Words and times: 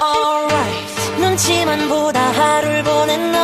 alright. 0.00 1.18
눈치만 1.18 1.88
보다 1.88 2.20
하루를 2.20 2.82
보낸 2.82 3.32
너 3.32 3.35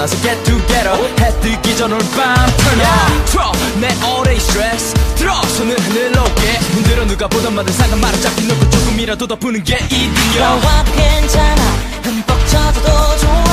일어나서 0.00 0.16
get 0.22 0.42
together. 0.44 0.96
해 1.20 1.40
뜨기 1.40 1.76
전 1.76 1.92
오늘 1.92 2.04
밤 2.16 2.34
turn 2.56 2.80
on 2.80 3.24
틀어 3.26 3.52
내 3.80 3.88
all 4.02 4.22
day 4.24 4.36
stress. 4.36 4.94
들어 5.16 5.34
손을 5.42 5.78
하늘 5.78 6.12
높게. 6.12 6.52
흔들어 6.72 7.06
누가 7.06 7.28
보던 7.28 7.54
말든 7.54 7.72
상관 7.74 8.00
말아. 8.00 8.16
잡기 8.18 8.46
놓고 8.46 8.70
조금이라도 8.70 9.26
더 9.26 9.36
푸는 9.36 9.62
게 9.62 9.76
이득이야. 9.76 10.48
너와도 10.48 10.92
괜찮아. 10.92 11.62
흠뻑 12.02 12.48
젖어도 12.48 13.18
좋아 13.18 13.49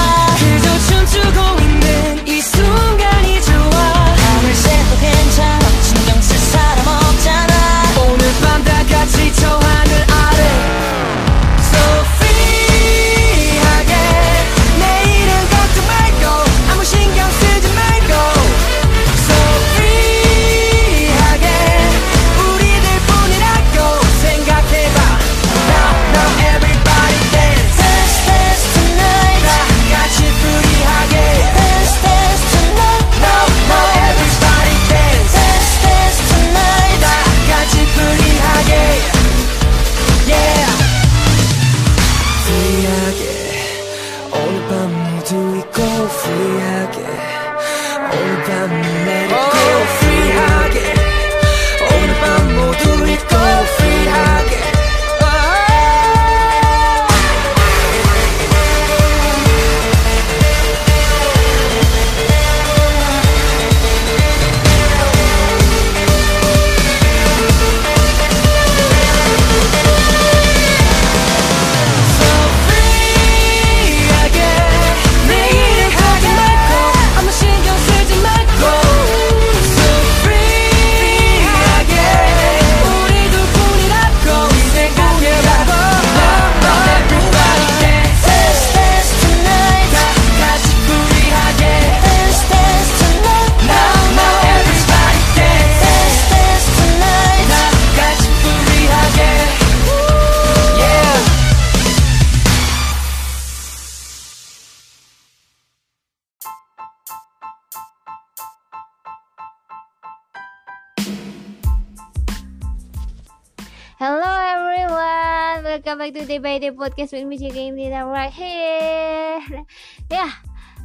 Day 116.58 116.74
podcast 116.74 117.14
with 117.14 117.30
me 117.30 117.38
Jika 117.38 117.70
Imdina 117.70 118.02
right 118.10 118.34
here. 118.34 119.62
Yeah, 120.10 120.34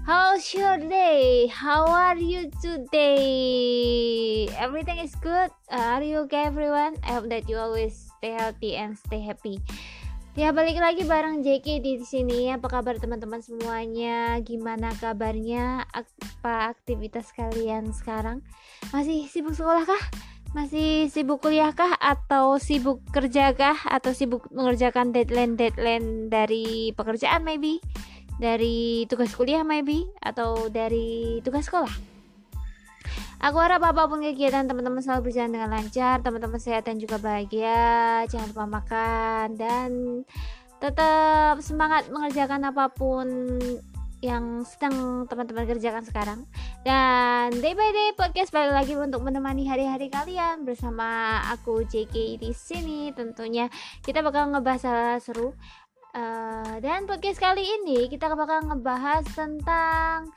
how's 0.05 0.45
your 0.53 0.77
day? 0.77 1.49
How 1.49 1.89
are 1.89 2.21
you 2.21 2.53
today? 2.61 4.53
Everything 4.53 5.01
is 5.01 5.17
good? 5.17 5.49
Are 5.73 6.05
you 6.05 6.29
okay 6.29 6.45
everyone? 6.45 7.01
I 7.01 7.17
hope 7.17 7.33
that 7.33 7.49
you 7.49 7.57
always 7.57 8.13
stay 8.21 8.37
healthy 8.37 8.77
and 8.77 9.01
stay 9.01 9.25
happy. 9.25 9.65
Ya 10.37 10.53
balik 10.53 10.77
lagi 10.77 11.09
bareng 11.09 11.41
JK 11.41 11.81
di 11.81 12.05
sini. 12.05 12.53
Apa 12.53 12.69
kabar 12.69 13.01
teman-teman 13.01 13.41
semuanya? 13.41 14.45
Gimana 14.45 14.93
kabarnya? 15.01 15.89
Apa 15.89 16.77
aktivitas 16.77 17.33
kalian 17.33 17.97
sekarang? 17.97 18.45
Masih 18.93 19.25
sibuk 19.25 19.57
sekolah 19.57 19.89
kah? 19.89 20.05
Masih 20.53 21.09
sibuk 21.09 21.41
kuliah 21.41 21.73
kah? 21.73 21.97
Atau 21.97 22.61
sibuk 22.61 23.01
kerja 23.09 23.57
kah? 23.57 23.77
Atau 23.89 24.13
sibuk 24.13 24.53
mengerjakan 24.53 25.09
deadline-deadline 25.17 26.29
dari 26.29 26.93
pekerjaan 26.93 27.41
maybe? 27.41 27.81
Dari 28.37 29.09
tugas 29.09 29.33
kuliah 29.33 29.65
maybe? 29.65 30.13
Atau 30.21 30.69
dari 30.69 31.41
tugas 31.41 31.73
sekolah? 31.73 32.13
Aku 33.43 33.59
harap 33.59 33.83
apa 33.83 34.07
pun 34.07 34.23
kegiatan 34.23 34.69
teman-teman 34.71 35.03
selalu 35.03 35.33
berjalan 35.33 35.51
dengan 35.51 35.75
lancar, 35.75 36.23
teman-teman 36.23 36.63
sehat 36.63 36.87
dan 36.87 37.03
juga 37.03 37.19
bahagia, 37.19 38.23
jangan 38.31 38.55
lupa 38.55 38.67
makan 38.71 39.47
dan 39.59 39.91
tetap 40.79 41.59
semangat 41.59 42.07
mengerjakan 42.07 42.71
apa 42.71 42.87
pun 42.95 43.27
yang 44.23 44.63
sedang 44.63 45.27
teman-teman 45.27 45.67
kerjakan 45.67 46.07
sekarang. 46.07 46.41
Dan 46.87 47.59
day 47.59 47.75
by 47.75 47.91
day 47.91 48.15
podcast 48.15 48.55
balik 48.55 48.73
lagi 48.73 48.95
untuk 48.95 49.27
menemani 49.27 49.67
hari-hari 49.67 50.07
kalian 50.09 50.63
bersama 50.63 51.43
aku 51.51 51.83
JK 51.83 52.39
di 52.39 52.55
sini. 52.55 53.11
Tentunya 53.11 53.67
kita 54.07 54.23
bakal 54.23 54.55
ngebahas 54.55 54.83
hal 54.87 55.19
seru. 55.19 55.59
Eh, 56.13 56.75
dan 56.85 57.09
podcast 57.09 57.41
kali 57.41 57.65
ini 57.65 58.07
kita 58.07 58.31
bakal 58.37 58.69
ngebahas 58.69 59.25
tentang 59.33 60.29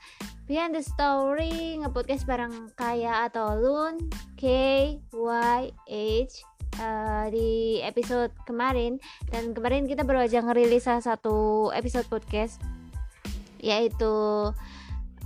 behind 0.48 0.72
the 0.72 0.80
story 0.80 1.76
ngepodcast 1.76 2.24
bareng 2.24 2.72
Kaya 2.72 3.28
atau 3.28 3.60
Lun 3.60 4.00
K 4.40 4.44
Y 5.12 5.62
H 5.68 6.32
eh, 6.80 7.24
di 7.28 7.84
episode 7.84 8.32
kemarin 8.48 8.96
dan 9.28 9.52
kemarin 9.52 9.84
kita 9.84 10.00
baru 10.00 10.24
aja 10.24 10.40
ngerilis 10.40 10.88
salah 10.88 11.04
satu 11.04 11.68
episode 11.76 12.08
podcast 12.08 12.56
yaitu 13.66 14.14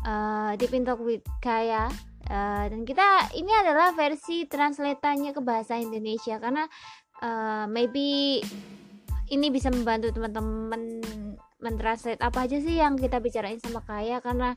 uh, 0.09 0.53
in 0.57 0.85
Talk 0.89 1.05
with 1.05 1.25
Kaya 1.45 1.93
Uh, 2.31 2.71
dan 2.71 2.87
kita 2.87 3.03
ini 3.35 3.51
adalah 3.51 3.91
versi 3.91 4.47
translatannya 4.47 5.35
ke 5.35 5.43
bahasa 5.43 5.75
Indonesia 5.75 6.39
karena 6.39 6.63
uh, 7.27 7.67
maybe 7.67 8.39
ini 9.35 9.51
bisa 9.51 9.67
membantu 9.67 10.15
teman-teman 10.15 11.03
mentranslate 11.59 12.23
apa 12.23 12.47
aja 12.47 12.63
sih 12.63 12.79
yang 12.79 12.95
kita 12.95 13.19
bicarain 13.19 13.59
sama 13.59 13.83
Kaya 13.83 14.23
karena 14.23 14.55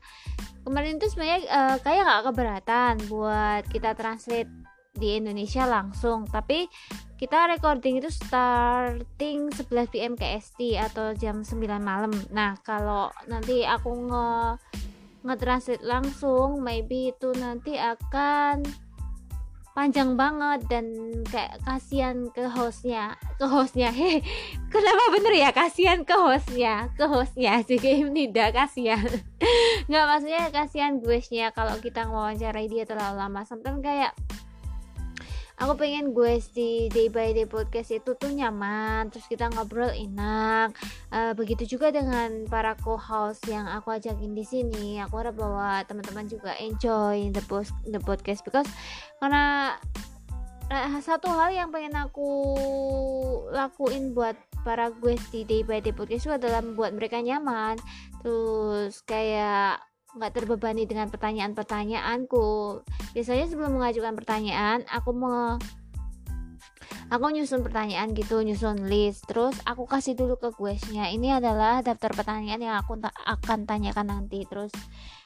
kemarin 0.62 1.02
itu 1.02 1.10
sebenarnya 1.10 1.40
uh, 1.50 1.76
Kaya 1.82 2.06
nggak 2.06 2.24
keberatan 2.30 2.94
buat 3.10 3.66
kita 3.74 3.98
translate 3.98 4.50
di 4.94 5.18
Indonesia 5.18 5.66
langsung. 5.66 6.26
Tapi 6.30 6.70
kita 7.18 7.50
recording 7.50 8.02
itu 8.02 8.10
starting 8.10 9.50
11 9.50 9.90
PM 9.90 10.14
KST 10.18 10.78
atau 10.78 11.14
jam 11.14 11.42
9 11.42 11.56
malam. 11.82 12.14
Nah 12.30 12.58
kalau 12.62 13.10
nanti 13.30 13.62
aku 13.66 13.90
nge 14.10 14.28
nge-translate 15.24 15.84
langsung 15.88 16.60
maybe 16.60 17.08
itu 17.08 17.32
nanti 17.32 17.80
akan 17.80 18.60
panjang 19.74 20.14
banget 20.14 20.62
dan 20.70 20.86
kayak 21.26 21.58
kasihan 21.66 22.30
ke 22.30 22.46
hostnya. 22.46 23.18
Ke 23.40 23.50
hostnya 23.50 23.90
heh 23.98 24.22
kenapa 24.70 25.04
bener 25.16 25.34
ya? 25.34 25.50
Kasihan 25.50 26.06
ke 26.06 26.14
hostnya. 26.14 26.92
Ke 26.94 27.10
hostnya 27.10 27.64
game 27.66 28.14
tidak 28.18 28.54
kasihan. 28.54 29.02
Nggak 29.90 30.04
maksudnya 30.06 30.42
kasihan 30.54 31.02
gue 31.02 31.18
kalau 31.50 31.74
kita 31.82 32.06
ngewawancarai 32.06 32.70
dia 32.70 32.86
terlalu 32.86 33.16
lama. 33.18 33.42
Sampai 33.42 33.74
kayak 33.82 34.14
aku 35.54 35.72
pengen 35.78 36.10
gue 36.10 36.42
di 36.50 36.90
day 36.90 37.06
by 37.06 37.30
day 37.30 37.46
podcast 37.46 37.94
itu 37.94 38.10
tuh 38.18 38.30
nyaman 38.30 39.06
terus 39.10 39.26
kita 39.30 39.50
ngobrol 39.54 39.90
enak. 39.90 40.74
Uh, 41.14 41.32
begitu 41.38 41.78
juga 41.78 41.94
dengan 41.94 42.46
para 42.50 42.74
co-host 42.74 43.46
yang 43.46 43.70
aku 43.70 43.94
ajakin 43.94 44.34
di 44.34 44.44
sini. 44.44 44.98
Aku 45.06 45.20
harap 45.22 45.38
bahwa 45.38 45.82
teman-teman 45.86 46.26
juga 46.26 46.58
enjoy 46.58 47.30
the 47.30 47.42
post 47.46 47.70
the 47.86 48.02
podcast 48.02 48.42
because 48.42 48.66
karena 49.22 49.76
uh, 50.70 50.98
satu 50.98 51.30
hal 51.30 51.54
yang 51.54 51.68
pengen 51.70 51.94
aku 51.94 52.30
lakuin 53.54 54.16
buat 54.16 54.34
para 54.64 54.88
gue 54.90 55.14
di 55.28 55.44
day 55.44 55.60
by 55.60 55.78
day 55.78 55.92
podcast 55.92 56.26
itu 56.26 56.34
adalah 56.34 56.64
membuat 56.64 56.96
mereka 56.96 57.20
nyaman. 57.20 57.78
Terus 58.24 59.04
kayak 59.04 59.93
nggak 60.14 60.32
terbebani 60.32 60.86
dengan 60.86 61.10
pertanyaan-pertanyaanku. 61.10 62.46
Biasanya 63.12 63.50
sebelum 63.50 63.78
mengajukan 63.78 64.14
pertanyaan 64.14 64.86
aku 64.86 65.10
mau 65.10 65.58
aku 67.10 67.24
nyusun 67.34 67.60
pertanyaan 67.60 68.14
gitu 68.14 68.40
nyusun 68.40 68.86
list. 68.86 69.26
Terus 69.26 69.58
aku 69.66 69.84
kasih 69.84 70.14
dulu 70.14 70.38
ke 70.38 70.54
questnya 70.54 71.10
ini 71.10 71.34
adalah 71.34 71.82
daftar 71.82 72.14
pertanyaan 72.14 72.62
yang 72.62 72.76
aku 72.78 72.96
ta 72.98 73.10
akan 73.26 73.66
tanyakan 73.66 74.06
nanti. 74.08 74.46
Terus 74.46 74.70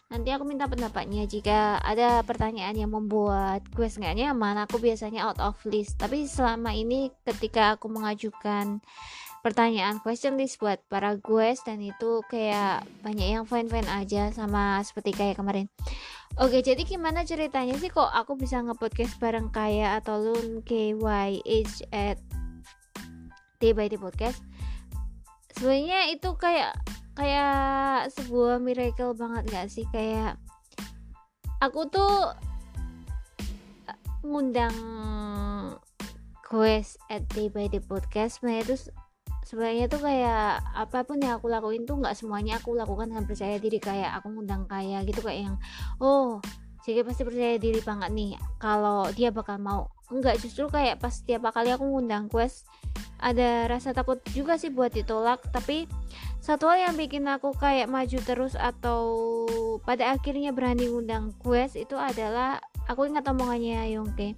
nanti 0.09 0.33
aku 0.33 0.49
minta 0.49 0.65
pendapatnya. 0.65 1.29
Jika 1.29 1.85
ada 1.85 2.25
pertanyaan 2.25 2.75
yang 2.75 2.91
membuat 2.91 3.69
quest 3.77 4.01
nggak 4.01 4.17
nyaman 4.17 4.57
aku 4.65 4.81
biasanya 4.81 5.29
out 5.29 5.39
of 5.39 5.61
list. 5.69 6.01
Tapi 6.01 6.25
selama 6.25 6.73
ini 6.73 7.13
ketika 7.29 7.77
aku 7.77 7.93
mengajukan 7.93 8.81
pertanyaan 9.41 10.03
question 10.03 10.35
list 10.35 10.59
buat 10.59 10.83
para 10.91 11.15
guys 11.19 11.63
dan 11.63 11.79
itu 11.79 12.23
kayak 12.27 12.83
banyak 13.07 13.39
yang 13.39 13.45
fine-fine 13.47 13.87
aja 13.87 14.35
sama 14.35 14.83
seperti 14.83 15.15
kayak 15.15 15.39
kemarin. 15.39 15.71
Oke, 16.39 16.63
jadi 16.63 16.85
gimana 16.87 17.27
ceritanya 17.27 17.75
sih 17.81 17.91
kok 17.91 18.07
aku 18.11 18.39
bisa 18.39 18.63
nge-podcast 18.63 19.19
bareng 19.19 19.51
Kaya 19.51 19.99
atau 19.99 20.21
Lun 20.23 20.63
KYH 20.63 21.89
at 21.91 22.19
Day 23.59 23.75
by 23.75 23.91
Day 23.91 23.99
Podcast? 23.99 24.39
Sebenarnya 25.59 26.15
itu 26.15 26.31
kayak 26.39 26.79
kayak 27.19 28.15
sebuah 28.15 28.63
miracle 28.63 29.19
banget 29.19 29.51
gak 29.51 29.67
sih 29.75 29.83
kayak 29.91 30.39
aku 31.59 31.91
tuh 31.91 32.31
ngundang 34.23 34.77
quest 36.47 37.03
at 37.11 37.27
Day 37.35 37.51
by 37.51 37.67
Day 37.67 37.83
Podcast 37.83 38.39
sebenarnya 38.39 38.63
itu 38.71 38.77
sebenarnya 39.49 39.89
tuh 39.89 40.05
kayak 40.05 40.61
apa 40.77 41.09
pun 41.09 41.17
yang 41.25 41.41
aku 41.41 41.49
lakuin 41.49 41.89
tuh 41.89 41.97
nggak 41.97 42.13
semuanya 42.13 42.61
aku 42.61 42.77
lakukan 42.77 43.09
dengan 43.09 43.25
percaya 43.25 43.57
diri. 43.57 43.81
Kayak 43.81 44.21
aku 44.21 44.29
ngundang 44.37 44.69
kayak 44.69 45.09
gitu 45.09 45.25
kayak 45.25 45.49
yang 45.49 45.57
oh 46.05 46.45
jadi 46.85 47.05
pasti 47.05 47.25
percaya 47.25 47.57
diri 47.57 47.81
banget 47.81 48.13
nih 48.13 48.37
kalau 48.61 49.09
dia 49.17 49.33
bakal 49.33 49.57
mau. 49.57 49.89
Enggak 50.13 50.41
justru 50.45 50.69
kayak 50.69 51.01
pas 51.01 51.13
setiap 51.13 51.49
kali 51.49 51.73
aku 51.73 51.89
ngundang 51.89 52.29
quest 52.29 52.69
ada 53.19 53.67
rasa 53.67 53.97
takut 53.97 54.21
juga 54.37 54.61
sih 54.61 54.69
buat 54.69 54.93
ditolak. 54.93 55.49
Tapi 55.49 55.89
satu 56.45 56.69
hal 56.69 56.93
yang 56.93 56.95
bikin 56.97 57.25
aku 57.29 57.57
kayak 57.57 57.89
maju 57.89 58.19
terus 58.25 58.53
atau 58.55 59.01
pada 59.85 60.13
akhirnya 60.13 60.53
berani 60.53 60.89
ngundang 60.89 61.33
quest 61.41 61.77
itu 61.77 61.97
adalah 61.97 62.61
aku 62.89 63.05
ingat 63.05 63.29
omongannya 63.29 63.93
Yongke 63.93 64.33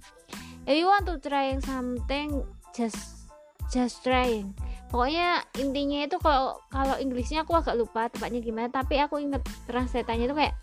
if 0.67 0.75
you 0.75 0.85
want 0.85 1.07
to 1.07 1.17
try 1.23 1.55
something 1.63 2.43
just 2.75 3.31
just 3.71 4.03
trying 4.03 4.51
pokoknya 4.91 5.47
intinya 5.55 6.03
itu 6.03 6.19
kalau 6.19 6.59
kalau 6.67 6.99
Inggrisnya 6.99 7.47
aku 7.47 7.55
agak 7.55 7.79
lupa 7.79 8.11
tepatnya 8.11 8.43
gimana 8.43 8.67
tapi 8.67 8.99
aku 8.99 9.23
inget 9.23 9.39
translate-nya 9.65 10.27
itu 10.27 10.35
kayak 10.35 10.53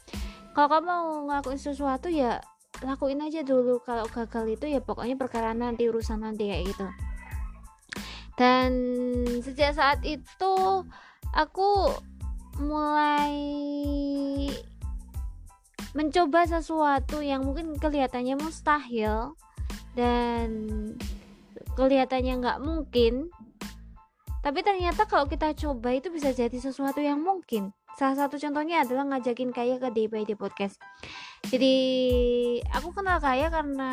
kalau 0.53 0.69
kamu 0.69 0.85
mau 0.85 1.05
ngelakuin 1.25 1.57
sesuatu 1.57 2.13
ya 2.13 2.45
lakuin 2.85 3.25
aja 3.25 3.43
dulu 3.43 3.83
kalau 3.83 4.07
gagal 4.07 4.55
itu 4.55 4.71
ya 4.71 4.79
pokoknya 4.79 5.19
perkara 5.19 5.51
nanti 5.57 5.91
urusan 5.91 6.23
nanti 6.23 6.47
kayak 6.47 6.71
gitu. 6.71 6.87
Dan 8.39 8.71
sejak 9.43 9.75
saat 9.75 9.99
itu 10.07 10.55
aku 11.35 11.71
mulai 12.63 13.35
mencoba 15.95 16.47
sesuatu 16.47 17.19
yang 17.19 17.43
mungkin 17.43 17.75
kelihatannya 17.75 18.39
mustahil 18.39 19.35
dan 19.99 20.51
kelihatannya 21.75 22.39
nggak 22.39 22.63
mungkin 22.63 23.35
tapi 24.41 24.63
ternyata 24.63 25.05
kalau 25.05 25.27
kita 25.27 25.51
coba 25.55 25.95
itu 25.95 26.09
bisa 26.09 26.31
jadi 26.31 26.55
sesuatu 26.55 27.03
yang 27.03 27.19
mungkin. 27.19 27.75
Salah 27.99 28.15
satu 28.15 28.39
contohnya 28.39 28.87
adalah 28.87 29.11
ngajakin 29.11 29.51
Kaya 29.51 29.83
ke 29.83 29.91
Day 29.91 30.07
by 30.07 30.23
Day 30.23 30.39
Podcast. 30.39 30.79
Jadi 31.51 31.75
aku 32.71 32.95
kenal 32.95 33.19
Kaya 33.19 33.51
karena 33.51 33.93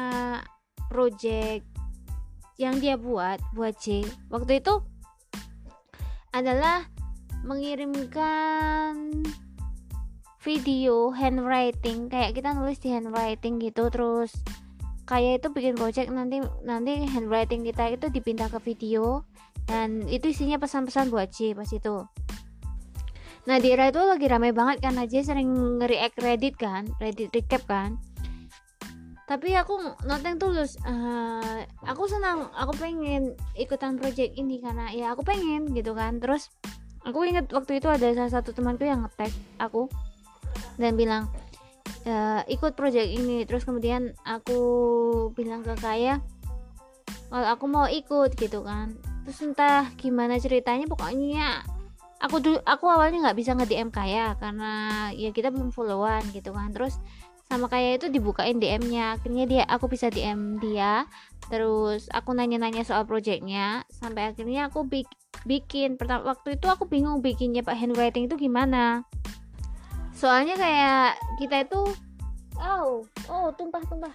project 0.93 1.65
yang 2.61 2.77
dia 2.77 2.95
buat 2.95 3.41
buat 3.51 3.75
C 3.75 4.05
waktu 4.31 4.63
itu 4.63 4.79
adalah 6.31 6.85
mengirimkan 7.41 9.25
video 10.45 11.09
handwriting. 11.09 12.07
Kayak 12.07 12.37
kita 12.37 12.53
nulis 12.53 12.77
di 12.77 12.93
handwriting 12.93 13.57
gitu 13.57 13.89
terus 13.89 14.37
kayak 15.05 15.41
itu 15.41 15.47
bikin 15.53 15.77
project 15.77 16.09
nanti 16.09 16.41
nanti 16.65 17.05
handwriting 17.05 17.61
kita 17.61 17.93
itu 17.93 18.09
dipindah 18.09 18.49
ke 18.49 18.57
video 18.61 19.21
dan 19.65 20.05
itu 20.05 20.29
isinya 20.29 20.61
pesan-pesan 20.61 21.09
buat 21.09 21.29
C 21.33 21.57
pas 21.57 21.69
itu. 21.69 22.05
Nah 23.45 23.57
di 23.61 23.69
era 23.69 23.89
itu 23.89 24.01
lagi 24.01 24.25
ramai 24.25 24.53
banget 24.53 24.81
karena 24.81 25.05
J 25.05 25.21
sering 25.21 25.49
nge-react 25.81 26.17
Reddit 26.21 26.55
kan 26.57 26.89
Reddit 26.97 27.29
recap 27.33 27.65
kan. 27.69 27.97
Tapi 29.25 29.57
aku 29.57 29.77
noteng 30.05 30.37
tulus 30.37 30.77
uh, 30.85 31.65
aku 31.81 32.05
senang 32.05 32.49
aku 32.53 32.77
pengen 32.77 33.33
ikutan 33.57 33.97
project 33.97 34.37
ini 34.37 34.61
karena 34.61 34.93
ya 34.93 35.13
aku 35.13 35.25
pengen 35.25 35.69
gitu 35.73 35.93
kan. 35.97 36.21
Terus 36.21 36.49
aku 37.05 37.25
inget 37.25 37.49
waktu 37.53 37.81
itu 37.81 37.89
ada 37.89 38.13
salah 38.13 38.33
satu 38.33 38.53
temanku 38.53 38.85
yang 38.85 39.05
ngetek 39.05 39.33
aku 39.61 39.89
dan 40.81 40.97
bilang 40.97 41.29
e, 42.05 42.13
ikut 42.49 42.73
project 42.73 43.09
ini. 43.09 43.45
Terus 43.45 43.65
kemudian 43.65 44.13
aku 44.25 44.57
bilang 45.37 45.61
ke 45.61 45.73
kaya 45.77 46.21
kalau 47.29 47.47
aku 47.49 47.65
mau 47.69 47.85
ikut 47.89 48.33
gitu 48.37 48.61
kan 48.65 48.93
terus 49.25 49.41
entah 49.41 49.89
gimana 49.97 50.37
ceritanya 50.37 50.85
pokoknya 50.85 51.65
aku 52.21 52.39
dulu 52.39 52.59
aku 52.63 52.85
awalnya 52.87 53.29
nggak 53.29 53.37
bisa 53.37 53.57
nge 53.57 53.67
DM 53.67 53.89
kaya 53.91 54.33
karena 54.39 54.71
ya 55.11 55.29
kita 55.35 55.51
belum 55.51 55.73
followan 55.73 56.23
gitu 56.31 56.55
kan. 56.55 56.71
Terus 56.71 56.97
sama 57.45 57.69
kayak 57.69 58.01
itu 58.01 58.07
dibukain 58.09 58.57
DM-nya 58.57 59.21
akhirnya 59.21 59.45
dia 59.45 59.63
aku 59.69 59.85
bisa 59.85 60.09
DM 60.09 60.57
dia. 60.57 61.05
Terus 61.45 62.09
aku 62.09 62.33
nanya-nanya 62.33 62.81
soal 62.81 63.05
projectnya 63.05 63.85
sampai 63.93 64.33
akhirnya 64.33 64.73
aku 64.73 64.87
bik 64.87 65.05
bikin. 65.45 65.99
Pertama 65.99 66.33
waktu 66.33 66.57
itu 66.57 66.65
aku 66.65 66.89
bingung 66.89 67.21
bikinnya 67.21 67.61
pak 67.61 67.77
handwriting 67.77 68.25
itu 68.25 68.35
gimana. 68.39 69.05
Soalnya 70.17 70.57
kayak 70.57 71.21
kita 71.37 71.69
itu 71.69 71.81
oh 72.57 73.05
oh 73.29 73.47
tumpah 73.53 73.83
tumpah. 73.85 74.13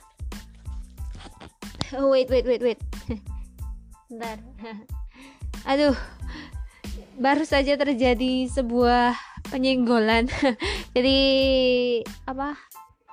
Oh, 1.95 2.11
wait 2.14 2.26
wait 2.26 2.47
wait 2.47 2.62
wait. 2.62 2.81
Bentar 4.11 4.43
aduh 5.69 5.97
baru 7.21 7.45
saja 7.45 7.76
terjadi 7.76 8.49
sebuah 8.49 9.12
penyenggolan 9.52 10.29
jadi 10.97 11.19
apa 12.25 12.57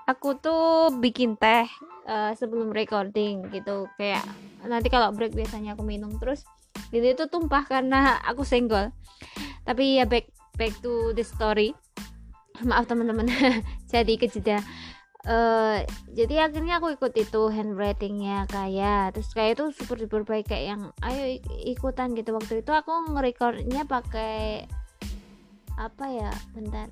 aku 0.08 0.40
tuh 0.40 0.96
bikin 1.04 1.36
teh 1.36 1.68
uh, 2.08 2.32
sebelum 2.34 2.72
recording 2.72 3.44
gitu. 3.52 3.92
Kayak 4.00 4.24
nanti 4.64 4.88
kalau 4.88 5.12
break 5.12 5.36
biasanya 5.36 5.76
aku 5.76 5.84
minum. 5.84 6.16
Terus 6.18 6.48
jadi 6.90 7.14
itu 7.14 7.28
tumpah 7.28 7.68
karena 7.68 8.18
aku 8.24 8.48
senggol. 8.48 8.96
Tapi 9.68 10.00
ya 10.00 10.08
back 10.08 10.32
back 10.56 10.74
to 10.80 11.12
the 11.14 11.22
story. 11.28 11.76
Maaf 12.64 12.90
teman-teman. 12.90 13.30
Jadi 13.94 14.18
kejeda 14.18 14.66
uh, 15.28 15.84
jadi 16.16 16.50
akhirnya 16.50 16.80
aku 16.82 16.96
ikut 16.98 17.14
itu 17.14 17.42
handwritingnya 17.52 18.48
kayak 18.50 19.14
terus 19.14 19.30
kayak 19.36 19.60
itu 19.60 19.76
super 19.76 20.00
super 20.00 20.24
baik 20.24 20.50
kayak 20.50 20.66
yang 20.74 20.82
ayo 21.04 21.38
ikutan 21.68 22.16
gitu. 22.16 22.34
Waktu 22.34 22.64
itu 22.66 22.72
aku 22.72 23.14
ngerekordnya 23.14 23.84
pakai 23.86 24.66
apa 25.78 26.06
ya 26.10 26.32
bentar. 26.56 26.90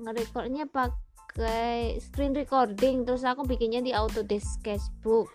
Ngerekordnya 0.00 0.64
pakai 0.70 2.00
screen 2.00 2.32
recording 2.32 3.04
terus 3.04 3.26
aku 3.26 3.44
bikinnya 3.44 3.84
di 3.84 3.92
Autodesk 3.92 4.62
Sketchbook. 4.62 5.28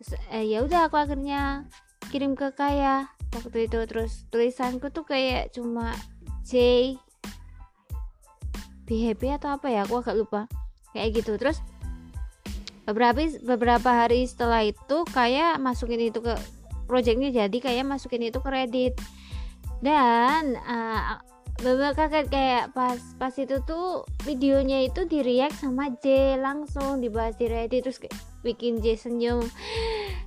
Terus, 0.00 0.10
eh, 0.34 0.44
ya 0.50 0.66
udah 0.66 0.90
aku 0.90 0.98
akhirnya 0.98 1.68
kirim 2.10 2.34
ke 2.34 2.50
Kaya 2.56 3.06
waktu 3.30 3.70
itu. 3.70 3.78
Terus 3.86 4.26
tulisanku 4.34 4.90
tuh 4.90 5.06
kayak 5.06 5.54
cuma 5.54 5.94
J 6.44 6.98
happy 8.84 9.32
atau 9.32 9.56
apa 9.56 9.72
ya 9.72 9.86
aku 9.86 10.02
agak 10.02 10.18
lupa. 10.18 10.42
Kayak 10.92 11.22
gitu. 11.22 11.38
Terus 11.38 11.58
beberapa 12.84 13.20
beberapa 13.44 13.90
hari 13.90 14.28
setelah 14.28 14.64
itu 14.64 15.04
kayak 15.12 15.60
masukin 15.60 16.00
itu 16.00 16.20
ke 16.20 16.36
projectnya 16.84 17.32
jadi 17.32 17.56
kayak 17.60 17.84
masukin 17.88 18.28
itu 18.28 18.38
ke 18.40 18.50
Reddit. 18.52 18.94
Dan 19.84 20.56
uh, 20.64 21.20
beberapa 21.60 22.08
kaget 22.08 22.26
kayak 22.28 22.64
pas 22.74 22.98
pas 23.20 23.34
itu 23.36 23.62
tuh 23.62 24.02
videonya 24.26 24.84
itu 24.84 25.06
di 25.06 25.22
react 25.22 25.62
sama 25.62 25.92
J 26.02 26.36
langsung 26.40 26.98
dibahas 26.98 27.38
di 27.38 27.46
Reddit 27.46 27.86
terus 27.86 28.02
kayak 28.02 28.16
bikin 28.42 28.82
J 28.82 28.98
senyum. 28.98 29.40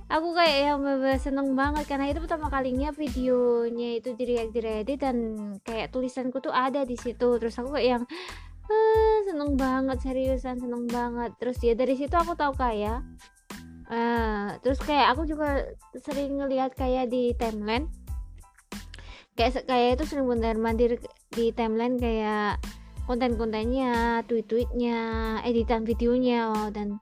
Aku 0.08 0.32
kayak 0.32 0.72
yang 0.72 0.78
bener 0.80 1.20
seneng 1.20 1.52
banget 1.52 1.84
karena 1.84 2.08
itu 2.08 2.24
pertama 2.24 2.48
kalinya 2.48 2.90
videonya 2.96 4.00
itu 4.00 4.16
di 4.16 4.24
react 4.24 4.52
di 4.56 4.60
Reddit 4.64 4.98
dan 5.04 5.16
kayak 5.62 5.92
tulisanku 5.92 6.40
tuh 6.40 6.50
ada 6.50 6.82
di 6.88 6.96
situ. 6.96 7.36
Terus 7.36 7.54
aku 7.60 7.76
kayak 7.76 7.86
yang 7.86 8.04
ah, 8.68 9.16
seneng 9.24 9.52
banget 9.56 9.98
seriusan 10.04 10.56
seneng 10.60 10.84
banget. 10.88 11.32
Terus 11.40 11.56
ya 11.64 11.74
dari 11.74 11.94
situ 11.96 12.14
aku 12.14 12.36
tahu 12.36 12.52
kayak 12.54 13.04
uh, 13.88 14.56
terus 14.60 14.78
kayak 14.84 15.16
aku 15.16 15.24
juga 15.24 15.72
sering 16.04 16.38
ngelihat 16.38 16.76
kayak 16.76 17.08
di 17.08 17.32
timeline. 17.36 17.88
Kayak 19.34 19.64
kayak 19.66 20.00
itu 20.00 20.04
sering 20.10 20.26
bener 20.26 20.58
mandir 20.58 20.98
di 21.32 21.54
timeline 21.54 21.96
kayak 21.96 22.58
konten-kontennya, 23.08 24.20
tweet-tweetnya, 24.28 25.00
editan 25.48 25.88
videonya, 25.88 26.52
wow, 26.52 26.68
dan 26.68 27.00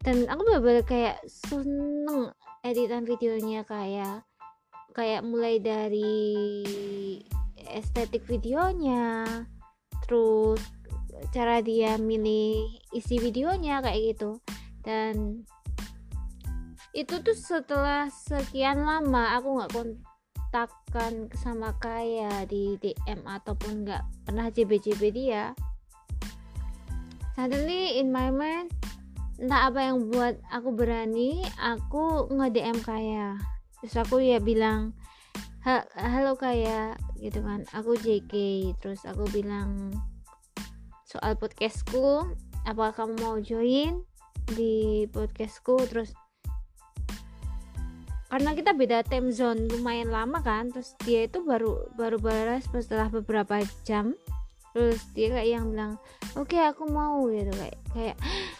dan 0.00 0.24
aku 0.32 0.40
bener-bener 0.48 0.84
kayak 0.86 1.16
seneng 1.28 2.32
editan 2.64 3.04
videonya 3.04 3.66
kayak 3.68 4.24
kayak 4.96 5.20
mulai 5.20 5.60
dari 5.60 6.64
estetik 7.68 8.24
videonya, 8.24 9.26
terus 10.06 10.62
cara 11.32 11.64
dia 11.64 11.96
milih 11.96 12.76
isi 12.92 13.16
videonya 13.16 13.80
kayak 13.80 14.16
gitu, 14.16 14.40
dan 14.84 15.44
itu 16.96 17.20
tuh 17.20 17.36
setelah 17.36 18.08
sekian 18.08 18.84
lama 18.84 19.36
aku 19.36 19.60
nggak 19.60 19.72
kontakkan 19.76 21.28
sama 21.36 21.76
kaya 21.76 22.48
di 22.48 22.80
DM 22.80 23.20
ataupun 23.28 23.84
nggak 23.84 24.02
pernah 24.24 24.48
JB-JB 24.48 25.02
dia. 25.12 25.52
Suddenly 27.36 28.00
in 28.00 28.08
my 28.08 28.32
mind 28.32 28.72
entah 29.36 29.68
apa 29.68 29.92
yang 29.92 30.08
buat 30.08 30.40
aku 30.48 30.72
berani 30.72 31.44
aku 31.60 32.32
nge-DM 32.32 32.80
kaya. 32.80 33.36
Terus 33.84 34.00
aku 34.00 34.24
ya 34.24 34.40
bilang 34.40 34.96
halo 36.00 36.32
kaya 36.40 36.96
gitu 37.20 37.44
kan. 37.44 37.68
Aku 37.76 37.92
JK 38.00 38.32
terus 38.80 39.04
aku 39.04 39.28
bilang 39.28 39.92
soal 41.06 41.38
podcastku 41.38 42.34
apakah 42.66 42.90
kamu 42.90 43.14
mau 43.22 43.38
join 43.38 44.02
di 44.58 45.06
podcastku 45.14 45.78
terus 45.86 46.10
karena 48.26 48.58
kita 48.58 48.74
beda 48.74 49.06
time 49.06 49.30
zone 49.30 49.70
lumayan 49.70 50.10
lama 50.10 50.42
kan 50.42 50.74
terus 50.74 50.98
dia 51.06 51.30
itu 51.30 51.46
baru 51.46 51.86
baru 51.94 52.18
balas 52.18 52.66
setelah 52.66 53.06
beberapa 53.06 53.62
jam 53.86 54.18
terus 54.74 54.98
dia 55.14 55.30
kayak 55.30 55.46
yang 55.46 55.70
bilang 55.70 55.94
oke 56.34 56.50
okay, 56.50 56.66
aku 56.66 56.90
mau 56.90 57.22
gitu 57.30 57.54
kayak 57.54 57.78
kayak 57.94 58.16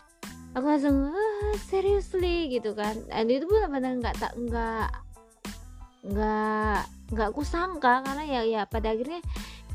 aku 0.55 0.71
langsung 0.71 1.11
ah, 1.11 1.55
seriously? 1.67 2.47
gitu 2.47 2.79
kan 2.79 2.95
dan 3.11 3.27
itu 3.27 3.43
pun 3.51 3.67
benar 3.75 3.99
nggak 3.99 4.23
tak 4.23 4.39
nggak 4.39 4.89
nggak 6.15 6.81
nggak 7.11 7.27
aku 7.27 7.43
sangka 7.43 8.07
karena 8.07 8.23
ya 8.23 8.41
ya 8.47 8.63
pada 8.71 8.95
akhirnya 8.95 9.19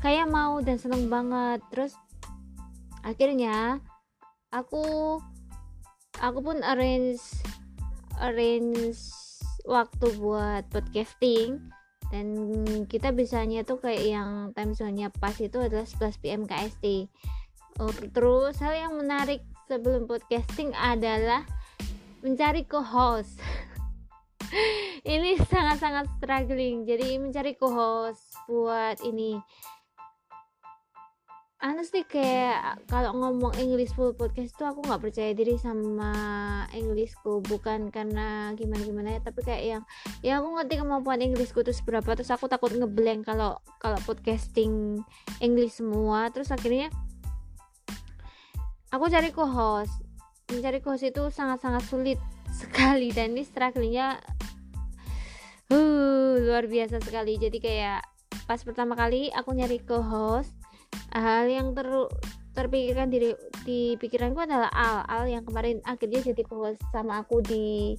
kayak 0.00 0.24
mau 0.32 0.56
dan 0.64 0.80
seneng 0.80 1.12
banget 1.12 1.60
terus 1.68 1.92
akhirnya 3.02 3.82
aku 4.50 5.18
aku 6.18 6.38
pun 6.42 6.62
arrange 6.62 7.22
arrange 8.18 9.10
waktu 9.66 10.06
buat 10.18 10.66
podcasting. 10.70 11.58
Dan 12.12 12.28
kita 12.92 13.08
bisanya 13.08 13.64
tuh 13.64 13.80
kayak 13.80 14.04
yang 14.04 14.30
time 14.52 14.76
zone-nya 14.76 15.08
pas 15.16 15.32
itu 15.40 15.56
adalah 15.56 15.88
11 15.88 16.20
PM 16.20 16.44
KST 16.44 17.08
oh, 17.80 17.92
terus 18.12 18.60
hal 18.60 18.74
yang 18.76 18.92
menarik 18.98 19.40
sebelum 19.70 20.04
podcasting 20.04 20.74
adalah 20.76 21.46
mencari 22.20 22.68
co-host. 22.68 23.40
Ini 25.08 25.40
sangat-sangat 25.48 26.06
struggling. 26.20 26.84
Jadi 26.84 27.16
mencari 27.16 27.56
co-host 27.56 28.36
buat 28.46 29.00
ini 29.00 29.40
honestly 31.62 32.02
kayak 32.02 32.82
kalau 32.90 33.14
ngomong 33.14 33.54
English 33.54 33.94
full 33.94 34.10
podcast 34.12 34.58
tuh 34.58 34.66
aku 34.66 34.82
nggak 34.82 34.98
percaya 34.98 35.30
diri 35.30 35.54
sama 35.54 36.10
Englishku. 36.74 37.38
Bukan 37.46 37.94
karena 37.94 38.50
gimana 38.58 38.82
gimana 38.82 39.08
ya 39.16 39.20
tapi 39.22 39.46
kayak 39.46 39.62
yang 39.62 39.82
ya 40.20 40.42
aku 40.42 40.58
ngerti 40.58 40.74
kemampuan 40.82 41.22
Englishku 41.22 41.62
tuh 41.62 41.72
seberapa. 41.72 42.18
Terus 42.18 42.34
aku 42.34 42.50
takut 42.50 42.74
ngeblank 42.74 43.24
kalau 43.24 43.62
kalau 43.78 43.96
podcasting 44.02 45.06
English 45.38 45.78
semua. 45.78 46.28
Terus 46.34 46.50
akhirnya 46.50 46.90
aku 48.90 49.06
cari 49.06 49.30
co-host. 49.30 50.02
Mencari 50.50 50.82
co-host 50.82 51.06
itu 51.06 51.22
sangat-sangat 51.30 51.86
sulit 51.86 52.18
sekali. 52.60 53.14
Dan 53.14 53.38
ini 53.38 53.46
strugglingnya 53.46 54.18
uh, 55.70 56.34
luar 56.42 56.66
biasa 56.66 56.98
sekali. 56.98 57.38
Jadi 57.38 57.62
kayak 57.62 58.02
pas 58.50 58.58
pertama 58.66 58.98
kali 58.98 59.30
aku 59.30 59.54
nyari 59.54 59.78
co-host 59.86 60.61
hal 61.12 61.44
yang 61.48 61.76
ter 61.76 61.88
terpikirkan 62.52 63.08
di 63.08 63.32
di 63.64 63.80
pikiranku 63.96 64.44
adalah 64.44 64.68
Al 64.72 65.08
Al 65.08 65.24
yang 65.28 65.44
kemarin 65.44 65.80
akhirnya 65.88 66.20
jadi 66.20 66.44
host 66.52 66.80
sama 66.92 67.24
aku 67.24 67.40
di 67.40 67.96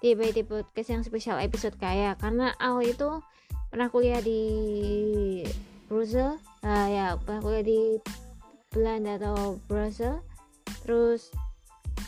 di 0.00 0.16
BT 0.16 0.48
Podcast 0.48 0.88
yang 0.88 1.02
spesial 1.04 1.36
episode 1.36 1.76
kayak 1.76 2.16
karena 2.20 2.56
Al 2.56 2.80
itu 2.80 3.20
pernah 3.68 3.92
kuliah 3.92 4.24
di 4.24 4.42
Brussels 5.86 6.40
uh, 6.64 6.88
ya 6.88 7.20
pernah 7.20 7.40
kuliah 7.44 7.64
di 7.64 8.00
Belanda 8.72 9.20
atau 9.20 9.60
Brussels 9.68 10.24
terus 10.86 11.28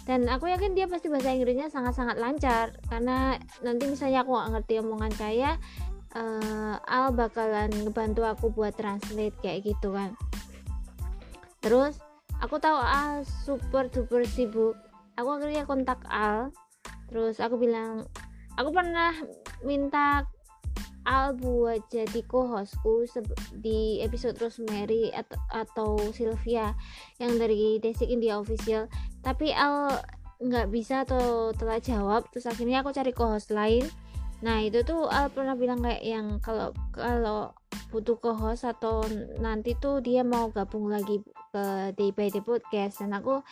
dan 0.09 0.27
aku 0.27 0.51
yakin 0.51 0.75
dia 0.75 0.91
pasti 0.91 1.07
bahasa 1.07 1.31
Inggrisnya 1.31 1.71
sangat-sangat 1.71 2.17
lancar 2.19 2.75
karena 2.91 3.39
nanti 3.63 3.85
misalnya 3.87 4.27
aku 4.27 4.35
gak 4.35 4.51
ngerti 4.59 4.75
omongan 4.83 5.13
kayak 5.15 5.57
uh, 6.17 6.77
Al 6.85 7.13
bakalan 7.13 7.73
ngebantu 7.73 8.25
aku 8.25 8.53
buat 8.53 8.77
translate 8.77 9.37
kayak 9.41 9.65
gitu 9.69 9.93
kan. 9.93 10.17
Terus 11.63 11.99
aku 12.41 12.59
tahu 12.59 12.79
Al 12.79 13.25
super 13.45 13.89
super 13.89 14.25
sibuk. 14.29 14.77
Aku 15.17 15.29
akhirnya 15.39 15.69
kontak 15.69 16.01
Al. 16.09 16.53
Terus 17.13 17.41
aku 17.41 17.61
bilang 17.61 18.09
aku 18.57 18.71
pernah 18.73 19.13
minta 19.65 20.25
Al 21.03 21.35
buat 21.35 21.83
jadi 21.91 22.23
co-hostku 22.31 23.11
di 23.59 23.99
episode 24.07 24.39
Rosemary 24.39 25.11
atau, 25.11 25.39
atau 25.51 25.91
Sylvia 26.15 26.79
yang 27.19 27.43
dari 27.43 27.83
Desik 27.83 28.07
India 28.07 28.39
Official. 28.39 28.87
Tapi 29.19 29.51
Al 29.51 29.99
nggak 30.43 30.71
bisa 30.71 31.03
atau 31.03 31.51
telah 31.55 31.83
jawab. 31.83 32.31
Terus 32.31 32.47
akhirnya 32.47 32.87
aku 32.87 32.95
cari 32.95 33.11
co-host 33.11 33.51
lain 33.51 33.83
nah 34.43 34.59
itu 34.59 34.83
tuh 34.83 35.07
Al 35.07 35.31
pernah 35.31 35.55
bilang 35.55 35.81
kayak 35.81 36.03
yang 36.03 36.43
kalau 36.43 36.75
kalau 36.91 37.55
butuh 37.93 38.17
co-host 38.19 38.65
atau 38.65 39.05
nanti 39.39 39.77
tuh 39.77 40.01
dia 40.01 40.25
mau 40.25 40.49
gabung 40.49 40.89
lagi 40.89 41.21
ke 41.53 41.93
Day 41.95 42.11
by 42.11 42.33
Day 42.33 42.41
Podcast. 42.41 43.05
Dan 43.05 43.13
aku 43.13 43.45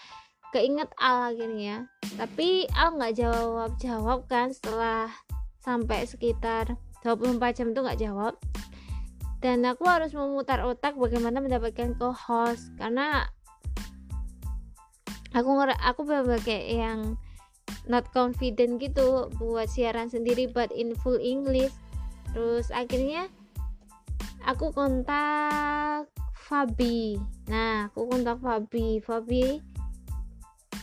keinget 0.51 0.89
Al 0.97 1.37
akhirnya. 1.37 1.87
Tapi 2.17 2.67
Al 2.73 2.97
nggak 2.97 3.15
jawab 3.21 3.71
jawab 3.77 4.25
kan 4.27 4.51
setelah 4.51 5.13
sampai 5.61 6.09
sekitar 6.09 6.81
24 7.05 7.37
jam 7.53 7.69
tuh 7.77 7.85
nggak 7.85 8.01
jawab. 8.01 8.35
Dan 9.41 9.65
aku 9.65 9.85
harus 9.89 10.13
memutar 10.17 10.65
otak 10.65 10.97
bagaimana 10.97 11.41
mendapatkan 11.41 11.97
co-host 11.97 12.73
karena 12.77 13.29
aku 15.33 15.49
aku 15.81 16.01
bener 16.05 16.41
kayak 16.43 16.67
yang 16.69 16.99
not 17.87 18.09
confident 18.15 18.79
gitu 18.79 19.31
buat 19.39 19.67
siaran 19.71 20.11
sendiri 20.11 20.51
but 20.51 20.71
in 20.73 20.95
full 21.01 21.19
English. 21.19 21.73
Terus 22.33 22.71
akhirnya 22.71 23.27
aku 24.47 24.71
kontak 24.75 26.11
Fabi. 26.35 27.19
Nah 27.51 27.91
aku 27.91 28.11
kontak 28.11 28.39
Fabi. 28.43 28.99
Fabi 29.03 29.61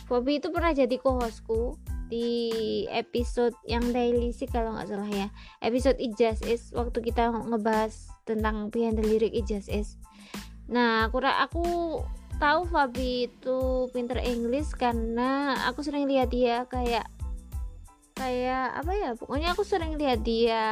Fabi 0.08 0.32
itu 0.40 0.48
pernah 0.48 0.72
jadi 0.72 0.96
co-hostku 0.96 1.76
di 2.08 2.88
episode 2.88 3.52
yang 3.68 3.84
daily 3.92 4.32
sih 4.32 4.48
kalau 4.48 4.72
nggak 4.72 4.88
salah 4.88 5.10
ya. 5.12 5.28
Episode 5.60 6.00
Ijaz 6.00 6.40
is 6.48 6.72
waktu 6.72 7.04
kita 7.04 7.28
ngebahas 7.28 8.08
tentang 8.28 8.68
the 8.68 9.04
lyric 9.04 9.32
Ijaz 9.32 9.72
is 9.72 9.96
nah 10.68 11.08
aku 11.08 11.24
aku 11.24 11.64
tahu 12.38 12.70
Fabi 12.70 13.26
itu 13.26 13.90
pinter 13.90 14.22
English 14.22 14.70
karena 14.78 15.58
aku 15.66 15.82
sering 15.82 16.06
lihat 16.06 16.30
dia 16.30 16.64
kayak 16.70 17.06
kayak 18.18 18.74
apa 18.74 18.92
ya 18.94 19.10
pokoknya 19.14 19.54
aku 19.54 19.62
sering 19.62 19.94
lihat 19.94 20.26
dia 20.26 20.64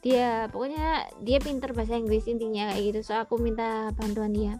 dia 0.00 0.48
pokoknya 0.48 1.12
dia 1.20 1.38
pinter 1.38 1.76
bahasa 1.76 2.00
Inggris 2.00 2.24
intinya 2.24 2.72
kayak 2.72 2.84
gitu. 2.88 3.00
So 3.04 3.20
aku 3.20 3.36
minta 3.36 3.92
bantuan 3.94 4.32
dia. 4.32 4.56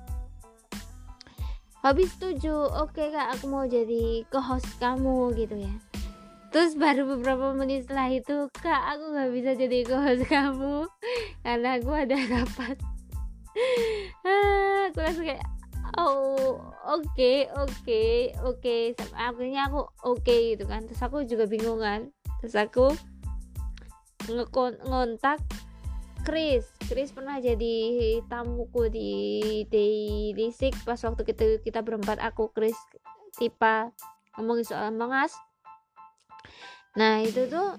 Habis 1.81 2.13
setuju 2.13 2.69
oke 2.77 3.01
kak 3.01 3.41
aku 3.41 3.45
mau 3.49 3.65
jadi 3.65 4.29
co-host 4.29 4.69
kamu 4.77 5.33
gitu 5.41 5.57
ya. 5.57 5.75
Terus 6.53 6.77
baru 6.77 7.09
beberapa 7.09 7.57
menit 7.57 7.89
setelah 7.89 8.13
itu 8.13 8.53
kak 8.53 8.83
aku 8.93 9.05
nggak 9.17 9.31
bisa 9.33 9.51
jadi 9.57 9.79
co-host 9.89 10.23
kamu 10.29 10.85
karena 11.47 11.69
aku 11.81 11.91
ada 11.97 12.17
rapat 12.29 12.77
aku 14.91 14.99
langsung 15.01 15.27
kayak 15.27 15.45
oh 15.99 16.59
oke 16.87 17.07
okay, 17.15 17.51
oke 17.55 17.71
okay, 17.83 18.33
oke. 18.43 18.61
Okay. 18.63 18.95
akhirnya 19.15 19.67
aku 19.67 19.87
oke 20.07 20.23
okay, 20.23 20.55
gitu 20.55 20.65
kan. 20.71 20.87
Terus 20.87 21.03
aku 21.03 21.27
juga 21.27 21.45
bingung 21.51 21.83
kan. 21.83 22.11
Terus 22.43 22.57
aku 22.57 22.87
ngontak 24.87 25.43
Chris. 26.23 26.69
Chris 26.87 27.11
pernah 27.11 27.41
jadi 27.41 27.77
tamuku 28.29 28.93
di 28.93 29.11
Daily 29.67 30.53
Sick 30.53 30.77
pas 30.87 31.01
waktu 31.01 31.23
kita 31.27 31.63
kita 31.65 31.81
berempat. 31.83 32.23
Aku 32.23 32.53
Chris 32.55 32.77
Tipa 33.35 33.91
ngomongin 34.41 34.67
soal 34.67 34.91
Mangas 34.95 35.35
nah 36.99 37.23
itu 37.23 37.47
tuh 37.47 37.79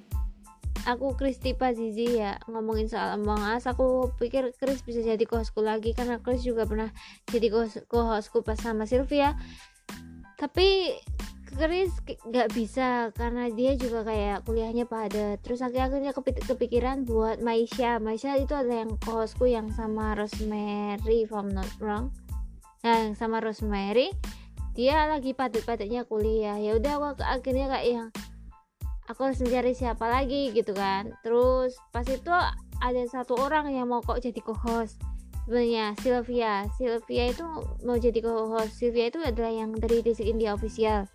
aku 0.86 1.14
Chris 1.18 1.38
Tipa 1.38 1.74
Zizi 1.74 2.18
ya 2.18 2.38
ngomongin 2.50 2.90
soal 2.90 3.20
Among 3.20 3.42
Us 3.44 3.70
aku 3.70 4.10
pikir 4.18 4.54
Chris 4.58 4.82
bisa 4.82 5.02
jadi 5.02 5.22
kohosku 5.26 5.62
lagi 5.62 5.94
karena 5.94 6.18
Chris 6.22 6.42
juga 6.42 6.66
pernah 6.66 6.90
jadi 7.30 7.50
kohosku 7.86 8.42
pas 8.42 8.58
sama 8.58 8.90
Sylvia. 8.90 9.38
Tapi 10.38 10.98
Chris 11.52 11.92
nggak 12.08 12.50
bisa 12.56 13.12
karena 13.12 13.52
dia 13.52 13.76
juga 13.76 14.08
kayak 14.08 14.48
kuliahnya 14.48 14.88
pada 14.88 15.36
terus 15.44 15.60
akhirnya 15.60 16.16
kepikiran 16.16 17.04
buat 17.04 17.44
Maisha. 17.44 18.00
Maisha 18.00 18.40
itu 18.40 18.56
adalah 18.56 18.88
yang 18.88 18.96
kohosku 19.04 19.46
yang 19.52 19.68
sama 19.76 20.16
Rosemary 20.16 21.28
if 21.28 21.36
I'm 21.36 21.52
not 21.52 21.68
wrong. 21.84 22.16
Nah 22.82 23.06
yang 23.06 23.20
sama 23.20 23.44
Rosemary 23.44 24.16
dia 24.72 25.04
lagi 25.12 25.36
padat-padatnya 25.36 26.08
kuliah. 26.08 26.56
Ya 26.56 26.80
udah 26.80 26.98
aku 26.98 27.20
akhirnya 27.20 27.68
kayak 27.68 27.88
yang 27.92 28.08
aku 29.12 29.28
harus 29.28 29.40
mencari 29.44 29.76
siapa 29.76 30.08
lagi 30.08 30.56
gitu 30.56 30.72
kan. 30.72 31.12
Terus 31.22 31.76
pas 31.92 32.08
itu 32.08 32.32
ada 32.82 33.04
satu 33.12 33.36
orang 33.36 33.70
yang 33.70 33.92
mau 33.92 34.00
kok 34.00 34.24
jadi 34.24 34.40
co-host. 34.40 34.98
Sebenarnya 35.46 35.94
Sylvia. 36.00 36.66
Sylvia 36.80 37.24
itu 37.30 37.46
mau 37.84 38.00
jadi 38.00 38.20
co-host. 38.24 38.80
Sylvia 38.80 39.12
itu 39.12 39.20
adalah 39.20 39.52
yang 39.52 39.76
dari 39.76 40.00
Desi 40.00 40.26
India 40.32 40.56
official. 40.56 41.06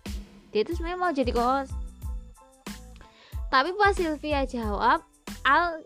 Dia 0.53 0.61
itu 0.61 0.77
sebenarnya 0.77 0.99
mau 1.01 1.11
jadi 1.11 1.31
co-host. 1.33 1.73
Tapi 3.49 3.73
pas 3.75 3.95
Sylvia 3.95 4.45
jawab 4.45 5.01
Al 5.47 5.81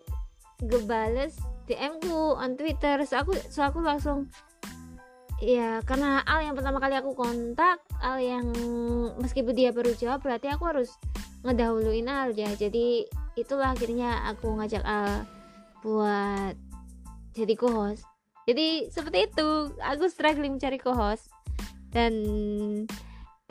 gebales 0.66 1.38
DM 1.70 2.02
ku 2.04 2.36
on 2.36 2.60
Twitter. 2.60 3.02
So 3.08 3.22
aku 3.22 3.38
so 3.48 3.64
aku 3.64 3.80
langsung 3.80 4.28
ya 5.42 5.82
karena 5.86 6.22
Al 6.26 6.46
yang 6.46 6.54
pertama 6.54 6.78
kali 6.78 6.98
aku 6.98 7.18
kontak 7.18 7.82
Al 8.02 8.22
yang 8.22 8.46
meskipun 9.18 9.58
dia 9.58 9.74
baru 9.74 9.94
jawab 9.98 10.22
berarti 10.22 10.50
aku 10.54 10.70
harus 10.70 10.94
ngedahuluin 11.42 12.10
Al 12.10 12.34
ya. 12.38 12.54
Jadi 12.54 13.06
itulah 13.38 13.74
akhirnya 13.74 14.26
aku 14.30 14.58
ngajak 14.58 14.84
Al 14.86 15.26
buat 15.82 16.56
jadi 17.34 17.54
co-host. 17.58 18.06
Jadi 18.46 18.90
seperti 18.90 19.30
itu. 19.30 19.50
Aku 19.82 20.06
struggling 20.10 20.58
mencari 20.58 20.78
co-host. 20.78 21.30
Dan 21.92 22.14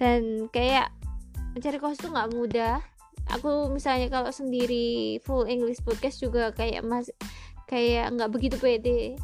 dan 0.01 0.49
kayak 0.49 0.89
mencari 1.53 1.77
co-host 1.77 2.01
tuh 2.03 2.13
nggak 2.15 2.33
mudah. 2.35 2.79
Aku 3.31 3.71
misalnya 3.71 4.11
kalau 4.11 4.35
sendiri 4.35 5.21
full 5.23 5.47
English 5.47 5.83
podcast 5.87 6.19
juga 6.19 6.51
kayak 6.51 6.83
mas 6.83 7.11
kayak 7.71 8.11
nggak 8.15 8.31
begitu 8.33 8.57
pede. 8.59 9.15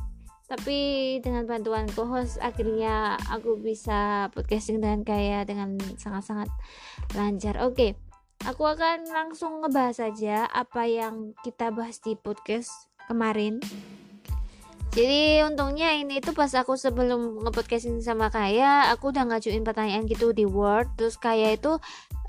Tapi 0.46 0.78
dengan 1.26 1.42
bantuan 1.42 1.90
co-host 1.90 2.38
akhirnya 2.38 3.18
aku 3.34 3.58
bisa 3.58 4.30
podcasting 4.30 4.78
dengan 4.78 5.02
kayak 5.02 5.50
dengan 5.50 5.74
sangat-sangat 5.98 6.46
lancar. 7.18 7.58
Oke 7.66 7.74
okay. 7.74 8.05
Aku 8.44 8.68
akan 8.68 9.08
langsung 9.08 9.64
ngebahas 9.64 10.04
saja 10.04 10.44
apa 10.52 10.84
yang 10.84 11.32
kita 11.40 11.72
bahas 11.72 12.02
di 12.04 12.12
podcast 12.18 12.90
kemarin. 13.08 13.62
Jadi 14.96 15.44
untungnya 15.44 15.92
ini 15.92 16.24
tuh 16.24 16.32
pas 16.32 16.48
aku 16.56 16.72
sebelum 16.72 17.44
ngepodcasting 17.44 18.00
sama 18.00 18.32
Kaya 18.32 18.88
aku 18.88 19.12
udah 19.12 19.28
ngajuin 19.28 19.60
pertanyaan 19.60 20.08
gitu 20.08 20.32
di 20.32 20.48
Word. 20.48 20.88
Terus 20.96 21.20
Kaya 21.20 21.52
itu 21.52 21.76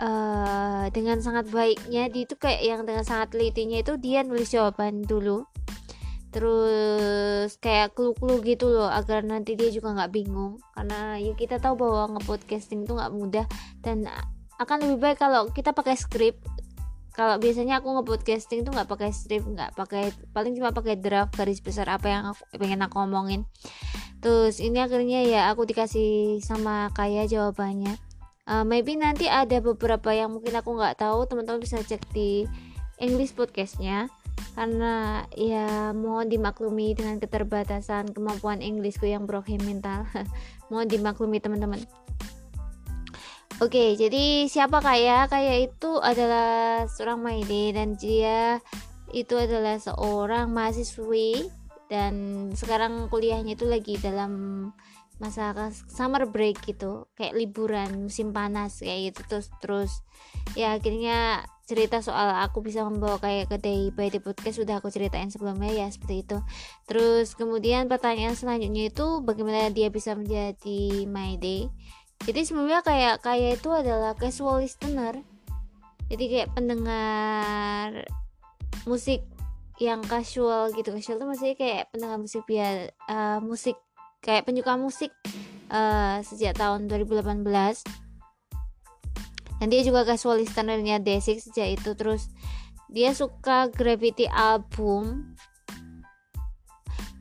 uh, 0.04 0.84
dengan 0.91 1.24
sangat 1.24 1.48
baiknya 1.48 2.12
dia 2.12 2.28
itu 2.28 2.36
kayak 2.36 2.62
yang 2.67 2.82
dengan 2.84 3.08
sangat 3.08 3.32
telitinya 3.32 3.80
itu 3.80 3.96
dia 3.96 4.20
nulis 4.28 4.52
jawaban 4.52 5.00
dulu. 5.08 5.48
Terus 6.36 7.56
kayak 7.63 7.96
clue-clue 7.96 8.43
gitu 8.43 8.67
loh 8.67 8.91
agar 8.91 9.24
nanti 9.24 9.56
dia 9.56 9.72
juga 9.72 9.96
nggak 9.96 10.12
bingung. 10.12 10.60
Karena 10.76 11.15
ya 11.24 11.32
kita 11.39 11.63
tahu 11.63 11.88
bahwa 11.88 12.20
ngepodcasting 12.20 12.84
itu 12.84 12.91
nggak 13.00 13.15
mudah. 13.15 13.46
Dan 13.80 14.12
akan 14.58 14.78
lebih 14.86 14.98
baik 14.98 15.17
kalau 15.22 15.50
kita 15.54 15.74
pakai 15.74 15.98
skrip 15.98 16.38
kalau 17.17 17.41
biasanya 17.41 17.82
aku 17.82 17.98
nge-podcasting 17.98 18.62
tuh 18.62 18.74
nggak 18.78 18.89
pakai 18.89 19.10
script 19.10 19.50
nggak 19.50 19.74
pakai 19.74 20.13
paling 20.38 20.54
cuma 20.54 20.70
pakai 20.70 21.02
draft 21.02 21.34
garis 21.34 21.62
besar 21.62 21.89
apa 21.89 22.06
yang 22.10 22.24
aku 22.30 22.41
pengen 22.62 22.86
aku 22.86 23.02
ngomongin 23.02 23.46
terus 24.22 24.58
ini 24.62 24.82
akhirnya 24.82 25.26
ya 25.26 25.41
aku 25.54 25.65
dikasih 25.70 26.41
sama 26.41 26.89
kaya 26.93 27.30
jawabannya. 27.30 27.96
Uh, 28.48 28.63
maybe 28.63 28.96
nanti 28.96 29.28
ada 29.28 29.60
beberapa 29.60 30.15
yang 30.15 30.32
mungkin 30.32 30.56
aku 30.56 30.72
nggak 30.72 31.04
tahu 31.04 31.28
teman-teman 31.28 31.60
bisa 31.60 31.84
cek 31.84 32.00
di 32.15 32.48
English 32.98 33.36
podcastnya. 33.36 34.08
Karena 34.56 35.26
ya 35.36 35.91
mohon 35.93 36.30
dimaklumi 36.32 36.98
dengan 36.98 37.22
keterbatasan 37.22 38.15
kemampuan 38.15 38.63
Inggrisku 38.63 39.06
yang 39.06 39.30
broken 39.30 39.62
mental. 39.65 40.06
Mohon 40.70 40.88
dimaklumi 40.89 41.38
teman-teman 41.38 41.82
Oke, 43.58 43.98
jadi 43.98 44.46
siapa 44.46 44.86
Kaya? 44.86 45.26
Kaya 45.26 45.65
itu 45.65 45.98
adalah 45.98 46.86
seorang 46.86 47.26
Maide 47.26 47.74
dan 47.74 47.98
dia 47.98 48.62
itu 49.10 49.34
adalah 49.34 49.82
seorang 49.82 50.54
mahasiswi 50.54 51.50
dan 51.89 52.13
sekarang 52.54 53.10
kuliahnya 53.10 53.58
itu 53.58 53.65
lagi 53.65 53.98
dalam 53.98 54.70
masa 55.17 55.58
summer 55.89 56.30
break 56.30 56.62
gitu 56.70 57.10
kayak 57.17 57.34
liburan 57.34 58.06
musim 58.06 58.30
panas 58.30 58.78
kayak 58.78 59.10
gitu. 59.10 59.26
Terus 59.26 59.48
terus 59.58 59.91
ya 60.54 60.78
akhirnya 60.78 61.41
cerita 61.65 62.06
soal 62.06 62.38
aku 62.46 62.62
bisa 62.62 62.86
membawa 62.86 63.17
kayak 63.17 63.50
ke 63.50 63.58
day 63.58 63.89
by 63.89 64.13
day 64.13 64.22
podcast 64.22 64.62
sudah 64.62 64.78
aku 64.78 64.93
ceritain 64.93 65.34
sebelumnya 65.34 65.74
ya 65.74 65.88
seperti 65.89 66.22
itu. 66.22 66.38
Terus 66.86 67.34
kemudian 67.34 67.89
pertanyaan 67.89 68.38
selanjutnya 68.38 68.93
itu 68.93 69.26
bagaimana 69.26 69.74
dia 69.74 69.89
bisa 69.89 70.13
menjadi 70.13 71.10
my 71.10 71.41
day 71.41 71.74
jadi 72.25 72.41
sebelumnya 72.43 72.82
kayak 72.82 73.21
kayak 73.21 73.62
itu 73.62 73.69
adalah 73.69 74.17
casual 74.17 74.63
listener. 74.63 75.21
Jadi 76.08 76.23
kayak 76.32 76.49
pendengar 76.56 78.08
musik 78.88 79.21
yang 79.77 80.01
casual 80.01 80.71
gitu. 80.73 80.89
Casual 80.95 81.19
tuh 81.19 81.27
maksudnya 81.27 81.56
kayak 81.60 81.84
pendengar 81.93 82.17
musik 82.17 82.41
biar 82.47 82.95
uh, 83.12 83.39
musik 83.43 83.75
kayak 84.23 84.47
penyuka 84.47 84.73
musik 84.80 85.12
uh, 85.69 86.23
sejak 86.25 86.58
tahun 86.58 86.89
2018 86.89 87.45
dan 89.58 89.67
dia 89.73 89.82
juga 89.82 90.06
casual 90.06 90.41
listenernya 90.41 91.01
Desik 91.01 91.41
sejak 91.41 91.82
itu. 91.82 91.91
Terus 91.97 92.30
dia 92.88 93.12
suka 93.12 93.67
Gravity 93.67 94.30
album 94.30 95.36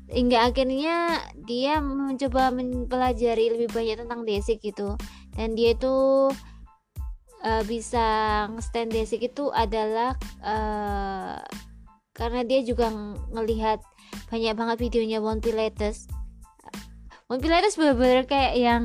hingga 0.07 0.51
akhirnya 0.51 1.23
dia 1.47 1.83
mencoba 1.83 2.55
mempelajari 2.55 3.59
lebih 3.59 3.69
banyak 3.75 4.03
tentang 4.03 4.23
desik 4.23 4.63
gitu. 4.63 4.95
Dan 5.35 5.59
dia 5.59 5.75
itu 5.75 6.31
uh, 7.43 7.63
bisa 7.67 8.07
stand 8.63 8.95
desik 8.95 9.27
itu 9.27 9.51
adalah 9.55 10.15
uh, 10.43 11.43
karena 12.17 12.41
dia 12.43 12.65
juga 12.65 12.89
ngelihat 13.35 13.85
banyak 14.33 14.55
banget 14.57 14.77
videonya 14.81 15.19
One 15.21 15.45
Pilates 15.45 16.09
One 17.27 17.43
Pilates 17.43 17.75
bener-bener 17.75 18.25
kayak 18.25 18.55
yang 18.57 18.83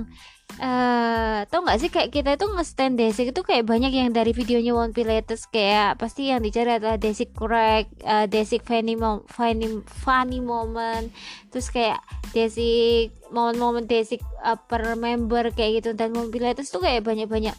uh, 0.59 1.47
tau 1.47 1.61
nggak 1.63 1.79
sih 1.79 1.89
kayak 1.93 2.09
kita 2.11 2.29
itu 2.35 2.45
nge-stand 2.49 2.99
Desik 2.99 3.31
itu 3.31 3.41
kayak 3.45 3.63
banyak 3.69 3.93
yang 3.93 4.09
dari 4.11 4.35
videonya 4.35 4.75
One 4.75 4.91
Pilates 4.91 5.47
kayak 5.47 6.01
pasti 6.01 6.33
yang 6.33 6.43
dicari 6.43 6.75
adalah 6.75 6.99
Desik 6.99 7.31
correct, 7.31 7.93
uh, 8.03 8.27
Desik 8.27 8.67
funny, 8.67 8.99
mo 8.99 9.23
funny 9.31 9.79
funny 10.03 10.43
moment, 10.43 11.07
terus 11.53 11.71
kayak 11.71 12.01
Desik 12.35 13.15
momen-momen 13.31 13.87
Desik 13.87 14.19
uh, 14.43 14.59
per 14.59 14.97
member 14.99 15.55
kayak 15.55 15.85
gitu. 15.85 15.89
Dan 15.95 16.11
One 16.17 16.33
Pilates 16.33 16.67
tuh 16.67 16.83
kayak 16.83 17.07
banyak-banyak 17.07 17.55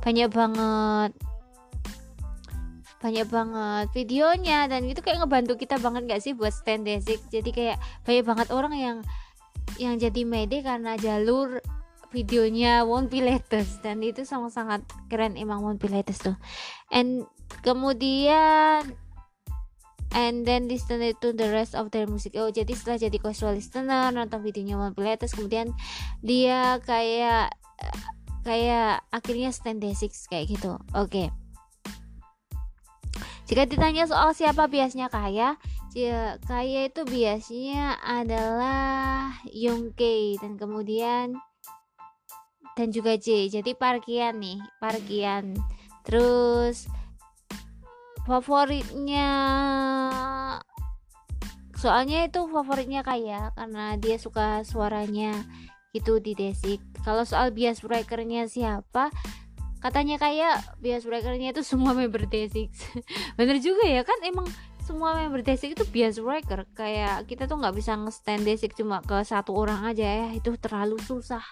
banyak 0.00 0.28
banget 0.30 1.12
banyak 3.00 3.26
banget 3.32 3.86
videonya. 3.96 4.68
Dan 4.68 4.84
itu 4.86 5.00
kayak 5.00 5.24
ngebantu 5.24 5.56
kita 5.56 5.80
banget 5.80 6.06
gak 6.06 6.22
sih 6.22 6.36
buat 6.36 6.52
stand 6.52 6.84
Desik? 6.84 7.18
Jadi 7.32 7.50
kayak 7.50 7.76
banyak 8.04 8.24
banget 8.28 8.48
orang 8.52 8.74
yang 8.76 8.98
yang 9.78 9.96
jadi 9.96 10.26
mede 10.28 10.60
karena 10.60 10.98
jalur 11.00 11.62
videonya 12.10 12.82
One 12.86 13.06
Pilates 13.06 13.78
dan 13.82 14.02
itu 14.02 14.26
sangat-sangat 14.26 14.82
keren 15.10 15.38
emang 15.38 15.62
One 15.62 15.78
Pilates 15.78 16.18
tuh. 16.18 16.34
And 16.90 17.26
kemudian 17.62 18.94
and 20.10 20.42
then 20.42 20.66
listen 20.66 20.98
to 21.00 21.28
the 21.30 21.48
rest 21.50 21.78
of 21.78 21.94
their 21.94 22.10
music. 22.10 22.34
Oh 22.34 22.50
jadi 22.50 22.70
setelah 22.74 22.98
jadi 22.98 23.18
casual 23.18 23.54
listener 23.54 24.10
nonton 24.10 24.42
videonya 24.42 24.78
One 24.78 24.94
Pilates 24.94 25.34
kemudian 25.34 25.70
dia 26.22 26.82
kayak 26.82 27.54
kayak 28.42 29.04
akhirnya 29.14 29.54
stand 29.54 29.84
six 29.94 30.26
kayak 30.26 30.50
gitu. 30.50 30.76
Oke. 30.92 31.26
Okay. 31.26 31.28
jika 33.50 33.66
ditanya 33.66 34.06
soal 34.06 34.30
siapa 34.30 34.70
biasanya 34.70 35.10
kaya 35.10 35.58
ya, 35.90 36.38
kaya 36.46 36.86
itu 36.86 37.02
biasanya 37.02 37.98
adalah 37.98 39.34
Yongke 39.50 40.38
dan 40.38 40.54
kemudian 40.54 41.34
dan 42.80 42.88
juga 42.88 43.20
J. 43.20 43.52
Jadi 43.52 43.76
parkian 43.76 44.40
nih 44.40 44.56
parkian 44.80 45.52
terus 46.00 46.88
favoritnya 48.24 49.28
soalnya 51.76 52.24
itu 52.24 52.40
favoritnya 52.48 53.04
kaya 53.04 53.52
karena 53.52 54.00
dia 54.00 54.16
suka 54.16 54.64
suaranya 54.64 55.44
itu 55.92 56.16
di 56.24 56.32
Desik. 56.32 56.80
Kalau 57.04 57.28
soal 57.28 57.52
bias 57.52 57.84
breakernya 57.84 58.48
siapa 58.48 59.12
katanya 59.80 60.16
kayak 60.20 60.80
bias 60.80 61.04
breakernya 61.04 61.52
itu 61.52 61.60
semua 61.60 61.92
member 61.92 62.24
Desik. 62.24 62.72
Bener 63.36 63.60
juga 63.60 63.84
ya 63.84 64.00
kan 64.08 64.16
emang 64.24 64.48
semua 64.80 65.16
member 65.20 65.44
Desik 65.44 65.76
itu 65.76 65.84
bias 65.84 66.16
breaker. 66.16 66.64
Kayak 66.72 67.28
kita 67.28 67.44
tuh 67.44 67.60
nggak 67.60 67.76
bisa 67.76 67.92
nge-stand 67.96 68.44
Desik 68.48 68.72
cuma 68.72 69.04
ke 69.04 69.20
satu 69.20 69.52
orang 69.52 69.84
aja 69.84 70.04
ya 70.04 70.28
itu 70.32 70.56
terlalu 70.56 70.96
susah 71.00 71.44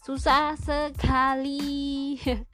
susah 0.00 0.56
sekali. 0.56 2.16
Oke 2.24 2.44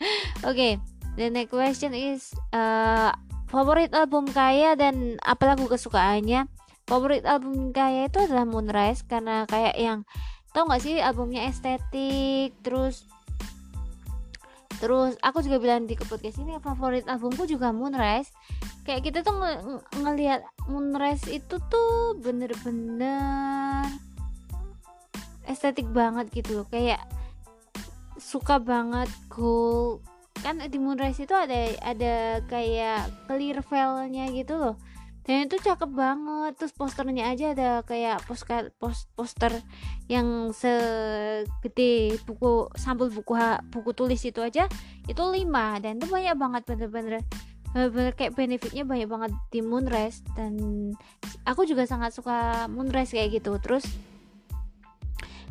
okay, 0.42 0.72
the 1.14 1.30
next 1.30 1.54
question 1.54 1.94
is 1.94 2.34
uh, 2.50 3.14
favorit 3.46 3.94
album 3.94 4.26
Kaya 4.30 4.74
dan 4.74 5.18
apa 5.22 5.54
lagu 5.54 5.70
kesukaannya? 5.70 6.50
Favorit 6.86 7.26
album 7.26 7.74
Kaya 7.74 8.06
itu 8.06 8.22
adalah 8.22 8.46
Moonrise 8.46 9.02
karena 9.06 9.46
kayak 9.46 9.74
yang 9.78 10.06
tau 10.54 10.66
gak 10.70 10.82
sih 10.82 11.02
albumnya 11.02 11.44
estetik 11.50 12.56
terus 12.64 13.04
terus 14.76 15.16
aku 15.20 15.40
juga 15.40 15.56
bilang 15.60 15.88
di 15.88 15.96
podcast 15.96 16.40
ini 16.40 16.56
favorit 16.60 17.06
albumku 17.06 17.46
juga 17.46 17.70
Moonrise. 17.70 18.30
Kayak 18.86 19.02
kita 19.02 19.18
tuh 19.26 19.34
ng 19.34 19.82
ngelihat 20.02 20.46
Moonrise 20.66 21.26
itu 21.30 21.58
tuh 21.70 22.14
bener-bener 22.22 23.86
estetik 25.46 25.86
banget 25.94 26.26
gitu 26.34 26.66
kayak 26.70 26.98
suka 28.26 28.58
banget 28.58 29.06
gold. 29.30 30.02
Kan 30.42 30.58
di 30.58 30.78
Moonrise 30.82 31.22
itu 31.22 31.32
ada 31.32 31.70
ada 31.78 32.42
kayak 32.50 33.30
clear 33.30 33.62
veilnya 33.62 34.26
gitu 34.34 34.58
loh. 34.58 34.74
Dan 35.22 35.46
itu 35.46 35.58
cakep 35.62 35.90
banget. 35.94 36.58
Terus 36.58 36.74
posternya 36.74 37.30
aja 37.30 37.54
ada 37.54 37.70
kayak 37.86 38.26
postcard 38.26 38.74
post, 38.82 39.06
poster 39.14 39.54
yang 40.10 40.50
segede 40.50 42.18
buku 42.26 42.70
sampul 42.74 43.10
buku 43.14 43.34
buku 43.70 43.90
tulis 43.94 44.22
itu 44.26 44.42
aja 44.42 44.66
itu 45.06 45.22
lima. 45.30 45.78
Dan 45.78 46.02
itu 46.02 46.10
banyak 46.10 46.34
banget 46.34 46.62
bener-bener. 46.66 47.22
Bener 47.74 48.12
kayak 48.14 48.34
benefitnya 48.34 48.82
banyak 48.82 49.06
banget 49.06 49.32
di 49.54 49.62
Moonrise. 49.62 50.26
Dan 50.34 50.58
aku 51.46 51.62
juga 51.62 51.86
sangat 51.86 52.10
suka 52.10 52.66
Moonrise 52.70 53.14
kayak 53.14 53.42
gitu. 53.42 53.54
Terus 53.62 53.86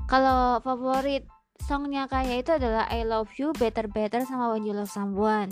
kalau 0.05 0.61
favorit 0.61 1.25
songnya 1.65 2.05
kayak 2.05 2.45
itu 2.45 2.51
adalah 2.61 2.85
I 2.93 3.01
Love 3.01 3.33
You, 3.41 3.49
Better 3.57 3.89
Better 3.89 4.21
sama 4.21 4.53
When 4.53 4.69
You 4.69 4.77
Love 4.77 4.93
Someone. 4.93 5.49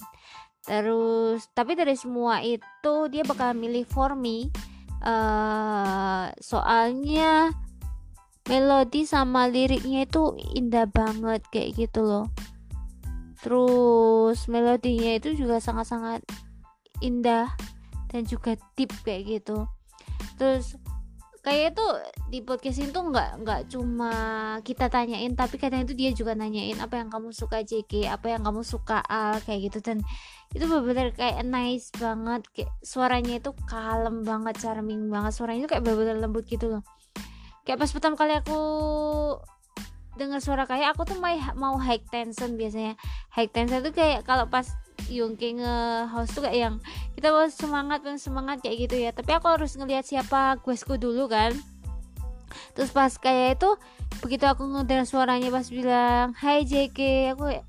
Terus 0.63 1.49
tapi 1.52 1.73
dari 1.73 1.97
semua 1.97 2.39
itu 2.45 2.93
dia 3.10 3.26
bakal 3.26 3.58
milih 3.58 3.84
For 3.89 4.13
Me. 4.13 4.54
Uh, 5.04 6.32
soalnya 6.39 7.52
melodi 8.47 9.04
sama 9.04 9.52
liriknya 9.52 10.08
itu 10.08 10.38
indah 10.56 10.88
banget 10.88 11.43
kayak 11.52 11.76
gitu 11.76 12.06
loh. 12.06 12.28
Terus 13.43 14.47
melodinya 14.47 15.19
itu 15.19 15.36
juga 15.36 15.60
sangat-sangat 15.60 16.23
indah 17.04 17.52
dan 18.08 18.23
juga 18.23 18.56
deep 18.80 18.93
kayak 19.04 19.41
gitu. 19.41 19.67
Terus 20.39 20.80
kayak 21.43 21.75
itu 21.75 21.88
di 22.32 22.39
podcast 22.39 22.79
itu 22.79 22.95
nggak 22.95 23.43
nggak 23.43 23.62
cuma 23.67 24.13
kita 24.63 24.88
tanyain 24.88 25.36
tapi 25.36 25.60
kadang 25.60 25.84
itu 25.84 25.91
dia 25.91 26.15
juga 26.15 26.39
nanyain 26.39 26.79
apa 26.79 27.03
yang 27.03 27.12
kamu 27.12 27.36
suka 27.36 27.60
JK 27.67 28.08
apa 28.08 28.32
yang 28.32 28.47
kamu 28.47 28.63
suka 28.63 29.03
Al 29.03 29.43
kayak 29.43 29.69
gitu. 29.69 29.84
Dan 29.84 29.99
itu 30.56 30.63
benar-benar 30.63 31.12
kayak 31.12 31.43
nice 31.43 31.91
banget 31.99 32.47
kayak 32.56 32.71
suaranya 32.79 33.43
itu 33.43 33.51
kalem 33.67 34.23
banget 34.23 34.56
charming 34.63 35.12
banget. 35.12 35.36
Suaranya 35.36 35.67
itu 35.67 35.69
kayak 35.75 35.84
benar-benar 35.84 36.17
lembut 36.23 36.47
gitu 36.47 36.71
loh. 36.71 36.82
Kayak 37.67 37.84
pas 37.84 37.91
pertama 37.91 38.15
kali 38.15 38.34
aku 38.39 38.60
dengar 40.15 40.39
suara 40.39 40.63
kayak 40.69 40.93
aku 40.93 41.10
tuh 41.10 41.17
mau 41.17 41.34
mau 41.58 41.76
high 41.78 42.02
tension 42.10 42.54
biasanya. 42.58 42.97
High 43.34 43.49
tension 43.49 43.82
tuh 43.82 43.93
kayak 43.93 44.26
kalau 44.28 44.45
pas 44.47 44.69
Yongki 45.10 45.60
nge-host 45.60 46.38
tuh 46.38 46.43
kayak 46.47 46.58
yang 46.58 46.76
kita 47.17 47.34
mau 47.34 47.45
semangat 47.49 47.99
dan 48.06 48.17
semangat 48.21 48.62
kayak 48.62 48.88
gitu 48.88 48.95
ya. 49.02 49.12
Tapi 49.12 49.32
aku 49.34 49.47
harus 49.49 49.73
ngelihat 49.76 50.06
siapa 50.06 50.62
guesku 50.62 50.97
dulu 50.97 51.28
kan. 51.28 51.54
Terus 52.78 52.93
pas 52.93 53.10
kayak 53.17 53.58
itu 53.62 53.69
begitu 54.21 54.45
aku 54.45 54.69
ngedengar 54.69 55.10
suaranya 55.10 55.49
pas 55.49 55.65
bilang 55.73 56.38
Hai 56.38 56.62
JK 56.69 57.34
aku 57.34 57.43
kayak 57.49 57.65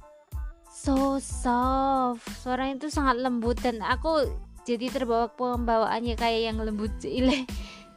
so 0.84 1.20
soft. 1.20 2.24
Suaranya 2.40 2.80
itu 2.80 2.88
sangat 2.88 3.20
lembut 3.20 3.60
dan 3.60 3.84
aku 3.84 4.24
jadi 4.66 4.90
terbawa 4.90 5.30
pembawaannya 5.30 6.18
kayak 6.18 6.50
yang 6.50 6.58
lembut 6.58 6.90
cile 7.02 7.46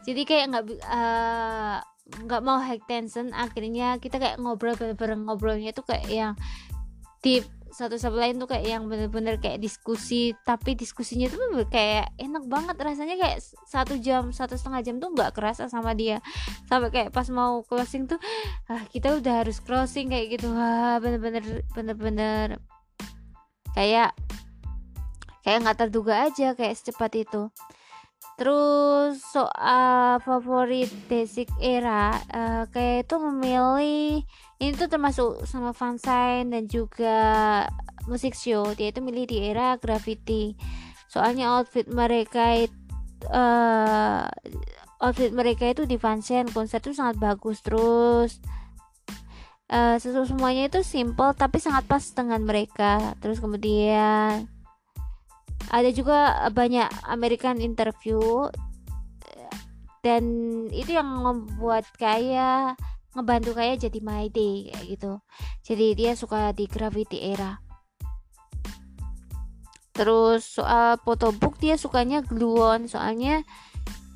jadi 0.05 0.21
kayak 0.23 0.45
nggak 0.53 0.65
uh, 0.85 1.81
nggak 2.09 2.41
mau 2.41 2.57
high 2.57 2.81
tension 2.89 3.29
akhirnya 3.31 4.01
kita 4.01 4.17
kayak 4.17 4.37
ngobrol 4.41 4.75
bareng 4.75 5.25
ngobrolnya 5.29 5.71
tuh 5.71 5.85
kayak 5.85 6.07
yang 6.09 6.33
deep. 7.23 7.45
Satu 7.69 8.01
sama 8.01 8.25
lain 8.25 8.41
tuh 8.41 8.49
kayak 8.49 8.65
yang 8.65 8.89
bener-bener 8.89 9.37
kayak 9.37 9.61
diskusi 9.61 10.33
tapi 10.41 10.73
diskusinya 10.73 11.29
tuh 11.29 11.69
kayak 11.69 12.09
enak 12.17 12.49
banget. 12.49 12.75
Rasanya 12.81 13.13
kayak 13.21 13.45
satu 13.69 13.93
jam 14.01 14.33
satu 14.33 14.57
setengah 14.57 14.81
jam 14.81 14.95
tuh 14.97 15.13
nggak 15.13 15.37
kerasa 15.37 15.69
sama 15.69 15.93
dia. 15.93 16.17
Sampai 16.65 16.89
kayak 16.89 17.13
pas 17.13 17.29
mau 17.29 17.61
closing 17.61 18.09
tuh 18.09 18.17
ah 18.73 18.81
kita 18.89 19.13
udah 19.21 19.45
harus 19.45 19.61
closing 19.61 20.09
kayak 20.09 20.41
gitu. 20.41 20.49
Wah 20.49 20.97
bener-bener 20.97 21.61
bener-bener 21.77 22.57
kayak 23.77 24.17
kayak 25.45 25.61
nggak 25.61 25.77
terduga 25.77 26.25
aja 26.25 26.57
kayak 26.57 26.73
secepat 26.73 27.21
itu 27.21 27.53
Terus 28.39 29.19
soal 29.19 30.23
favorit 30.23 30.87
basic 31.11 31.51
era 31.59 32.15
uh, 32.31 32.63
kayak 32.71 33.03
itu 33.03 33.15
memilih 33.19 34.23
ini 34.63 34.71
tuh 34.79 34.87
termasuk 34.87 35.43
sama 35.43 35.75
fansign 35.75 36.55
dan 36.55 36.71
juga 36.71 37.67
musik 38.07 38.31
show 38.31 38.71
dia 38.79 38.95
itu 38.95 39.03
milih 39.03 39.27
di 39.27 39.37
era 39.43 39.75
graffiti 39.75 40.55
soalnya 41.11 41.59
outfit 41.59 41.85
mereka 41.91 42.63
itu 42.63 42.79
uh, 43.27 44.23
outfit 45.03 45.31
mereka 45.31 45.67
itu 45.67 45.83
di 45.83 45.99
fansign 45.99 46.47
konser 46.51 46.79
itu 46.79 46.95
sangat 46.95 47.19
bagus. 47.19 47.59
Terus 47.63 48.39
uh, 49.71 49.99
semuanya 49.99 50.71
itu 50.71 50.79
simple 50.83 51.35
tapi 51.35 51.59
sangat 51.59 51.87
pas 51.87 52.03
dengan 52.15 52.43
mereka. 52.43 53.15
Terus 53.19 53.43
kemudian 53.43 54.47
ada 55.67 55.89
juga 55.91 56.47
banyak 56.49 56.87
American 57.11 57.59
interview 57.59 58.47
dan 59.99 60.23
itu 60.71 60.95
yang 60.95 61.11
membuat 61.19 61.83
kayak 61.99 62.79
ngebantu 63.11 63.51
kayak 63.57 63.83
jadi 63.83 63.99
my 63.99 64.31
day 64.31 64.71
kayak 64.71 64.85
gitu. 64.95 65.13
Jadi 65.67 65.87
dia 65.97 66.11
suka 66.15 66.55
di 66.55 66.65
gravity 66.71 67.35
era. 67.35 67.59
Terus 69.91 70.47
soal 70.47 70.95
photobook 71.03 71.59
dia 71.59 71.75
sukanya 71.75 72.23
gluon. 72.23 72.87
Soalnya 72.87 73.43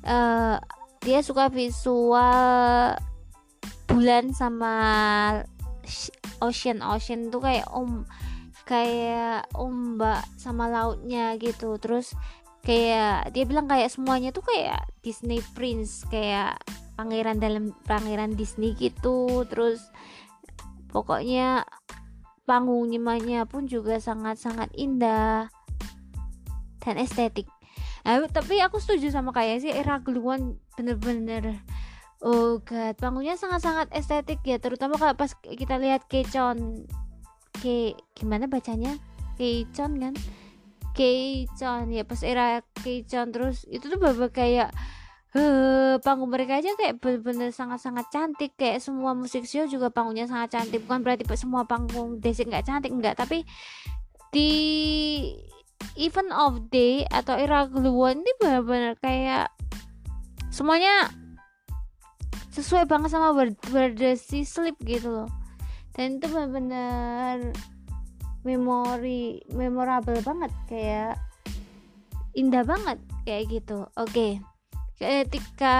uh, 0.08 0.56
dia 1.04 1.20
suka 1.20 1.52
visual 1.52 2.96
bulan 3.84 4.32
sama 4.32 4.74
ocean 6.40 6.80
ocean 6.80 7.28
tuh 7.28 7.44
kayak 7.44 7.68
om 7.68 8.08
kayak 8.64 9.48
ombak 9.56 10.24
sama 10.36 10.68
lautnya 10.68 11.36
gitu. 11.40 11.76
Terus 11.80 12.12
kayak 12.64 13.32
dia 13.36 13.44
bilang 13.44 13.68
kayak 13.68 13.92
semuanya 13.92 14.32
tuh 14.32 14.44
kayak 14.44 14.84
Disney 15.04 15.44
Prince 15.52 16.08
kayak 16.08 16.60
pangeran 16.96 17.40
dalam 17.40 17.76
pangeran 17.84 18.36
Disney 18.36 18.72
gitu. 18.76 19.44
Terus 19.48 19.84
pokoknya 20.90 21.64
panggungnya 22.44 23.48
pun 23.48 23.64
juga 23.68 24.00
sangat-sangat 24.00 24.72
indah 24.76 25.48
dan 26.84 26.96
estetik. 27.00 27.48
Nah, 28.04 28.20
tapi 28.28 28.60
aku 28.60 28.76
setuju 28.76 29.08
sama 29.08 29.32
kayak 29.32 29.64
sih 29.64 29.72
era 29.72 29.96
Gluon 29.96 30.60
bener-bener 30.76 31.64
oh 32.24 32.58
god 32.64 32.96
panggungnya 32.96 33.36
sangat-sangat 33.36 33.92
estetik 33.92 34.40
ya 34.48 34.56
terutama 34.56 34.96
kalau 34.96 35.12
pas 35.12 35.36
kita 35.44 35.76
lihat 35.76 36.08
Kecon 36.08 36.88
Ke 37.58 37.94
gimana 38.14 38.50
bacanya? 38.50 38.98
Kecon 39.38 39.98
kan? 39.98 40.14
Kecon 40.94 41.90
ya 41.90 42.06
pas 42.06 42.20
era 42.22 42.62
Kecon 42.82 43.34
terus 43.34 43.66
itu 43.66 43.90
tuh 43.90 43.98
bener 43.98 44.30
kayak 44.30 44.70
eh 45.34 45.98
panggung 45.98 46.30
mereka 46.30 46.62
aja 46.62 46.70
kayak 46.78 47.02
bener-bener 47.02 47.50
sangat-sangat 47.50 48.06
cantik. 48.14 48.54
Kayak 48.54 48.82
semua 48.82 49.14
musik 49.18 49.46
show 49.46 49.66
juga 49.66 49.90
panggungnya 49.90 50.30
sangat 50.30 50.58
cantik. 50.58 50.86
Bukan 50.86 51.02
berarti 51.02 51.26
semua 51.34 51.66
panggung 51.66 52.22
desik 52.22 52.50
nggak 52.50 52.66
cantik 52.66 52.94
enggak 52.94 53.18
tapi 53.18 53.42
di 54.30 54.50
event 55.94 56.30
of 56.34 56.70
day 56.70 57.06
atau 57.10 57.38
era 57.38 57.66
Gluwon 57.70 58.22
ini 58.22 58.32
benar-benar 58.42 58.98
kayak 58.98 59.46
semuanya 60.50 61.10
sesuai 62.54 62.86
banget 62.86 63.14
sama 63.14 63.34
berdesi 63.70 64.46
sleep 64.46 64.78
gitu 64.86 65.10
loh 65.10 65.30
dan 65.94 66.18
itu 66.18 66.26
benar-benar 66.26 67.54
memori 68.44 69.40
memorable 69.54 70.20
banget 70.20 70.52
kayak 70.68 71.14
indah 72.36 72.66
banget 72.66 72.98
kayak 73.24 73.48
gitu. 73.48 73.86
Oke 73.96 74.10
okay 74.10 74.32
ketika 74.94 75.78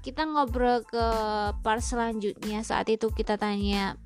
kita 0.00 0.24
ngobrol 0.24 0.80
ke 0.88 1.06
part 1.60 1.82
selanjutnya 1.84 2.64
saat 2.64 2.88
itu 2.88 3.12
kita 3.12 3.36
tanya 3.36 4.00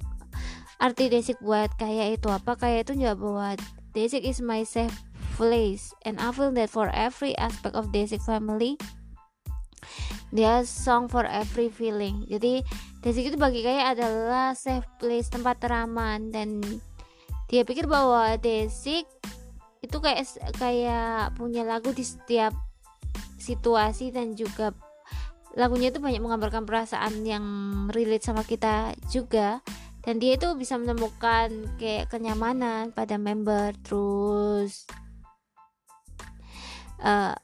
arti 0.82 1.06
desik 1.06 1.38
buat 1.38 1.70
kayak 1.78 2.18
itu 2.18 2.28
apa? 2.28 2.58
Kayak 2.58 2.90
itu 2.90 3.06
jawab 3.06 3.18
buat 3.22 3.58
desik 3.94 4.26
is 4.26 4.42
my 4.42 4.66
safe 4.66 4.94
place 5.38 5.94
and 6.02 6.18
I 6.18 6.34
feel 6.34 6.50
that 6.58 6.68
for 6.68 6.90
every 6.90 7.38
aspect 7.38 7.78
of 7.78 7.94
desik 7.94 8.20
family 8.26 8.74
dia 10.32 10.64
song 10.64 11.12
for 11.12 11.28
every 11.28 11.68
feeling. 11.68 12.24
Jadi 12.24 12.64
desik 13.04 13.30
itu 13.30 13.36
bagi 13.36 13.60
kayak 13.60 14.00
adalah 14.00 14.56
safe 14.56 14.88
place 14.96 15.28
tempat 15.28 15.60
teraman. 15.60 16.32
Dan 16.32 16.64
dia 17.52 17.68
pikir 17.68 17.84
bahwa 17.84 18.40
desik 18.40 19.04
itu 19.84 19.96
kayak 20.00 20.24
kayak 20.56 21.36
punya 21.36 21.68
lagu 21.68 21.92
di 21.92 22.00
setiap 22.00 22.56
situasi 23.36 24.08
dan 24.08 24.32
juga 24.32 24.72
lagunya 25.52 25.92
itu 25.92 26.00
banyak 26.00 26.24
menggambarkan 26.24 26.64
perasaan 26.64 27.28
yang 27.28 27.44
relate 27.92 28.24
sama 28.24 28.40
kita 28.42 28.96
juga. 29.12 29.60
Dan 30.02 30.18
dia 30.18 30.34
itu 30.34 30.50
bisa 30.58 30.74
menemukan 30.80 31.78
kayak 31.78 32.10
kenyamanan 32.10 32.90
pada 32.90 33.20
member 33.20 33.70
terus 33.86 34.82
uh, 37.04 37.36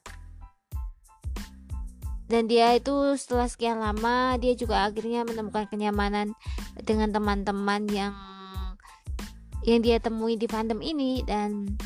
dan 2.28 2.44
dia 2.44 2.76
itu 2.76 3.16
setelah 3.16 3.48
sekian 3.48 3.80
lama 3.80 4.36
dia 4.36 4.52
juga 4.52 4.84
akhirnya 4.84 5.24
menemukan 5.24 5.64
kenyamanan 5.66 6.36
dengan 6.84 7.08
teman-teman 7.08 7.88
yang 7.88 8.14
yang 9.64 9.80
dia 9.80 9.96
temui 10.00 10.36
di 10.36 10.48
fandom 10.48 10.80
ini 10.84 11.24
dan 11.24 11.76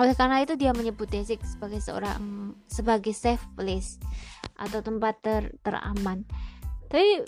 oleh 0.00 0.16
karena 0.16 0.40
itu 0.40 0.56
dia 0.56 0.72
menyebut 0.72 1.04
Desik 1.12 1.44
sebagai 1.44 1.84
seorang 1.84 2.56
sebagai 2.64 3.12
safe 3.12 3.44
place 3.52 4.00
atau 4.56 4.80
tempat 4.80 5.20
ter, 5.20 5.52
teraman. 5.60 6.24
Tapi 6.88 7.20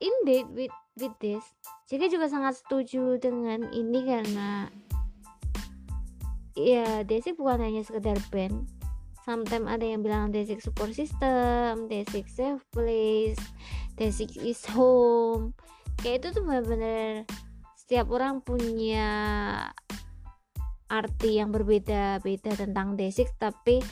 indeed 0.00 0.48
with 0.56 0.72
with 0.96 1.12
this, 1.20 1.44
jadi 1.92 2.08
juga 2.08 2.32
sangat 2.32 2.56
setuju 2.56 3.20
dengan 3.20 3.68
ini 3.68 4.00
karena 4.00 4.72
ya 6.56 7.04
Desik 7.04 7.36
bukan 7.36 7.60
hanya 7.60 7.84
sekedar 7.84 8.16
band. 8.32 8.77
Sometimes 9.28 9.68
ada 9.68 9.84
yang 9.84 10.00
bilang 10.00 10.32
Desik 10.32 10.64
support 10.64 10.96
system, 10.96 11.84
Desik 11.84 12.24
safe 12.32 12.64
place, 12.72 13.36
Desik 14.00 14.32
is 14.40 14.64
home. 14.72 15.52
Kayak 16.00 16.24
itu 16.24 16.40
tuh 16.40 16.42
benar-benar 16.48 17.28
setiap 17.76 18.08
orang 18.08 18.40
punya 18.40 19.08
arti 20.88 21.36
yang 21.36 21.52
berbeda-beda 21.52 22.52
tentang 22.56 22.96
desik 22.96 23.32
tapi 23.36 23.84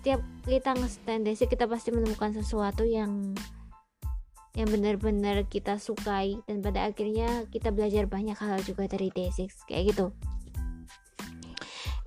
setiap 0.00 0.20
kita 0.44 0.76
nge-stand 0.76 1.28
desik 1.28 1.52
kita 1.52 1.68
pasti 1.68 1.92
menemukan 1.92 2.32
sesuatu 2.32 2.84
yang 2.84 3.36
yang 4.52 4.68
benar-benar 4.68 5.48
kita 5.48 5.80
sukai 5.80 6.36
dan 6.44 6.60
pada 6.60 6.88
akhirnya 6.92 7.48
kita 7.48 7.72
belajar 7.72 8.04
banyak 8.04 8.36
hal 8.36 8.60
juga 8.64 8.84
dari 8.84 9.08
desik 9.12 9.52
kayak 9.64 9.96
gitu 9.96 10.12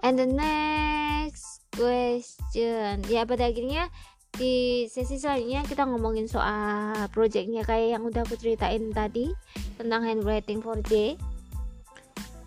and 0.05 0.17
the 0.17 0.29
next 0.29 1.54
question. 1.75 3.03
Ya 3.11 3.27
pada 3.27 3.51
akhirnya 3.51 3.91
di 4.35 4.87
sesi 4.91 5.15
selanjutnya 5.15 5.63
kita 5.67 5.83
ngomongin 5.87 6.27
soal 6.27 7.07
projectnya. 7.11 7.61
Kayak 7.67 7.99
yang 7.99 8.03
udah 8.07 8.23
aku 8.23 8.39
ceritain 8.39 8.91
tadi 8.95 9.31
tentang 9.77 10.07
handwriting 10.07 10.63
4J 10.63 11.19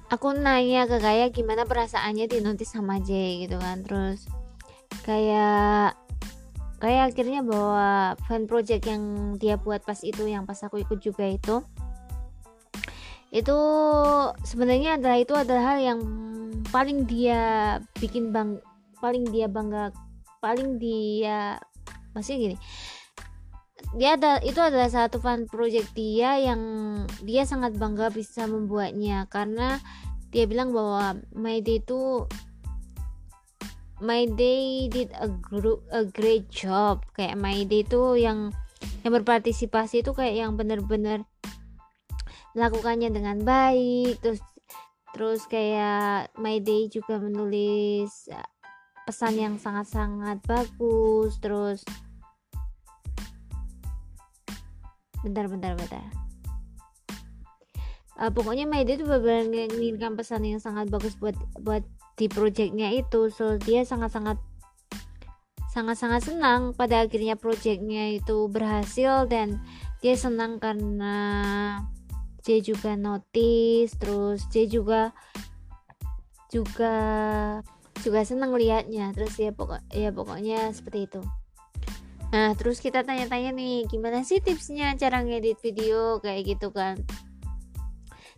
aku 0.08 0.32
nanya 0.32 0.88
ke 0.88 0.96
kayak 0.98 1.36
gimana 1.36 1.68
perasaannya 1.68 2.26
di 2.28 2.40
notice 2.40 2.72
sama 2.72 3.00
J 3.00 3.44
gitu 3.44 3.56
kan. 3.60 3.84
Terus 3.84 4.24
kayak 5.04 5.96
kayak 6.80 7.12
akhirnya 7.12 7.44
bawa 7.44 8.16
fan 8.24 8.48
project 8.48 8.88
yang 8.88 9.34
dia 9.36 9.60
buat 9.60 9.84
pas 9.84 10.00
itu 10.00 10.24
yang 10.24 10.48
pas 10.48 10.58
aku 10.64 10.80
ikut 10.80 10.98
juga 11.00 11.28
itu. 11.28 11.60
Itu 13.28 13.58
sebenarnya 14.40 14.96
adalah 14.96 15.18
itu 15.20 15.34
adalah 15.36 15.76
hal 15.76 15.78
yang 15.84 16.00
paling 16.72 17.04
dia 17.04 17.76
bikin 18.00 18.32
bang 18.32 18.56
paling 18.98 19.26
dia 19.30 19.46
bangga 19.50 19.90
paling 20.38 20.78
dia 20.78 21.58
masih 22.14 22.34
gini. 22.38 22.56
Dia 23.94 24.18
ada 24.18 24.42
itu 24.42 24.58
adalah 24.58 24.90
satu 24.90 25.22
fan 25.22 25.48
project 25.48 25.94
dia 25.94 26.36
yang 26.36 26.60
dia 27.22 27.46
sangat 27.46 27.78
bangga 27.78 28.10
bisa 28.10 28.44
membuatnya. 28.44 29.30
Karena 29.30 29.78
dia 30.28 30.44
bilang 30.44 30.74
bahwa 30.74 31.16
My 31.32 31.62
Day 31.62 31.80
itu 31.80 32.26
My 33.98 34.30
Day 34.30 34.86
did 34.86 35.10
a, 35.18 35.26
group, 35.26 35.82
a 35.90 36.04
great 36.06 36.50
job. 36.52 37.02
Kayak 37.16 37.38
My 37.38 37.64
Day 37.64 37.82
itu 37.86 38.18
yang 38.18 38.52
yang 39.06 39.12
berpartisipasi 39.14 40.02
itu 40.02 40.10
kayak 40.12 40.36
yang 40.36 40.52
benar-benar 40.58 41.24
melakukannya 42.52 43.08
dengan 43.14 43.40
baik. 43.42 44.20
Terus 44.20 44.42
terus 45.16 45.42
kayak 45.48 46.34
My 46.36 46.60
Day 46.60 46.92
juga 46.92 47.16
menulis 47.16 48.28
pesan 49.08 49.40
yang 49.40 49.54
sangat-sangat 49.56 50.36
bagus 50.44 51.40
terus 51.40 51.80
bentar 55.24 55.48
bentar 55.48 55.72
bentar. 55.72 56.04
Uh, 58.20 58.28
pokoknya 58.28 58.68
Maida 58.68 59.00
tuh 59.00 59.08
benar-benar 59.08 59.48
mengirimkan 59.48 60.12
pesan 60.12 60.44
yang 60.44 60.60
sangat 60.60 60.92
bagus 60.92 61.16
buat 61.16 61.38
buat 61.64 61.80
di 62.20 62.28
projectnya 62.28 62.92
itu. 62.92 63.32
So 63.32 63.56
dia 63.56 63.88
sangat-sangat 63.88 64.36
sangat-sangat 65.72 66.28
senang 66.28 66.76
pada 66.76 67.08
akhirnya 67.08 67.38
projectnya 67.38 68.12
itu 68.12 68.50
berhasil 68.52 69.24
dan 69.30 69.62
dia 70.04 70.18
senang 70.18 70.60
karena 70.60 71.16
dia 72.44 72.58
juga 72.60 72.98
notice 72.98 73.94
terus 73.96 74.44
dia 74.50 74.66
juga 74.66 75.14
juga 76.50 76.94
juga 78.00 78.24
senang 78.24 78.54
liatnya 78.54 79.12
terus 79.12 79.34
ya 79.38 79.50
pokok 79.50 79.82
ya 79.92 80.10
pokoknya 80.14 80.70
seperti 80.74 81.10
itu 81.10 81.22
Nah, 82.28 82.52
terus 82.52 82.84
kita 82.84 83.08
tanya-tanya 83.08 83.56
nih, 83.56 83.88
gimana 83.88 84.20
sih 84.20 84.44
tipsnya 84.44 84.92
cara 85.00 85.24
ngedit 85.24 85.56
video 85.64 86.20
kayak 86.20 86.44
gitu 86.44 86.68
kan? 86.68 87.00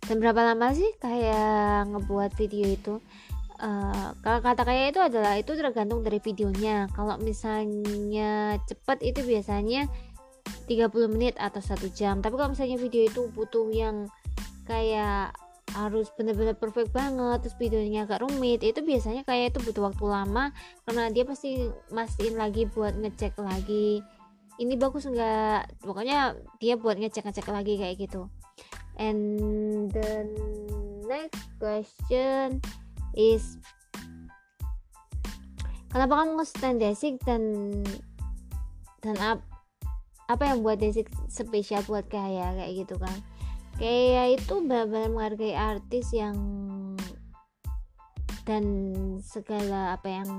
Dan 0.07 0.23
berapa 0.23 0.55
lama 0.55 0.71
sih 0.71 0.95
kayak 0.95 1.91
ngebuat 1.91 2.31
video 2.39 2.71
itu? 2.71 2.93
Uh, 3.61 4.15
kalau 4.25 4.39
kata 4.41 4.65
kayak 4.65 4.95
itu 4.95 5.01
adalah 5.03 5.35
itu 5.37 5.51
tergantung 5.53 6.01
dari 6.01 6.23
videonya. 6.23 6.87
Kalau 6.95 7.19
misalnya 7.19 8.57
cepat 8.63 9.03
itu 9.03 9.21
biasanya 9.27 9.85
30 10.65 10.87
menit 11.11 11.35
atau 11.35 11.59
satu 11.59 11.91
jam. 11.91 12.23
Tapi 12.23 12.33
kalau 12.39 12.55
misalnya 12.55 12.79
video 12.79 13.05
itu 13.05 13.27
butuh 13.35 13.67
yang 13.75 14.07
kayak 14.65 15.35
harus 15.71 16.11
benar-benar 16.15 16.59
perfect 16.59 16.91
banget 16.91 17.47
terus 17.47 17.55
videonya 17.55 18.03
agak 18.03 18.23
rumit 18.23 18.59
itu 18.59 18.83
biasanya 18.83 19.23
kayak 19.23 19.55
itu 19.55 19.59
butuh 19.71 19.91
waktu 19.91 20.05
lama 20.07 20.51
karena 20.83 21.03
dia 21.09 21.23
pasti 21.23 21.71
mastiin 21.89 22.35
lagi 22.35 22.67
buat 22.67 22.95
ngecek 22.99 23.39
lagi. 23.39 24.03
Ini 24.59 24.77
bagus 24.77 25.07
nggak 25.07 25.81
pokoknya 25.81 26.35
dia 26.59 26.75
buat 26.75 26.99
ngecek 26.99 27.23
ngecek 27.23 27.47
lagi 27.49 27.79
kayak 27.79 27.95
gitu. 27.97 28.27
And 28.99 29.89
the 29.95 30.27
next 31.07 31.47
question 31.57 32.59
is 33.15 33.57
kenapa 35.91 36.19
kamu 36.19 36.39
nge-stand 36.39 36.79
Desik 36.83 37.15
dan 37.23 37.41
dan 39.01 39.15
ap, 39.17 39.39
apa 40.27 40.43
yang 40.51 40.61
buat 40.61 40.77
Desik 40.77 41.09
spesial 41.31 41.81
buat 41.87 42.05
kayak 42.11 42.59
kayak 42.59 42.71
gitu 42.85 42.95
kan 42.99 43.17
kayak 43.81 44.37
itu 44.37 44.61
benar-benar 44.61 45.09
menghargai 45.09 45.57
artis 45.57 46.13
yang 46.13 46.37
dan 48.45 48.65
segala 49.25 49.97
apa 49.97 50.21
yang 50.21 50.29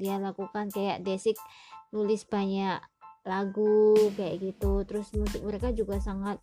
dia 0.00 0.16
lakukan 0.16 0.72
kayak 0.72 1.04
Desik 1.04 1.36
nulis 1.92 2.24
banyak 2.24 2.80
lagu 3.28 3.92
kayak 4.16 4.40
gitu. 4.40 4.80
Terus 4.88 5.12
musik 5.12 5.44
mereka 5.44 5.76
juga 5.76 6.00
sangat 6.00 6.40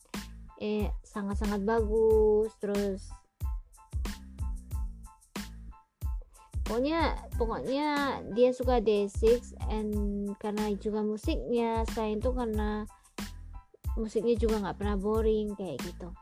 eh 0.61 0.93
sangat 1.01 1.41
sangat 1.41 1.65
bagus. 1.65 2.53
Terus 2.61 3.01
pokoknya 6.69 7.17
pokoknya 7.41 7.87
dia 8.37 8.53
suka 8.53 8.77
D6 8.77 9.57
and 9.73 9.93
karena 10.37 10.69
juga 10.77 11.01
musiknya. 11.01 11.81
Selain 11.97 12.21
itu 12.21 12.29
karena 12.29 12.85
musiknya 13.97 14.37
juga 14.37 14.61
nggak 14.61 14.77
pernah 14.77 14.97
boring 15.01 15.57
kayak 15.57 15.81
gitu 15.81 16.13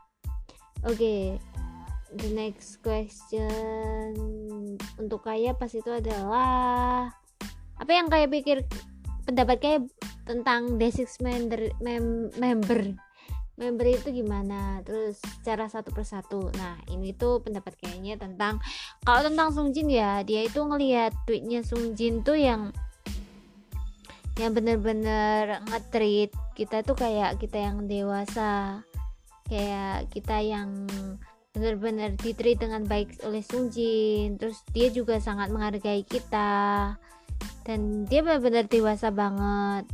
okay, 0.82 1.38
the 2.12 2.28
next 2.34 2.82
question 2.82 3.54
untuk 4.98 5.24
kaya 5.24 5.56
pas 5.56 5.72
itu 5.72 5.88
adalah 5.88 7.08
apa 7.80 7.90
yang 7.90 8.06
kayak 8.12 8.30
pikir 8.30 8.58
pendapat 9.24 9.56
kayak 9.58 9.82
tentang 10.22 10.78
D6 10.78 11.18
member 11.22 11.72
mem, 11.82 12.30
member 12.38 12.94
member 13.56 13.86
itu 13.86 14.08
gimana? 14.10 14.80
Terus 14.82 15.22
cara 15.46 15.68
satu 15.68 15.92
persatu. 15.94 16.50
Nah 16.56 16.78
ini 16.90 17.14
tuh 17.14 17.40
pendapat 17.44 17.78
kayaknya 17.78 18.18
tentang 18.18 18.58
kalau 19.06 19.26
tentang 19.26 19.54
Sungjin 19.54 19.88
ya 19.92 20.22
dia 20.26 20.46
itu 20.46 20.60
ngelihat 20.62 21.14
tweetnya 21.28 21.62
Sungjin 21.62 22.24
tuh 22.26 22.38
yang 22.38 22.74
yang 24.40 24.56
bener-bener 24.56 25.60
nge-treat 25.68 26.32
kita 26.56 26.80
tuh 26.80 26.96
kayak 26.96 27.36
kita 27.36 27.60
yang 27.60 27.84
dewasa 27.84 28.80
kayak 29.52 30.08
kita 30.08 30.40
yang 30.40 30.88
bener-bener 31.52 32.16
ditreat 32.16 32.64
dengan 32.64 32.88
baik 32.88 33.20
oleh 33.28 33.44
Sungjin 33.44 34.40
terus 34.40 34.64
dia 34.72 34.88
juga 34.88 35.20
sangat 35.20 35.52
menghargai 35.52 36.00
kita 36.08 36.96
dan 37.62 38.06
dia 38.06 38.20
benar-benar 38.22 38.66
dewasa 38.66 39.12
banget. 39.14 39.86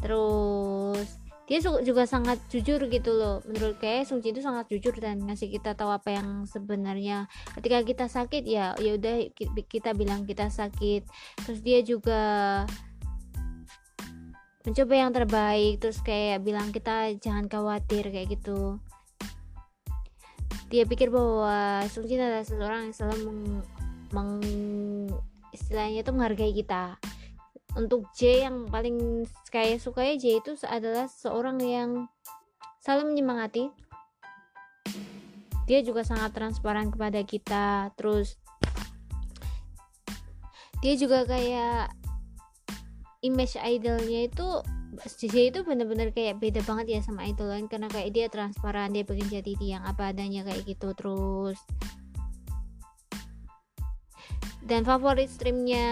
Terus 0.00 1.08
dia 1.44 1.60
juga 1.60 2.08
sangat 2.08 2.40
jujur 2.48 2.80
gitu 2.88 3.10
loh. 3.12 3.40
Menurut 3.48 3.76
kayak 3.80 4.08
Sung 4.08 4.24
Jin 4.24 4.36
itu 4.36 4.44
sangat 4.44 4.68
jujur 4.72 4.96
dan 4.96 5.20
ngasih 5.20 5.52
kita 5.52 5.76
tahu 5.76 5.92
apa 5.92 6.16
yang 6.16 6.44
sebenarnya. 6.48 7.28
Ketika 7.56 7.84
kita 7.84 8.04
sakit 8.08 8.44
ya 8.48 8.76
ya 8.80 8.96
udah 8.96 9.32
kita 9.68 9.96
bilang 9.96 10.28
kita 10.28 10.48
sakit. 10.48 11.04
Terus 11.44 11.60
dia 11.64 11.80
juga 11.84 12.22
mencoba 14.64 14.94
yang 14.96 15.12
terbaik 15.12 15.76
terus 15.76 16.00
kayak 16.00 16.40
bilang 16.40 16.72
kita 16.72 17.12
jangan 17.20 17.44
khawatir 17.52 18.08
kayak 18.08 18.32
gitu 18.32 18.80
dia 20.74 20.82
pikir 20.82 21.06
bahwa 21.06 21.86
Sung 21.86 22.10
adalah 22.10 22.42
seseorang 22.42 22.90
yang 22.90 22.94
selalu 22.98 23.18
meng, 23.30 23.42
meng 24.10 24.32
istilahnya 25.54 26.02
itu 26.02 26.10
menghargai 26.10 26.50
kita. 26.50 26.98
Untuk 27.78 28.10
J 28.18 28.50
yang 28.50 28.66
paling 28.66 29.22
kayak 29.54 29.78
suka 29.78 30.02
ya 30.02 30.18
J 30.18 30.42
itu 30.42 30.58
adalah 30.66 31.06
seorang 31.06 31.62
yang 31.62 32.10
selalu 32.82 33.14
menyemangati. 33.14 33.70
Dia 35.70 35.78
juga 35.86 36.02
sangat 36.02 36.34
transparan 36.34 36.90
kepada 36.90 37.22
kita 37.22 37.94
terus 37.94 38.34
dia 40.82 40.98
juga 40.98 41.22
kayak 41.22 41.94
image 43.22 43.56
idolnya 43.62 44.26
itu 44.26 44.48
J 45.02 45.50
itu 45.50 45.60
bener-bener 45.66 46.14
kayak 46.14 46.38
beda 46.38 46.60
banget 46.62 46.98
ya 46.98 47.00
sama 47.02 47.26
idol 47.26 47.50
lain 47.50 47.66
karena 47.66 47.90
kayak 47.90 48.10
dia 48.14 48.26
transparan 48.30 48.94
dia 48.94 49.02
pengen 49.02 49.28
jadi 49.30 49.52
yang 49.60 49.82
apa 49.82 50.14
adanya 50.14 50.46
kayak 50.46 50.62
gitu 50.64 50.94
terus. 50.94 51.58
Dan 54.64 54.80
favorit 54.88 55.28
streamnya 55.28 55.88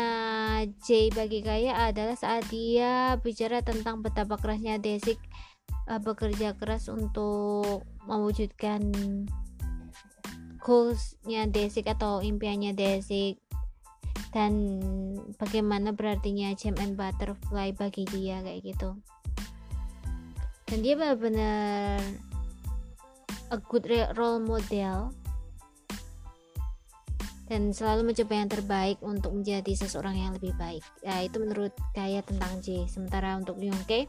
Jay 0.88 1.12
bagi 1.12 1.45
Kaya 1.45 1.93
adalah 1.93 2.17
saat 2.17 2.49
dia 2.49 3.21
bicara 3.21 3.61
tentang 3.61 4.01
betapa 4.01 4.41
kerasnya 4.41 4.81
Desik 4.81 5.21
uh, 5.93 6.01
bekerja 6.01 6.57
keras 6.57 6.88
untuk 6.88 7.85
mewujudkan 8.09 8.81
goalsnya 10.65 11.51
Desik 11.53 11.85
atau 11.91 12.25
impiannya 12.25 12.73
Desik 12.73 13.43
dan 14.33 14.81
bagaimana 15.37 15.92
berartinya 15.92 16.53
Gem 16.57 16.77
and 16.81 16.96
Butterfly 16.96 17.77
bagi 17.77 18.09
dia 18.09 18.40
kayak 18.40 18.62
gitu 18.64 18.96
dan 20.72 20.79
dia 20.81 20.96
benar-benar 20.96 22.01
a 23.53 23.59
good 23.68 23.85
role 24.16 24.40
model 24.40 25.12
dan 27.53 27.68
selalu 27.68 28.09
mencoba 28.09 28.33
yang 28.33 28.48
terbaik 28.48 28.96
untuk 29.05 29.37
menjadi 29.37 29.77
seseorang 29.77 30.16
yang 30.16 30.33
lebih 30.33 30.57
baik. 30.57 30.81
Ya 31.05 31.20
itu 31.20 31.37
menurut 31.37 31.77
kayak 31.92 32.25
tentang 32.25 32.64
J. 32.64 32.88
Sementara 32.88 33.37
untuk 33.37 33.61
Yongke, 33.61 34.09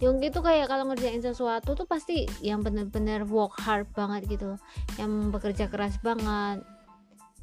Yongke 0.00 0.28
itu 0.32 0.40
kayak 0.40 0.68
kalau 0.68 0.88
ngerjain 0.88 1.20
sesuatu 1.20 1.76
tuh 1.76 1.84
pasti 1.84 2.24
yang 2.44 2.64
bener-bener 2.64 3.24
work 3.28 3.56
hard 3.60 3.88
banget 3.92 4.28
gitu, 4.32 4.56
yang 4.96 5.28
bekerja 5.28 5.68
keras 5.68 6.00
banget. 6.00 6.64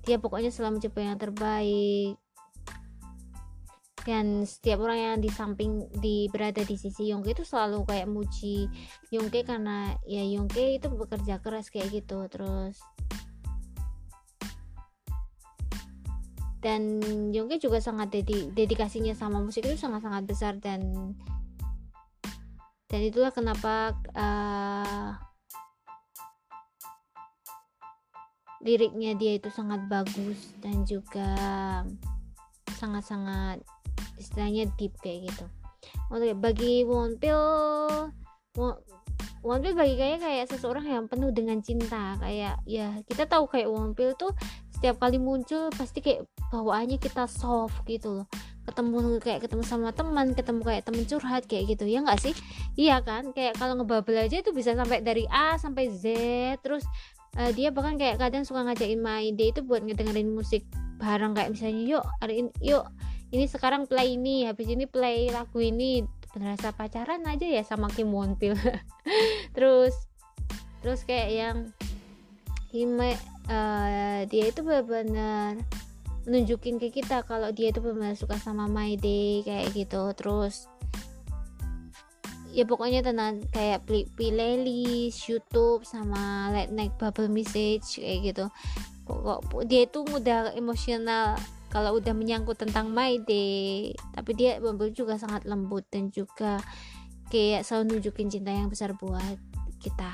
Dia 0.03 0.19
pokoknya 0.19 0.51
selalu 0.51 0.79
mencoba 0.79 0.99
yang 0.99 1.19
terbaik. 1.19 2.13
Dan 4.03 4.43
setiap 4.43 4.83
orang 4.83 4.99
yang 4.99 5.17
di 5.23 5.31
samping 5.31 5.87
di 6.03 6.27
berada 6.27 6.59
di 6.59 6.75
sisi 6.75 7.07
Yongke 7.07 7.31
itu 7.39 7.47
selalu 7.47 7.87
kayak 7.87 8.11
muji 8.11 8.67
Yongke 9.15 9.47
karena 9.47 9.95
ya 10.03 10.27
Yongke 10.27 10.75
itu 10.75 10.91
bekerja 10.91 11.39
keras 11.39 11.71
kayak 11.71 12.03
gitu 12.03 12.27
terus 12.27 12.83
dan 16.63 17.03
Yongke 17.35 17.59
juga 17.59 17.83
sangat 17.83 18.15
dedi 18.15 18.47
dedikasinya 18.55 19.11
sama 19.11 19.43
musik 19.43 19.67
itu 19.67 19.75
sangat-sangat 19.75 20.23
besar 20.23 20.55
dan 20.63 21.11
dan 22.87 23.01
itulah 23.03 23.35
kenapa 23.35 23.99
uh, 24.15 25.19
liriknya 28.63 29.13
dia 29.19 29.35
itu 29.37 29.51
sangat 29.51 29.83
bagus 29.91 30.55
dan 30.63 30.87
juga 30.87 31.27
sangat-sangat 32.79 33.59
istilahnya 34.17 34.71
deep 34.79 34.95
kayak 35.03 35.29
gitu. 35.29 35.45
Oke, 36.09 36.31
bagi 36.35 36.87
Wonpil 36.87 37.39
Wonpil 39.43 39.75
bagi 39.75 39.99
kayak 39.99 40.23
kayak 40.23 40.45
seseorang 40.47 40.87
yang 40.87 41.05
penuh 41.11 41.35
dengan 41.35 41.59
cinta. 41.59 42.15
Kayak 42.23 42.63
ya 42.63 42.95
kita 43.03 43.27
tahu 43.27 43.51
kayak 43.51 43.67
Wonpil 43.67 44.15
tuh 44.15 44.31
setiap 44.71 44.99
kali 44.99 45.19
muncul 45.19 45.67
pasti 45.75 45.99
kayak 45.99 46.27
bawaannya 46.51 46.95
kita 46.99 47.27
soft 47.27 47.83
gitu 47.83 48.23
loh. 48.23 48.27
Ketemu 48.63 49.19
kayak 49.19 49.43
ketemu 49.43 49.63
sama 49.67 49.91
teman 49.91 50.31
ketemu 50.31 50.63
kayak 50.63 50.83
temen 50.87 51.03
curhat 51.03 51.43
kayak 51.43 51.75
gitu. 51.75 51.83
Ya 51.83 51.99
nggak 51.99 52.23
sih? 52.23 52.31
Iya 52.79 53.03
kan? 53.03 53.35
Kayak 53.35 53.59
kalau 53.59 53.75
ngebabel 53.75 54.23
aja 54.27 54.39
itu 54.39 54.55
bisa 54.55 54.71
sampai 54.75 55.03
dari 55.03 55.27
A 55.27 55.59
sampai 55.59 55.91
Z 55.91 56.07
terus 56.63 56.87
uh, 57.37 57.51
dia 57.53 57.69
bahkan 57.73 57.97
kayak 57.97 58.21
kadang 58.21 58.43
suka 58.45 58.65
ngajakin 58.65 59.01
main. 59.01 59.33
Dia 59.33 59.53
itu 59.53 59.61
buat 59.65 59.81
ngedengerin 59.85 60.33
musik 60.33 60.65
bareng 61.01 61.35
kayak 61.35 61.51
misalnya 61.51 61.83
yuk 61.99 62.05
hari 62.21 62.45
ini 62.45 62.49
yuk 62.63 62.85
ini 63.33 63.45
sekarang 63.49 63.89
play 63.89 64.15
ini 64.15 64.45
habis 64.45 64.69
ini 64.69 64.85
play 64.85 65.29
lagu 65.33 65.57
ini. 65.59 66.05
Berasa 66.33 66.73
pacaran 66.73 67.21
aja 67.29 67.45
ya 67.45 67.61
sama 67.61 67.93
Kim 67.93 68.09
Won 68.09 68.33
Pil. 68.33 68.57
Terus 69.55 69.93
terus 70.83 71.05
kayak 71.07 71.29
yang 71.31 71.57
Hime 72.73 73.15
uh, 73.53 74.25
dia 74.25 74.49
itu 74.49 74.65
benar-benar 74.65 75.61
menunjukin 76.25 76.81
ke 76.81 76.89
kita 76.89 77.21
kalau 77.21 77.53
dia 77.53 77.69
itu 77.69 77.77
benar-benar 77.83 78.17
suka 78.17 78.41
sama 78.41 78.65
My 78.65 78.97
Day 78.97 79.45
kayak 79.45 79.77
gitu. 79.77 80.09
Terus 80.17 80.65
ya 82.53 82.69
pokoknya 82.69 83.01
tentang 83.01 83.41
kayak 83.49 83.81
playlist 83.89 85.25
YouTube 85.25 85.81
sama 85.81 86.53
late 86.53 86.69
night 86.69 86.93
bubble 87.01 87.27
message 87.27 87.97
kayak 87.97 88.31
gitu. 88.31 88.45
Pokok 89.09 89.65
dia 89.65 89.89
itu 89.89 90.05
mudah 90.05 90.53
emosional. 90.53 91.35
Kalau 91.73 91.97
udah 91.97 92.13
menyangkut 92.13 92.61
tentang 92.61 92.93
My 92.93 93.17
Day 93.25 93.97
tapi 94.13 94.37
dia 94.37 94.61
benar 94.61 94.93
juga 94.93 95.17
sangat 95.17 95.49
lembut 95.49 95.89
dan 95.89 96.13
juga 96.13 96.61
kayak 97.33 97.65
selalu 97.65 97.97
nunjukin 97.97 98.29
cinta 98.29 98.53
yang 98.53 98.69
besar 98.69 98.93
buat 98.93 99.41
kita. 99.81 100.13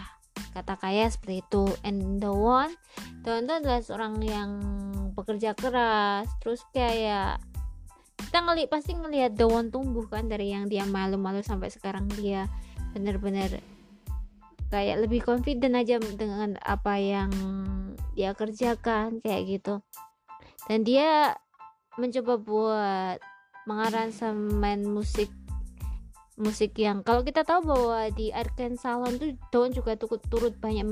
Kata 0.55 0.79
kaya 0.79 1.11
seperti 1.11 1.43
itu. 1.43 1.67
And 1.83 2.23
the 2.23 2.31
one 2.31 2.71
the 3.27 3.35
one 3.35 3.43
itu 3.43 3.53
adalah 3.59 3.83
seorang 3.83 4.23
yang 4.23 4.49
bekerja 5.11 5.51
keras 5.51 6.31
terus 6.39 6.63
kayak 6.71 7.43
kita 8.19 8.43
ngeli 8.43 8.67
pasti 8.67 8.91
ngelihat 8.93 9.39
one 9.41 9.71
tumbuh 9.71 10.05
kan 10.11 10.27
dari 10.27 10.51
yang 10.51 10.67
dia 10.67 10.83
malu-malu 10.83 11.39
sampai 11.39 11.71
sekarang 11.71 12.11
dia 12.19 12.51
bener-bener 12.91 13.63
kayak 14.69 15.01
lebih 15.01 15.25
confident 15.25 15.73
aja 15.73 15.97
dengan 15.97 16.59
apa 16.61 16.99
yang 17.01 17.31
dia 18.13 18.35
kerjakan 18.37 19.23
kayak 19.25 19.59
gitu. 19.59 19.81
Dan 20.69 20.85
dia 20.85 21.33
mencoba 21.97 22.37
buat 22.37 23.17
mengaransemen 23.65 24.85
musik 24.85 25.29
musik 26.39 26.71
yang 26.79 27.03
kalau 27.03 27.19
kita 27.27 27.43
tahu 27.43 27.67
bahwa 27.67 28.07
di 28.15 28.31
Arkan 28.31 28.79
Salon 28.79 29.19
tuh 29.19 29.35
Dawn 29.51 29.75
juga 29.75 29.99
turut, 29.99 30.23
turut 30.31 30.55
banyak 30.55 30.87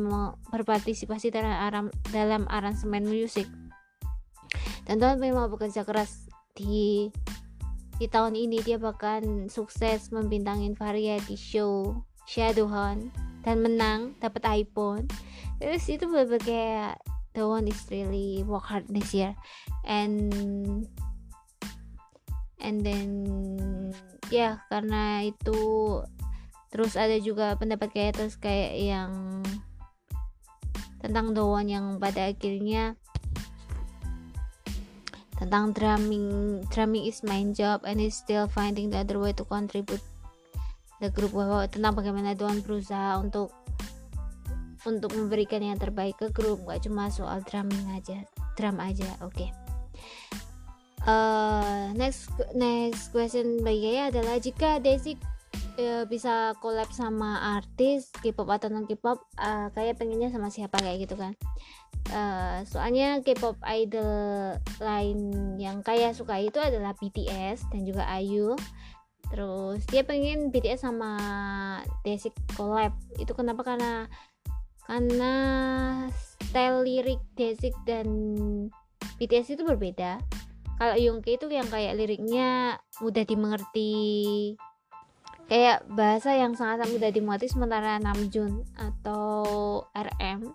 berpartisipasi 0.51 1.31
dalam, 1.31 1.55
aram, 1.55 1.85
dalam 2.11 2.43
aransemen 2.51 3.07
musik. 3.07 3.47
Dan 4.83 4.99
Dawn 4.99 5.23
memang 5.23 5.47
bekerja 5.47 5.87
keras 5.87 6.26
di 6.57 7.13
di 7.97 8.05
tahun 8.09 8.33
ini 8.33 8.61
dia 8.65 8.81
bahkan 8.81 9.49
sukses 9.49 10.09
membintangin 10.09 10.73
variety 10.73 11.37
show 11.37 12.01
Shadowhunt 12.27 13.13
dan 13.45 13.63
menang 13.63 14.17
dapat 14.19 14.43
iPhone. 14.65 15.07
Terus 15.61 15.87
itu 15.87 16.05
bener 16.09 16.37
kayak 16.41 16.99
the 17.31 17.45
one 17.45 17.69
is 17.69 17.79
really 17.87 18.43
work 18.43 18.67
hard 18.67 18.85
this 18.89 19.15
year. 19.15 19.33
And 19.87 20.33
and 22.59 22.83
then 22.83 23.09
ya 24.27 24.35
yeah, 24.35 24.53
karena 24.67 25.23
itu 25.29 25.57
terus 26.67 26.99
ada 26.99 27.15
juga 27.23 27.55
pendapat 27.55 27.95
kayak 27.95 28.13
terus 28.19 28.35
kayak 28.35 28.75
yang 28.75 29.41
tentang 30.99 31.31
the 31.31 31.45
one 31.45 31.71
yang 31.71 31.95
pada 32.01 32.27
akhirnya 32.27 32.99
tentang 35.37 35.69
drumming 35.71 36.59
drumming 36.73 37.05
is 37.05 37.21
my 37.21 37.45
job 37.53 37.85
and 37.85 38.01
is 38.01 38.17
still 38.17 38.49
finding 38.49 38.89
the 38.89 38.97
other 38.97 39.21
way 39.21 39.29
to 39.31 39.45
contribute 39.45 40.01
the 40.97 41.13
group 41.13 41.29
bahwa 41.29 41.69
tentang 41.69 41.93
bagaimana 41.93 42.33
Don 42.33 42.57
berusaha 42.65 43.21
untuk 43.21 43.53
untuk 44.85 45.13
memberikan 45.13 45.61
yang 45.61 45.77
terbaik 45.77 46.17
ke 46.17 46.33
grup 46.33 46.65
gak 46.65 46.81
cuma 46.89 47.13
soal 47.13 47.43
drumming 47.45 47.85
aja 47.93 48.25
drum 48.57 48.81
aja 48.81 49.05
oke 49.21 49.35
okay. 49.35 49.49
uh, 51.05 51.93
next 51.93 52.33
next 52.57 53.13
question 53.13 53.61
bagi 53.61 53.93
saya 53.93 54.09
adalah 54.09 54.41
jika 54.41 54.81
Desi 54.81 55.36
uh, 55.77 56.03
bisa 56.09 56.57
collab 56.59 56.89
sama 56.91 57.61
artis 57.61 58.09
K-pop 58.19 58.49
atau 58.49 58.67
non 58.73 58.89
K-pop 58.89 59.21
uh, 59.37 59.69
kayak 59.71 60.01
pengennya 60.01 60.33
sama 60.33 60.49
siapa 60.49 60.81
kayak 60.81 61.07
gitu 61.07 61.15
kan. 61.15 61.37
Uh, 62.09 62.63
soalnya 62.65 63.21
K-pop 63.21 63.57
idol 63.67 64.57
lain 64.81 65.19
yang 65.61 65.85
kayak 65.85 66.17
suka 66.17 66.41
itu 66.41 66.57
adalah 66.57 66.97
BTS 66.97 67.69
dan 67.69 67.81
juga 67.85 68.07
IU 68.17 68.55
terus 69.27 69.83
dia 69.91 70.07
pengen 70.07 70.55
BTS 70.55 70.87
sama 70.87 71.13
Desik 72.07 72.33
collab. 72.55 72.95
Itu 73.19 73.35
kenapa? 73.35 73.63
Karena 73.63 74.07
karena 74.87 75.33
style 76.39 76.87
lirik 76.87 77.19
Desik 77.35 77.75
dan 77.83 78.07
BTS 79.19 79.59
itu 79.59 79.63
berbeda. 79.67 80.23
Kalau 80.77 80.95
Youngke 80.95 81.35
itu 81.35 81.49
yang 81.49 81.67
kayak 81.67 81.97
liriknya 81.97 82.77
mudah 83.01 83.25
dimengerti 83.25 84.53
kayak 85.47 85.87
bahasa 85.87 86.35
yang 86.35 86.53
sangat 86.53 86.87
mudah 86.91 87.11
dimengerti 87.11 87.47
sementara 87.51 87.99
Namjoon 88.03 88.67
atau 88.75 89.43
RM 89.95 90.51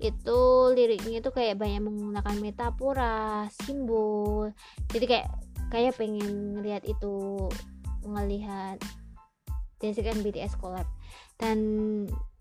itu 0.00 0.40
liriknya 0.72 1.20
itu 1.20 1.28
kayak 1.28 1.60
banyak 1.60 1.84
menggunakan 1.84 2.36
metafora 2.40 3.44
simbol. 3.52 4.48
Jadi 4.88 5.04
kayak 5.04 5.28
kayak 5.68 5.92
pengen 6.00 6.56
ngelihat 6.56 6.82
itu 6.88 7.46
ngelihat 8.04 8.80
Desik 9.80 10.08
dan 10.08 10.20
BTS 10.24 10.56
collab. 10.60 10.88
Dan 11.36 11.58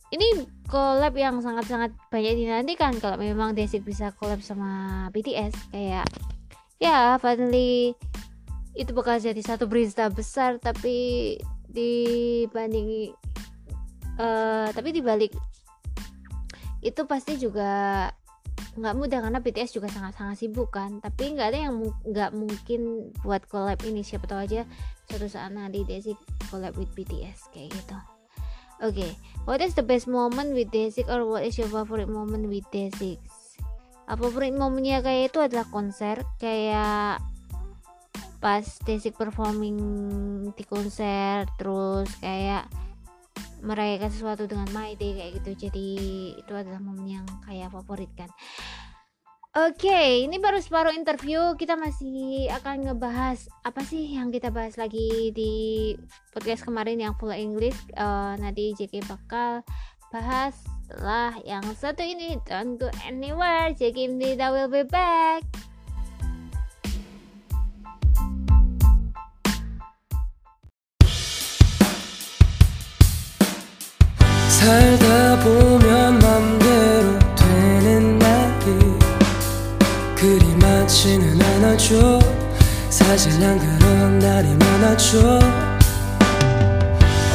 ini 0.10 0.28
collab 0.72 1.14
yang 1.20 1.44
sangat-sangat 1.44 1.94
banyak 2.08 2.36
dinantikan 2.40 2.96
kalau 2.98 3.20
memang 3.20 3.54
Desik 3.54 3.84
bisa 3.84 4.16
collab 4.16 4.40
sama 4.40 5.06
BTS 5.12 5.72
kayak 5.76 6.08
ya 6.80 7.20
finally 7.20 7.94
itu 8.74 8.96
bakal 8.96 9.20
jadi 9.20 9.40
satu 9.44 9.68
berita 9.68 10.08
besar 10.08 10.56
tapi 10.64 11.36
dibanding 11.70 13.14
uh, 14.18 14.68
tapi 14.74 14.90
dibalik 14.90 15.32
itu 16.80 17.02
pasti 17.06 17.36
juga 17.36 18.08
nggak 18.80 18.96
mudah 18.96 19.20
karena 19.20 19.40
BTS 19.44 19.76
juga 19.76 19.92
sangat-sangat 19.92 20.40
sibuk 20.40 20.72
kan 20.72 21.04
tapi 21.04 21.36
nggak 21.36 21.48
ada 21.52 21.60
yang 21.68 21.76
nggak 22.08 22.32
mungkin 22.32 23.12
buat 23.26 23.44
collab 23.52 23.82
ini 23.84 24.06
siapa 24.06 24.24
tahu 24.30 24.40
aja 24.40 24.64
suatu 25.10 25.28
saat 25.28 25.52
nanti 25.52 25.84
Desik 25.84 26.16
collab 26.48 26.78
with 26.80 26.92
BTS 26.96 27.52
kayak 27.52 27.76
gitu 27.76 27.98
oke 28.80 28.96
okay. 28.96 29.12
what 29.44 29.60
is 29.60 29.76
the 29.76 29.84
best 29.84 30.08
moment 30.08 30.56
with 30.56 30.72
Desik 30.72 31.12
or 31.12 31.28
what 31.28 31.44
is 31.44 31.60
your 31.60 31.68
favorite 31.68 32.08
moment 32.08 32.48
with 32.48 32.64
Desik 32.72 33.20
apa 34.08 34.26
favorite 34.32 34.56
momennya 34.56 35.04
kayak 35.04 35.34
itu 35.34 35.40
adalah 35.44 35.68
konser 35.68 36.24
kayak 36.40 37.20
pas 38.40 38.64
Desik 38.88 39.20
performing 39.20 39.78
di 40.56 40.64
konser 40.64 41.44
terus 41.60 42.08
kayak 42.24 42.68
merayakan 43.60 44.12
sesuatu 44.12 44.48
dengan 44.48 44.68
My 44.72 44.96
Day 44.96 45.16
kayak 45.16 45.32
gitu 45.44 45.68
jadi 45.68 45.88
itu 46.40 46.54
adalah 46.56 46.80
momen 46.80 47.20
yang 47.20 47.28
kayak 47.44 47.72
favorit 47.72 48.12
kan 48.16 48.32
Oke, 49.58 49.90
okay, 49.90 50.30
ini 50.30 50.38
baru 50.38 50.62
separuh 50.62 50.94
interview. 50.94 51.58
Kita 51.58 51.74
masih 51.74 52.54
akan 52.54 52.86
ngebahas 52.86 53.50
apa 53.66 53.82
sih 53.82 54.14
yang 54.14 54.30
kita 54.30 54.54
bahas 54.54 54.78
lagi 54.78 55.34
di 55.34 55.52
podcast 56.30 56.62
kemarin 56.62 57.02
yang 57.02 57.18
full 57.18 57.34
English. 57.34 57.74
Uh, 57.98 58.38
nanti 58.38 58.78
JK 58.78 59.10
bakal 59.10 59.66
bahas 60.14 60.54
lah 61.02 61.34
yang 61.50 61.66
satu 61.74 62.06
ini. 62.06 62.38
Don't 62.46 62.78
go 62.78 62.94
anywhere. 63.10 63.74
JK 63.74 64.14
Mdida 64.14 64.54
will 64.54 64.70
be 64.70 64.86
back. 64.86 65.42
살다 74.60 75.40
보면 75.40 76.20
맘대로 76.20 77.18
되는 77.34 78.20
날이 78.20 79.00
그리 80.18 80.46
많지는 80.56 81.42
않아죠 81.42 82.20
사실 82.90 83.40
난 83.40 83.58
그런 83.58 84.20
날이 84.20 84.50
많아죠 84.50 85.40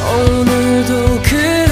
오늘도 0.07 1.21
그 1.23 1.64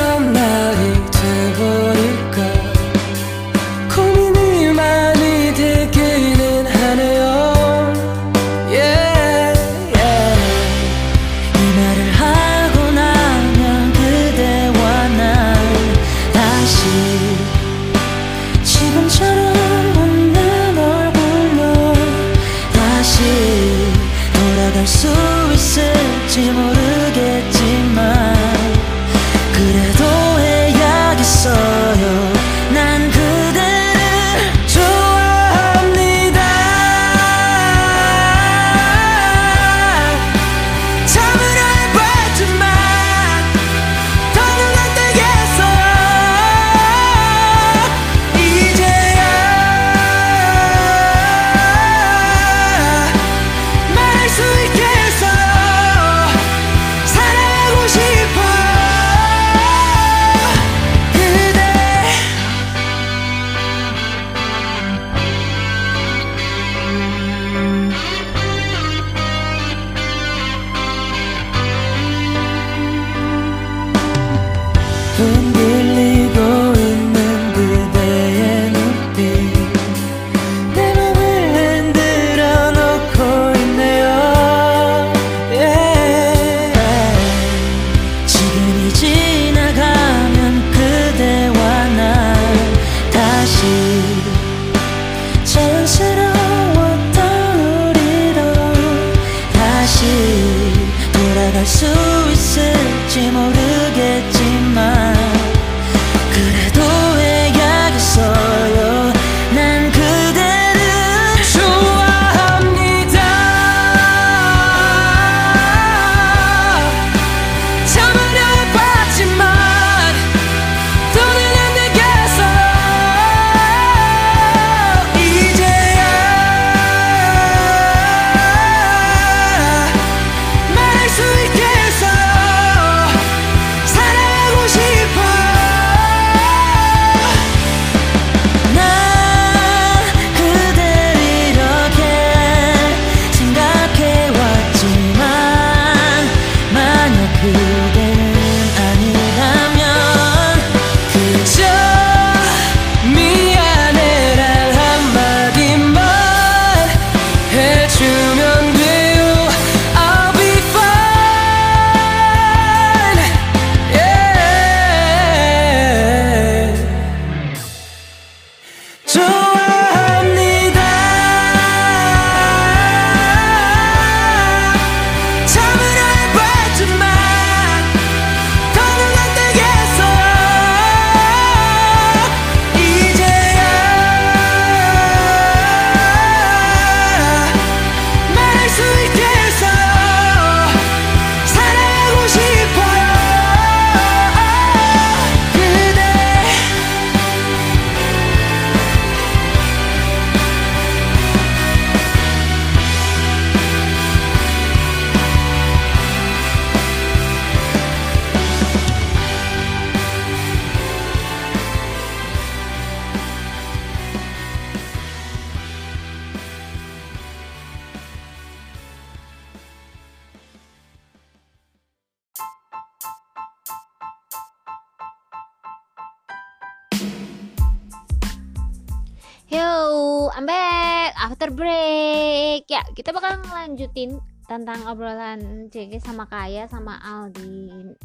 kita 232.94 233.10
bakal 233.10 233.42
ngelanjutin 233.42 234.22
tentang 234.46 234.86
obrolan 234.86 235.70
JG 235.74 235.98
sama 236.02 236.30
Kaya 236.30 236.70
sama 236.70 237.02
Aldi. 237.02 237.98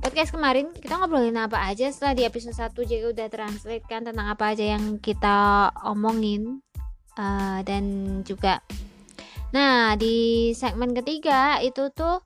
Podcast 0.00 0.32
kemarin 0.32 0.72
kita 0.72 0.96
ngobrolin 0.96 1.36
apa 1.36 1.60
aja 1.68 1.92
setelah 1.92 2.16
di 2.16 2.24
episode 2.24 2.56
1 2.56 2.72
JG 2.72 3.02
udah 3.12 3.28
translate 3.28 3.84
kan 3.84 4.04
tentang 4.04 4.32
apa 4.32 4.56
aja 4.56 4.76
yang 4.76 4.96
kita 5.00 5.68
omongin 5.84 6.64
uh, 7.20 7.60
dan 7.64 8.20
juga 8.24 8.64
Nah, 9.54 9.94
di 9.94 10.50
segmen 10.50 10.90
ketiga 10.98 11.62
itu 11.62 11.86
tuh 11.94 12.18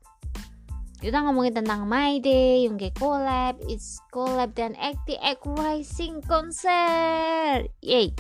kita 1.05 1.21
ngomongin 1.21 1.61
tentang 1.61 1.85
My 1.85 2.17
Day, 2.25 2.65
Youngke 2.65 2.89
Collab, 2.97 3.61
It's 3.69 4.01
Collab 4.09 4.57
dan 4.57 4.73
ActX 4.81 5.45
Rising 5.45 6.25
Concert. 6.25 7.69
Yay. 7.85 8.17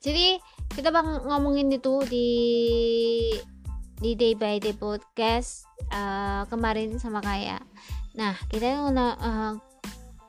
Jadi 0.00 0.40
kita 0.74 0.94
bang 0.94 1.08
ngomongin 1.26 1.74
itu 1.74 2.02
di 2.06 2.30
di 4.00 4.16
Day 4.16 4.32
by 4.32 4.56
Day 4.62 4.72
podcast 4.72 5.68
uh, 5.92 6.48
kemarin 6.48 6.96
sama 6.96 7.20
kayak. 7.20 7.60
Nah, 8.16 8.34
kita 8.48 8.80
uh, 9.20 9.52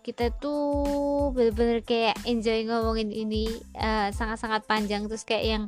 kita 0.02 0.34
tuh 0.42 1.30
bener-bener 1.32 1.86
kayak 1.86 2.18
enjoy 2.26 2.66
ngomongin 2.66 3.14
ini 3.14 3.48
eh, 3.78 4.10
sangat-sangat 4.10 4.66
panjang. 4.66 5.06
Terus 5.06 5.22
kayak 5.22 5.46
yang 5.46 5.64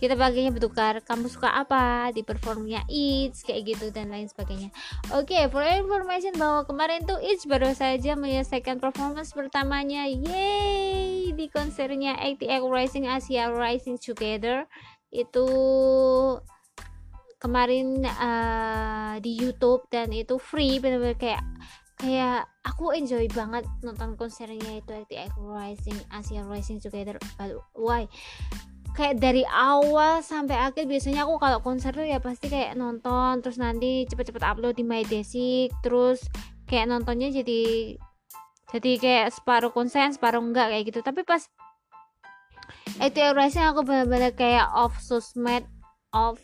kita 0.00 0.16
baginya 0.16 0.52
bertukar 0.52 1.04
kamu 1.04 1.28
suka 1.28 1.52
apa 1.52 2.10
di 2.16 2.24
performnya? 2.24 2.82
It's 2.88 3.44
kayak 3.44 3.76
gitu 3.76 3.92
dan 3.92 4.08
lain 4.08 4.26
sebagainya. 4.26 4.72
Oke 5.12 5.36
okay, 5.36 5.42
for 5.52 5.62
information 5.62 6.34
bahwa 6.40 6.64
kemarin 6.64 7.04
tuh 7.04 7.20
It's 7.20 7.44
baru 7.44 7.76
saja 7.76 8.16
menyelesaikan 8.16 8.80
performance 8.80 9.36
pertamanya. 9.36 10.08
Yay 10.08 11.36
di 11.36 11.46
konsernya 11.52 12.16
ATX 12.16 12.62
Rising 12.64 13.06
Asia 13.06 13.52
Rising 13.52 14.00
Together. 14.00 14.64
Itu 15.12 15.46
kemarin 17.36 18.02
uh, 18.02 19.20
di 19.20 19.36
YouTube 19.36 19.84
dan 19.92 20.08
itu 20.10 20.40
free 20.40 20.80
bener-bener 20.80 21.20
kayak 21.20 21.44
kayak 21.96 22.44
aku 22.60 22.92
enjoy 22.92 23.24
banget 23.32 23.64
nonton 23.80 24.20
konsernya 24.20 24.84
itu 24.84 24.92
ATX 24.92 25.32
Rising 25.40 25.98
Asia 26.12 26.44
Rising 26.44 26.78
Together. 26.80 27.16
Why? 27.72 28.04
Kayak 28.92 29.20
dari 29.20 29.44
awal 29.48 30.24
sampai 30.24 30.56
akhir 30.56 30.88
biasanya 30.88 31.28
aku 31.28 31.36
kalau 31.36 31.60
konser 31.60 31.92
tuh 31.92 32.04
ya 32.04 32.20
pasti 32.20 32.48
kayak 32.48 32.76
nonton 32.76 33.44
terus 33.44 33.60
nanti 33.60 34.08
cepet-cepet 34.08 34.44
upload 34.44 34.76
di 34.76 34.84
My 34.84 35.04
Desik 35.04 35.72
terus 35.84 36.24
kayak 36.68 36.88
nontonnya 36.88 37.28
jadi 37.32 37.96
jadi 38.72 38.90
kayak 39.00 39.26
separuh 39.36 39.72
konsen 39.72 40.12
separuh 40.12 40.40
enggak 40.40 40.72
kayak 40.72 40.84
gitu. 40.92 41.00
Tapi 41.00 41.24
pas 41.24 41.44
ATX 43.00 43.36
Rising 43.36 43.64
aku 43.68 43.84
bener-bener 43.84 44.32
kayak 44.32 44.68
off 44.72 44.96
sosmed 45.00 45.64
off 46.12 46.40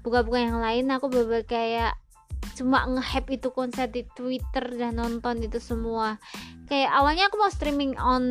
buka-buka 0.00 0.40
yang 0.40 0.60
lain 0.60 0.88
aku 0.88 1.12
bener-bener 1.12 1.44
kayak 1.44 1.92
cuma 2.60 2.84
nge-hype 2.84 3.40
itu 3.40 3.48
konser 3.48 3.88
di 3.88 4.04
Twitter 4.12 4.76
dan 4.76 5.00
nonton 5.00 5.40
itu 5.40 5.56
semua. 5.56 6.20
Kayak 6.68 6.92
awalnya 6.92 7.24
aku 7.32 7.40
mau 7.40 7.48
streaming 7.48 7.96
on 7.96 8.24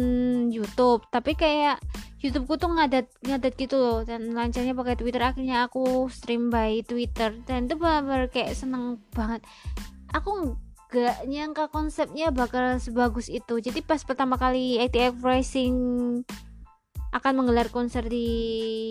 YouTube 0.53 1.01
tapi 1.09 1.33
kayak 1.33 1.81
YouTubeku 2.21 2.61
tuh 2.61 2.69
ngadat 2.69 3.07
ngadat 3.25 3.53
gitu 3.57 3.75
loh 3.79 3.99
dan 4.05 4.29
lancarnya 4.37 4.77
pakai 4.77 4.95
Twitter. 5.01 5.23
Akhirnya 5.25 5.65
aku 5.65 6.05
stream 6.13 6.53
by 6.53 6.85
Twitter 6.85 7.33
dan 7.49 7.65
itu 7.65 7.73
benar-benar 7.73 8.29
kayak 8.29 8.53
seneng 8.53 9.01
banget. 9.17 9.41
Aku 10.13 10.53
gak 10.89 11.25
nyangka 11.25 11.69
konsepnya 11.73 12.29
bakal 12.29 12.77
sebagus 12.77 13.29
itu. 13.29 13.61
Jadi 13.61 13.81
pas 13.81 14.01
pertama 14.05 14.37
kali 14.37 14.81
ATF 14.81 15.21
Racing 15.21 15.75
akan 17.09 17.41
menggelar 17.41 17.73
konser 17.73 18.05
di 18.05 18.27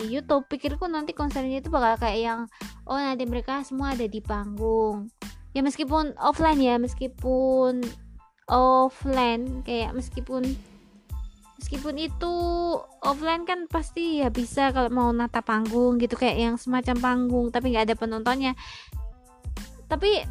YouTube. 0.07 0.47
Pikirku 0.51 0.87
nanti 0.91 1.15
konsernya 1.15 1.63
itu 1.63 1.71
bakal 1.71 1.99
kayak 1.99 2.19
yang 2.19 2.39
oh 2.87 2.99
nanti 2.99 3.23
mereka 3.23 3.63
semua 3.63 3.95
ada 3.95 4.05
di 4.05 4.19
panggung. 4.19 5.07
Ya 5.55 5.63
meskipun 5.63 6.15
offline 6.19 6.59
ya 6.59 6.75
meskipun 6.77 7.81
offline 8.49 9.61
kayak 9.63 9.95
meskipun 9.95 10.43
meskipun 11.59 11.95
itu 11.99 12.33
offline 13.03 13.43
kan 13.43 13.67
pasti 13.67 14.23
ya 14.23 14.31
bisa 14.31 14.71
kalau 14.71 14.89
mau 14.89 15.09
nata 15.11 15.43
panggung 15.43 15.99
gitu 15.99 16.15
kayak 16.15 16.37
yang 16.39 16.55
semacam 16.55 16.95
panggung 16.99 17.45
tapi 17.51 17.71
nggak 17.71 17.91
ada 17.91 17.95
penontonnya. 17.95 18.53
Tapi 19.89 20.23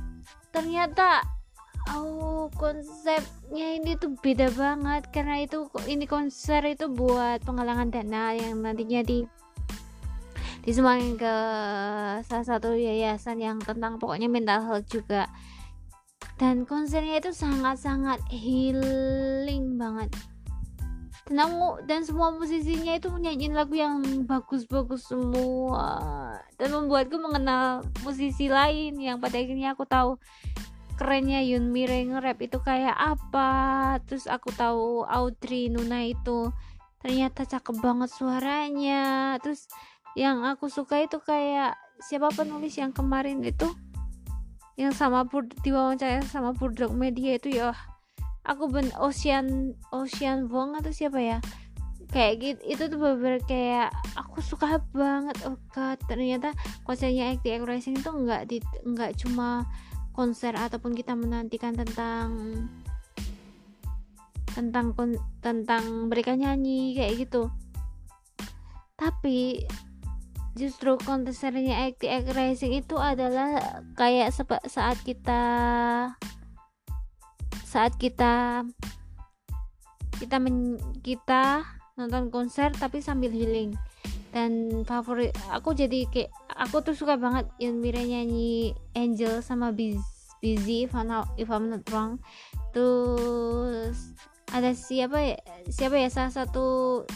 ternyata 0.52 1.37
oh 1.96 2.52
konsepnya 2.56 3.78
ini 3.78 3.96
tuh 3.96 4.16
beda 4.18 4.52
banget 4.52 5.08
karena 5.14 5.44
itu 5.44 5.70
ini 5.88 6.04
konser 6.04 6.64
itu 6.68 6.90
buat 6.90 7.40
penggalangan 7.44 7.88
dana 7.92 8.36
yang 8.36 8.60
nantinya 8.60 9.00
di 9.04 9.24
disumbangin 10.68 11.16
ke 11.16 11.34
salah 12.28 12.44
satu 12.44 12.76
yayasan 12.76 13.40
yang 13.40 13.56
tentang 13.56 13.96
pokoknya 13.96 14.28
mental 14.28 14.60
health 14.68 14.84
juga. 14.92 15.24
Dan 16.36 16.68
konsernya 16.68 17.24
itu 17.24 17.32
sangat-sangat 17.32 18.20
healing 18.30 19.80
banget. 19.80 20.12
Dan 21.24 21.56
dan 21.88 22.04
semua 22.04 22.36
musisinya 22.36 23.00
itu 23.00 23.08
nyanyiin 23.08 23.56
lagu 23.56 23.74
yang 23.80 24.04
bagus-bagus 24.28 25.08
semua. 25.08 25.96
Dan 26.60 26.76
membuatku 26.76 27.16
mengenal 27.16 27.82
musisi 28.04 28.52
lain 28.52 29.00
yang 29.00 29.24
pada 29.24 29.40
akhirnya 29.40 29.72
aku 29.72 29.88
tahu 29.88 30.20
kerennya 30.98 31.38
Yun 31.46 31.70
Mire 31.70 32.02
nge-rap 32.02 32.42
itu 32.42 32.58
kayak 32.58 32.98
apa? 32.98 33.50
Terus 34.04 34.26
aku 34.26 34.50
tahu 34.50 35.06
Audrey 35.06 35.70
Nuna 35.70 36.02
itu 36.02 36.50
ternyata 36.98 37.46
cakep 37.46 37.78
banget 37.78 38.10
suaranya. 38.10 39.38
Terus 39.38 39.70
yang 40.18 40.42
aku 40.42 40.66
suka 40.66 40.98
itu 40.98 41.22
kayak 41.22 41.78
siapa 42.02 42.34
penulis 42.34 42.74
yang 42.74 42.90
kemarin 42.90 43.38
itu 43.46 43.70
yang 44.78 44.94
sama 44.94 45.26
diwawancara 45.62 46.22
sama 46.26 46.50
Purdok 46.54 46.90
Media 46.90 47.38
itu 47.38 47.54
ya. 47.54 47.70
Aku 48.42 48.66
ben 48.66 48.90
Ocean 48.98 49.78
Ocean 49.94 50.50
Wong 50.50 50.74
atau 50.74 50.90
siapa 50.90 51.22
ya? 51.22 51.38
Kayak 52.08 52.34
gitu 52.40 52.60
itu 52.64 52.82
tuh 52.88 52.98
bener, 52.98 53.38
kayak 53.46 53.94
aku 54.18 54.42
suka 54.42 54.82
banget. 54.90 55.38
Oh 55.46 55.58
god 55.70 56.02
ternyata 56.10 56.50
konsernya 56.82 57.30
ACT 57.34 57.62
Rising 57.62 58.02
itu 58.02 58.10
nggak 58.10 58.42
di 58.50 58.58
nggak 58.86 59.18
cuma 59.22 59.62
konser 60.18 60.50
ataupun 60.58 60.98
kita 60.98 61.14
menantikan 61.14 61.78
tentang 61.78 62.34
tentang 64.50 64.90
tentang 65.38 66.10
mereka 66.10 66.34
nyanyi 66.34 66.98
kayak 66.98 67.22
gitu. 67.22 67.46
Tapi 68.98 69.62
justru 70.58 70.98
kontesernya 70.98 71.86
ACTX 71.86 72.34
Racing 72.34 72.74
itu 72.82 72.98
adalah 72.98 73.62
kayak 73.94 74.34
saat 74.66 74.98
kita 75.06 75.42
saat 77.62 77.94
kita 77.94 78.66
kita 80.18 80.36
men, 80.42 80.82
kita 81.06 81.62
nonton 81.94 82.34
konser 82.34 82.74
tapi 82.74 82.98
sambil 82.98 83.30
healing. 83.30 83.78
Dan 84.34 84.82
favorit 84.82 85.30
aku 85.54 85.78
jadi 85.78 86.10
kayak 86.10 86.34
aku 86.58 86.82
tuh 86.82 86.94
suka 86.98 87.14
banget 87.14 87.46
yang 87.62 87.78
Mira 87.78 88.02
nyanyi 88.02 88.74
Angel 88.98 89.40
sama 89.40 89.70
Biz, 89.70 90.02
Busy 90.42 90.90
if 90.90 90.92
I'm, 90.92 91.06
not, 91.06 91.30
if 91.38 91.48
I'm 91.48 91.70
not 91.70 91.86
wrong. 91.94 92.18
Terus 92.74 94.12
ada 94.50 94.74
siapa 94.74 95.18
ya 95.22 95.36
siapa 95.70 95.96
ya 96.00 96.10
salah 96.10 96.34
satu 96.34 96.66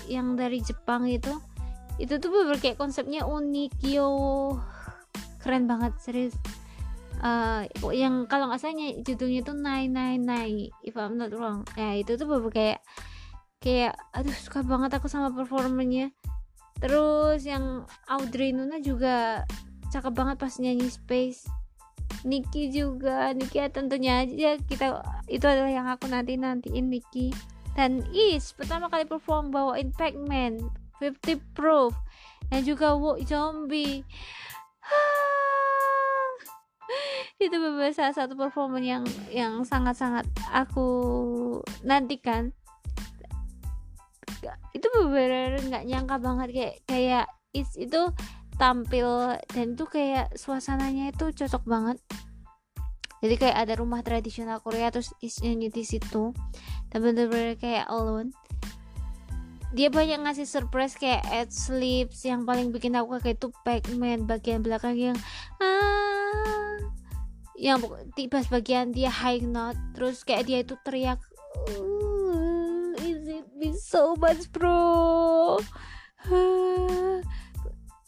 yang 0.07 0.39
dari 0.39 0.63
Jepang 0.63 1.11
itu. 1.11 1.35
Itu 1.99 2.23
tuh 2.23 2.31
bener 2.31 2.63
kayak 2.63 2.79
konsepnya 2.79 3.27
unik 3.27 3.83
yo. 3.83 4.09
Keren 5.43 5.67
banget 5.67 5.93
serius. 5.99 6.39
Uh, 7.23 7.71
yang 7.95 8.27
kalau 8.27 8.51
nggak 8.51 8.59
salah 8.59 8.75
judulnya 9.07 9.47
tuh 9.47 9.55
Nine 9.55 9.95
Nine 9.95 10.23
Nine 10.23 10.59
if 10.87 10.95
I'm 10.95 11.19
not 11.19 11.35
wrong. 11.35 11.67
Ya 11.75 11.99
itu 11.99 12.15
tuh 12.15 12.31
bener 12.31 12.51
kayak 12.51 12.81
kayak 13.63 13.95
aduh 14.11 14.35
suka 14.35 14.67
banget 14.67 14.91
aku 14.99 15.07
sama 15.07 15.31
performanya 15.31 16.11
terus 16.83 17.47
yang 17.47 17.87
Audrey 18.11 18.51
Nuna 18.51 18.83
juga 18.83 19.47
cakep 19.95 20.13
banget 20.13 20.37
pas 20.37 20.55
nyanyi 20.59 20.91
Space. 20.91 21.47
Niki 22.27 22.71
juga 22.71 23.35
Niki 23.35 23.59
ya 23.59 23.67
tentunya 23.71 24.23
aja 24.23 24.59
kita 24.63 25.03
itu 25.27 25.47
adalah 25.47 25.71
yang 25.71 25.87
aku 25.89 26.11
nanti 26.11 26.35
nantiin 26.35 26.91
Niki 26.91 27.31
dan 27.73 28.05
Is 28.13 28.53
pertama 28.53 28.93
kali 28.93 29.09
perform 29.09 29.49
bawain 29.49 29.97
Pac-Man 29.97 30.61
50 31.03 31.57
proof. 31.57 31.97
Dan 32.53 32.69
juga 32.69 32.93
walk 32.95 33.25
zombie. 33.25 34.05
Itu 37.43 37.59
beberapa 37.59 37.91
salah 37.91 38.15
satu 38.15 38.37
performa 38.37 38.79
yang 38.79 39.09
yang 39.33 39.65
sangat-sangat 39.65 40.29
aku 40.53 40.85
nantikan 41.83 42.53
itu 44.75 44.87
beberapa 44.99 45.59
nggak 45.63 45.85
nyangka 45.87 46.17
banget 46.19 46.49
kayak 46.51 46.77
kayak 46.87 47.27
is 47.53 47.69
itu 47.77 48.11
tampil 48.57 49.37
dan 49.53 49.75
itu 49.75 49.85
kayak 49.89 50.33
suasananya 50.37 51.13
itu 51.13 51.33
cocok 51.33 51.65
banget. 51.65 51.99
Jadi 53.23 53.35
kayak 53.39 53.57
ada 53.67 53.75
rumah 53.79 54.03
tradisional 54.03 54.59
Korea 54.59 54.91
terus 54.91 55.15
is 55.23 55.39
nyanyi 55.39 55.71
di 55.71 55.87
situ. 55.87 56.35
Dan 56.91 56.99
bener-bener 57.07 57.55
kayak 57.55 57.87
alone. 57.87 58.35
Dia 59.73 59.89
banyak 59.89 60.27
ngasih 60.27 60.45
surprise 60.45 60.99
kayak 60.99 61.23
ad 61.31 61.49
slips 61.49 62.27
yang 62.27 62.45
paling 62.45 62.75
bikin 62.75 62.99
aku 62.99 63.23
kayak 63.23 63.39
itu 63.41 63.49
Pac-Man 63.63 64.27
bagian 64.27 64.61
belakang 64.61 64.99
yang 64.99 65.17
ah. 65.63 66.77
Yang 67.55 67.95
pas 68.27 68.47
bagian 68.51 68.91
dia 68.91 69.09
high 69.09 69.41
note. 69.41 69.79
Terus 69.95 70.27
kayak 70.27 70.45
dia 70.51 70.59
itu 70.67 70.75
teriak 70.83 71.23
"Uh, 71.71 72.12
me 73.63 73.71
so 73.79 74.19
much 74.19 74.51
bro. 74.51 75.63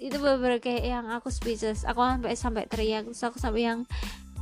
Itu 0.02 0.18
beberapa 0.18 0.58
kayak 0.58 0.82
yang 0.82 1.06
aku 1.14 1.30
speechless. 1.30 1.86
Aku 1.86 2.02
sampai 2.02 2.34
sampai 2.34 2.66
teriak 2.66 3.06
terus 3.06 3.22
aku 3.22 3.38
sampai 3.38 3.62
yang 3.62 3.86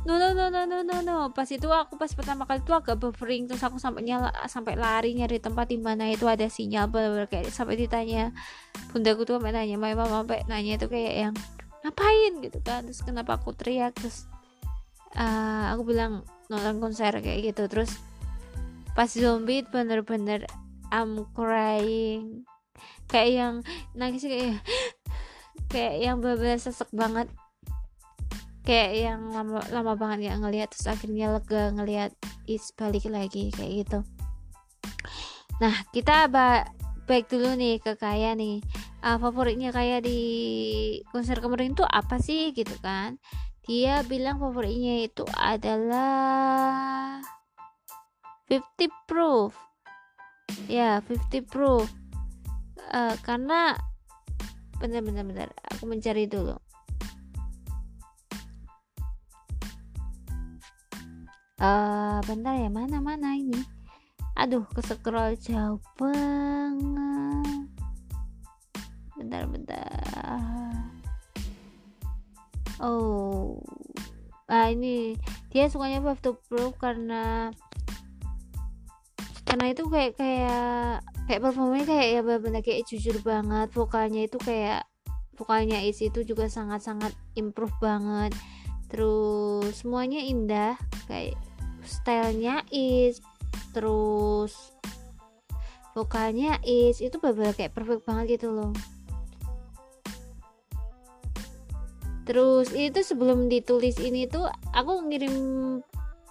no 0.03 0.17
no 0.17 0.33
no 0.33 0.49
no 0.49 0.65
no 0.65 0.81
no 0.81 0.97
no. 1.05 1.17
Pas 1.29 1.45
itu 1.45 1.69
aku 1.69 1.95
pas 2.01 2.09
pertama 2.09 2.49
kali 2.49 2.65
itu 2.65 2.73
agak 2.73 2.97
buffering 2.97 3.45
terus 3.45 3.61
aku 3.61 3.77
sampai 3.77 4.01
nyala 4.01 4.33
sampai 4.49 4.73
lari 4.73 5.13
nyari 5.13 5.37
tempat 5.37 5.69
di 5.69 5.77
mana 5.77 6.09
itu 6.09 6.25
ada 6.25 6.49
sinyal 6.49 6.89
bener 6.89 7.29
kayak 7.29 7.53
sampai 7.53 7.77
ditanya 7.77 8.33
bundaku 8.91 9.23
tuh 9.23 9.37
sampai 9.37 9.53
nanya 9.53 9.77
mama 9.77 10.09
sampai 10.09 10.43
nanya 10.49 10.81
itu 10.81 10.89
kayak 10.89 11.13
yang 11.29 11.35
ngapain? 11.85 12.33
gitu 12.41 12.59
kan. 12.65 12.89
Terus 12.89 13.05
kenapa 13.05 13.37
aku 13.37 13.53
teriak 13.53 13.93
terus 13.95 14.25
eh, 15.13 15.65
aku 15.69 15.85
bilang 15.85 16.25
nonton 16.49 16.81
konser 16.81 17.13
kayak 17.21 17.53
gitu. 17.53 17.69
Terus 17.69 17.93
pas 18.97 19.07
zombie 19.07 19.63
bener-bener 19.63 20.49
I'm 20.93 21.25
crying. 21.33 22.45
Kayak 23.09 23.29
yang 23.33 23.53
nangis 23.97 24.29
kayak 24.29 24.61
kayak 25.73 25.95
yang 26.05 26.21
bener-bener 26.21 26.61
sesek 26.61 26.93
banget. 26.93 27.33
Kayak 28.61 28.91
yang 29.09 29.21
lama 29.33 29.65
lama 29.73 29.97
banget 29.97 30.29
ya 30.29 30.33
ngelihat 30.37 30.69
terus 30.69 30.85
akhirnya 30.85 31.33
lega 31.33 31.73
ngelihat 31.73 32.13
is 32.45 32.69
balik 32.77 33.09
lagi 33.09 33.49
kayak 33.49 33.89
gitu. 33.89 33.99
Nah 35.57 35.73
kita 35.89 36.29
ba 36.29 36.69
baik 37.09 37.25
dulu 37.25 37.57
nih 37.57 37.81
ke 37.81 37.97
kaya 37.97 38.37
nih. 38.37 38.61
Ah, 39.03 39.17
favoritnya 39.19 39.73
kayak 39.73 40.05
di 40.07 40.21
konser 41.11 41.41
kemarin 41.41 41.75
tuh 41.75 41.89
apa 41.89 42.21
sih 42.21 42.53
gitu 42.53 42.77
kan? 42.79 43.17
Dia 43.65 44.05
bilang 44.05 44.39
favoritnya 44.39 45.03
itu 45.09 45.25
adalah 45.35 47.19
50 48.47 49.09
proof 49.09 49.72
ya 50.67 51.03
50 51.05 51.43
proof 51.45 51.87
Eh, 52.93 53.15
karena 53.25 53.73
bener-bener 54.77 55.25
bener 55.25 55.49
aku 55.65 55.89
mencari 55.89 56.29
dulu. 56.29 56.53
Eh 61.57 62.19
bentar 62.29 62.53
ya 62.53 62.69
mana 62.69 63.01
mana 63.01 63.33
ini? 63.33 63.57
Aduh 64.37 64.61
ke 64.69 64.85
scroll 64.85 65.33
jauh 65.41 65.81
banget. 65.97 67.65
Bentar 69.17 69.49
bentar. 69.49 70.93
Oh. 72.77 73.57
Ah 74.45 74.69
ini 74.69 75.17
dia 75.49 75.65
sukanya 75.65 75.97
Five 76.03 76.21
to 76.21 76.37
Proof 76.45 76.77
karena 76.77 77.49
karena 79.43 79.65
itu 79.69 79.83
kayak 79.91 80.13
kayak 80.15 81.03
kayak 81.27 81.41
performanya 81.43 81.85
kayak 81.87 82.07
ya 82.09 82.19
benar-benar 82.23 82.61
kayak 82.63 82.83
jujur 82.87 83.15
banget. 83.21 83.67
Vokalnya 83.75 84.21
itu 84.27 84.37
kayak 84.39 84.87
vokalnya 85.35 85.81
Is 85.83 85.99
itu 85.99 86.23
juga 86.23 86.47
sangat-sangat 86.47 87.13
improve 87.35 87.75
banget. 87.79 88.31
Terus 88.87 89.83
semuanya 89.83 90.21
indah. 90.23 90.75
Kayak 91.05 91.37
stylenya 91.83 92.63
Is 92.71 93.19
terus 93.75 94.73
vokalnya 95.93 96.57
Is 96.63 97.01
itu 97.03 97.19
benar-benar 97.19 97.53
kayak 97.53 97.75
perfect 97.75 98.03
banget 98.07 98.39
gitu 98.39 98.53
loh. 98.53 98.73
Terus 102.23 102.71
itu 102.71 103.03
sebelum 103.03 103.51
ditulis 103.51 103.99
ini 103.99 104.31
tuh 104.31 104.47
aku 104.71 105.11
ngirim 105.11 105.35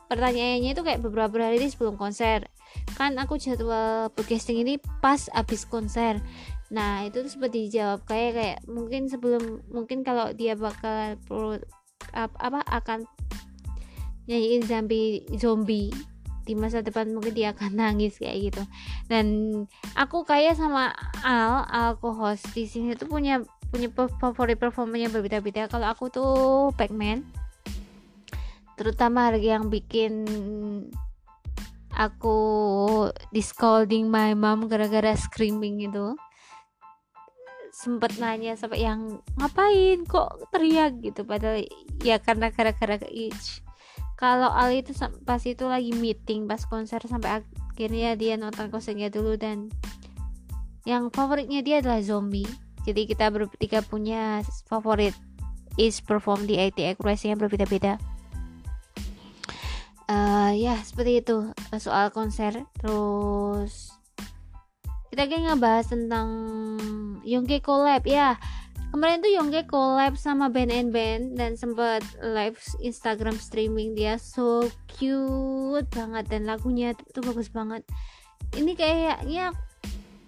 pertanyaannya 0.08 0.72
itu 0.72 0.80
kayak 0.80 1.04
beberapa 1.04 1.36
hari 1.36 1.68
sebelum 1.68 2.00
konser 2.00 2.48
kan 2.94 3.16
aku 3.16 3.40
jadwal 3.40 4.12
podcasting 4.12 4.62
ini 4.62 4.76
pas 5.00 5.28
abis 5.32 5.64
konser. 5.64 6.20
Nah 6.72 7.04
itu 7.04 7.24
tuh 7.24 7.32
seperti 7.32 7.68
dijawab 7.68 8.04
kayak 8.08 8.32
kayak 8.36 8.58
mungkin 8.68 9.08
sebelum 9.08 9.64
mungkin 9.68 10.04
kalau 10.04 10.32
dia 10.32 10.56
bakal 10.56 11.20
pro, 11.28 11.60
ap- 12.16 12.38
apa 12.40 12.64
akan 12.68 13.04
nyanyiin 14.30 14.62
zombie 14.64 15.26
zombie 15.36 15.90
di 16.42 16.58
masa 16.58 16.82
depan 16.82 17.10
mungkin 17.14 17.34
dia 17.34 17.54
akan 17.54 17.76
nangis 17.80 18.18
kayak 18.18 18.52
gitu. 18.52 18.62
Dan 19.06 19.26
aku 19.94 20.24
kayak 20.24 20.56
sama 20.56 20.92
Al 21.22 21.66
Al 21.68 21.90
co-host 22.00 22.50
di 22.56 22.64
sini 22.66 22.96
tuh 22.96 23.08
punya 23.08 23.44
punya 23.72 23.88
favorit 24.20 24.60
performanya 24.60 25.08
berbeda-beda. 25.08 25.68
Kalau 25.68 25.88
aku 25.88 26.12
tuh 26.12 26.32
Pac-Man 26.76 27.24
terutama 28.76 29.30
yang 29.36 29.68
bikin 29.68 30.24
aku 31.96 32.38
di 33.28 33.42
scolding 33.44 34.08
my 34.08 34.32
mom 34.32 34.68
gara-gara 34.68 35.12
screaming 35.16 35.84
itu. 35.88 36.16
Sempet 37.72 38.20
nanya 38.20 38.52
sampai 38.56 38.84
yang 38.84 39.20
ngapain? 39.40 40.04
Kok 40.04 40.52
teriak? 40.52 41.00
gitu. 41.00 41.24
Padahal 41.24 41.64
ya 42.04 42.20
karena 42.20 42.52
gara-gara 42.52 43.00
ke 43.00 43.08
itch. 43.08 43.64
Kalau 44.20 44.52
Ali 44.52 44.86
itu 44.86 44.94
pas 45.26 45.42
itu 45.42 45.64
lagi 45.66 45.90
meeting 45.98 46.46
pas 46.46 46.62
konser 46.62 47.02
sampai 47.02 47.42
akhirnya 47.42 48.14
dia 48.14 48.38
nonton 48.38 48.70
konsernya 48.70 49.10
dulu 49.10 49.34
dan 49.34 49.66
yang 50.86 51.10
favoritnya 51.10 51.64
dia 51.64 51.82
adalah 51.82 51.98
zombie. 52.04 52.46
Jadi 52.86 53.06
kita 53.06 53.30
bertiga 53.30 53.82
punya 53.82 54.42
favorit 54.66 55.14
is 55.80 55.98
perform 56.02 56.46
di 56.46 56.58
ATX 56.58 56.98
Race 57.02 57.24
yang 57.26 57.38
berbeda-beda 57.40 57.96
Eh, 60.12 60.68
ya 60.68 60.76
seperti 60.84 61.24
itu 61.24 61.48
eh, 61.72 61.80
soal 61.80 62.12
konser. 62.12 62.52
Terus 62.76 63.96
kita 65.08 65.28
kayak 65.28 65.56
ngebahas 65.56 65.86
tentang 65.88 66.28
Yongke 67.24 67.64
collab 67.64 68.04
ya. 68.04 68.36
Kemarin 68.92 69.24
tuh 69.24 69.32
Yongke 69.32 69.64
collab 69.64 70.20
sama 70.20 70.52
band 70.52 70.68
and 70.68 70.92
band 70.92 71.40
dan 71.40 71.56
sempat 71.56 72.04
live 72.20 72.60
Instagram 72.84 73.40
streaming 73.40 73.96
dia. 73.96 74.20
So 74.20 74.68
cute 75.00 75.88
banget 75.88 76.28
dan 76.28 76.44
lagunya 76.44 76.92
tuh 77.16 77.24
bagus 77.24 77.48
banget. 77.48 77.80
Ini 78.52 78.76
kayaknya 78.76 79.56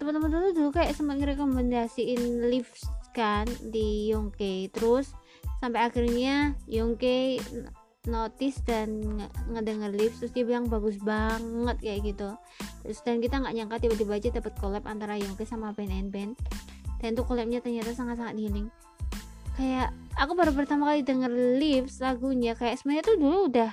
teman-teman 0.01 0.32
dulu 0.32 0.49
dulu 0.57 0.70
kayak 0.72 0.97
sempat 0.97 1.20
ngerekomendasiin 1.20 2.49
live 2.49 2.72
kan 3.12 3.45
di 3.68 4.09
Yongke. 4.09 4.72
Terus 4.72 5.12
sampai 5.61 5.85
akhirnya 5.85 6.57
Yongke 6.72 7.37
notice 8.05 8.61
dan 8.64 9.00
nge- 9.00 9.32
ngedenger 9.52 9.92
live 9.92 10.14
terus 10.20 10.32
dia 10.32 10.44
bilang 10.44 10.68
bagus 10.68 11.00
banget 11.00 11.76
kayak 11.80 12.00
gitu. 12.14 12.28
Terus 12.84 12.98
dan 13.05 13.20
kita 13.20 13.40
nggak 13.40 13.55
nyangka 13.57 13.76
tiba-tiba 13.80 14.12
aja 14.20 14.28
dapat 14.32 14.52
collab 14.61 14.84
antara 14.84 15.16
Yongke 15.16 15.48
sama 15.48 15.72
band 15.72 15.92
and 15.92 16.11
band 16.12 16.32
dan 17.00 17.16
tuh 17.16 17.24
collabnya 17.24 17.61
ternyata 17.64 17.92
sangat-sangat 17.92 18.36
healing. 18.36 18.68
Kayak 19.55 19.94
aku 20.18 20.32
baru 20.34 20.52
pertama 20.52 20.92
kali 20.92 21.07
denger 21.07 21.32
live 21.32 21.88
lagunya 22.00 22.52
kayak 22.59 22.80
sebenarnya 22.80 23.05
tuh 23.07 23.16
dulu 23.16 23.38
udah 23.48 23.70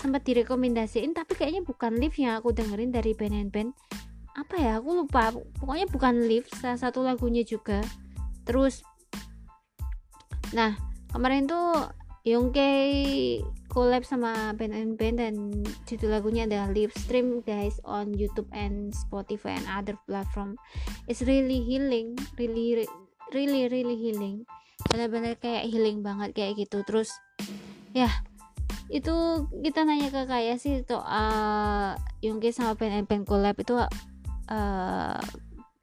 sempat 0.00 0.24
direkomendasiin 0.24 1.12
tapi 1.12 1.36
kayaknya 1.36 1.60
bukan 1.60 1.92
live 2.00 2.16
yang 2.16 2.40
aku 2.40 2.56
dengerin 2.56 2.88
dari 2.88 3.12
band 3.12 3.36
and 3.36 3.50
band 3.52 3.70
apa 4.34 4.54
ya 4.56 4.80
aku 4.80 5.04
lupa. 5.04 5.30
Pokoknya 5.60 5.86
bukan 5.90 6.26
live 6.26 6.48
salah 6.56 6.78
satu 6.80 7.04
lagunya 7.04 7.44
juga. 7.44 7.84
Terus 8.48 8.82
nah 10.50 10.74
kemarin 11.14 11.46
tuh 11.46 11.86
Yongke 12.26 12.68
collab 13.70 14.02
sama 14.02 14.50
band 14.58 14.74
and 14.74 14.98
band 14.98 15.22
dan 15.22 15.34
judul 15.86 16.18
lagunya 16.18 16.44
adalah 16.44 16.74
live 16.74 16.90
stream 16.98 17.38
guys 17.46 17.78
on 17.86 18.10
YouTube 18.10 18.50
and 18.50 18.90
Spotify 18.90 19.54
and 19.54 19.66
other 19.70 19.94
platform. 20.10 20.58
It's 21.06 21.22
really 21.22 21.62
healing 21.62 22.18
really 22.34 22.84
really 23.30 23.70
really 23.70 23.96
healing. 23.96 24.42
Benar-benar 24.90 25.38
kayak 25.38 25.70
healing 25.70 26.02
banget 26.02 26.34
kayak 26.34 26.58
gitu. 26.58 26.82
Terus 26.82 27.14
ya 27.94 28.10
itu 28.90 29.46
kita 29.62 29.86
nanya 29.86 30.10
ke 30.10 30.26
kayak 30.26 30.58
sih 30.58 30.82
itu 30.82 30.98
uh, 30.98 31.94
Yongke 32.26 32.50
sama 32.50 32.74
band 32.74 32.98
and 32.98 33.06
band 33.06 33.22
collab 33.22 33.54
itu 33.54 33.78
uh, 33.78 35.20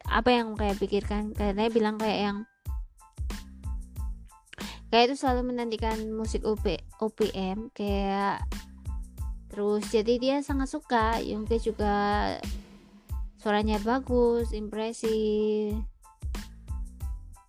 apa 0.08 0.30
yang 0.30 0.60
kayak 0.60 0.76
pikirkan? 0.76 1.32
Karena 1.32 1.72
bilang 1.72 1.96
kayak 1.96 2.20
yang 2.20 2.38
kayak 4.88 5.12
itu 5.12 5.16
selalu 5.20 5.52
menantikan 5.52 5.98
musik 6.16 6.48
OP, 6.48 6.80
OPM 7.04 7.72
kayak 7.76 8.44
terus 9.52 9.84
jadi 9.90 10.14
dia 10.22 10.36
sangat 10.46 10.70
suka 10.72 11.20
Yongke 11.20 11.60
juga 11.60 11.96
suaranya 13.42 13.80
bagus 13.84 14.52
impresif. 14.52 15.76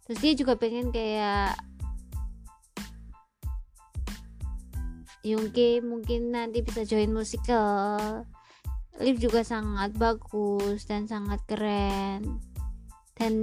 Terus 0.08 0.18
dia 0.24 0.32
juga 0.32 0.56
pengen 0.56 0.88
kayak 0.88 1.58
Yongke 5.26 5.84
mungkin 5.84 6.32
nanti 6.32 6.64
bisa 6.64 6.86
join 6.88 7.12
musical. 7.12 8.24
Liv 8.98 9.20
juga 9.20 9.44
sangat 9.44 9.94
bagus 9.94 10.88
dan 10.88 11.04
sangat 11.04 11.44
keren. 11.44 12.40
Dan 13.18 13.34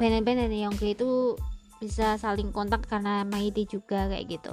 band-band 0.00 0.48
dan 0.48 0.52
Yonggi 0.52 0.96
itu 0.96 1.38
bisa 1.78 2.18
saling 2.18 2.50
kontak 2.50 2.86
karena 2.86 3.22
Maidi 3.26 3.64
juga 3.64 4.10
kayak 4.10 4.26
gitu 4.28 4.52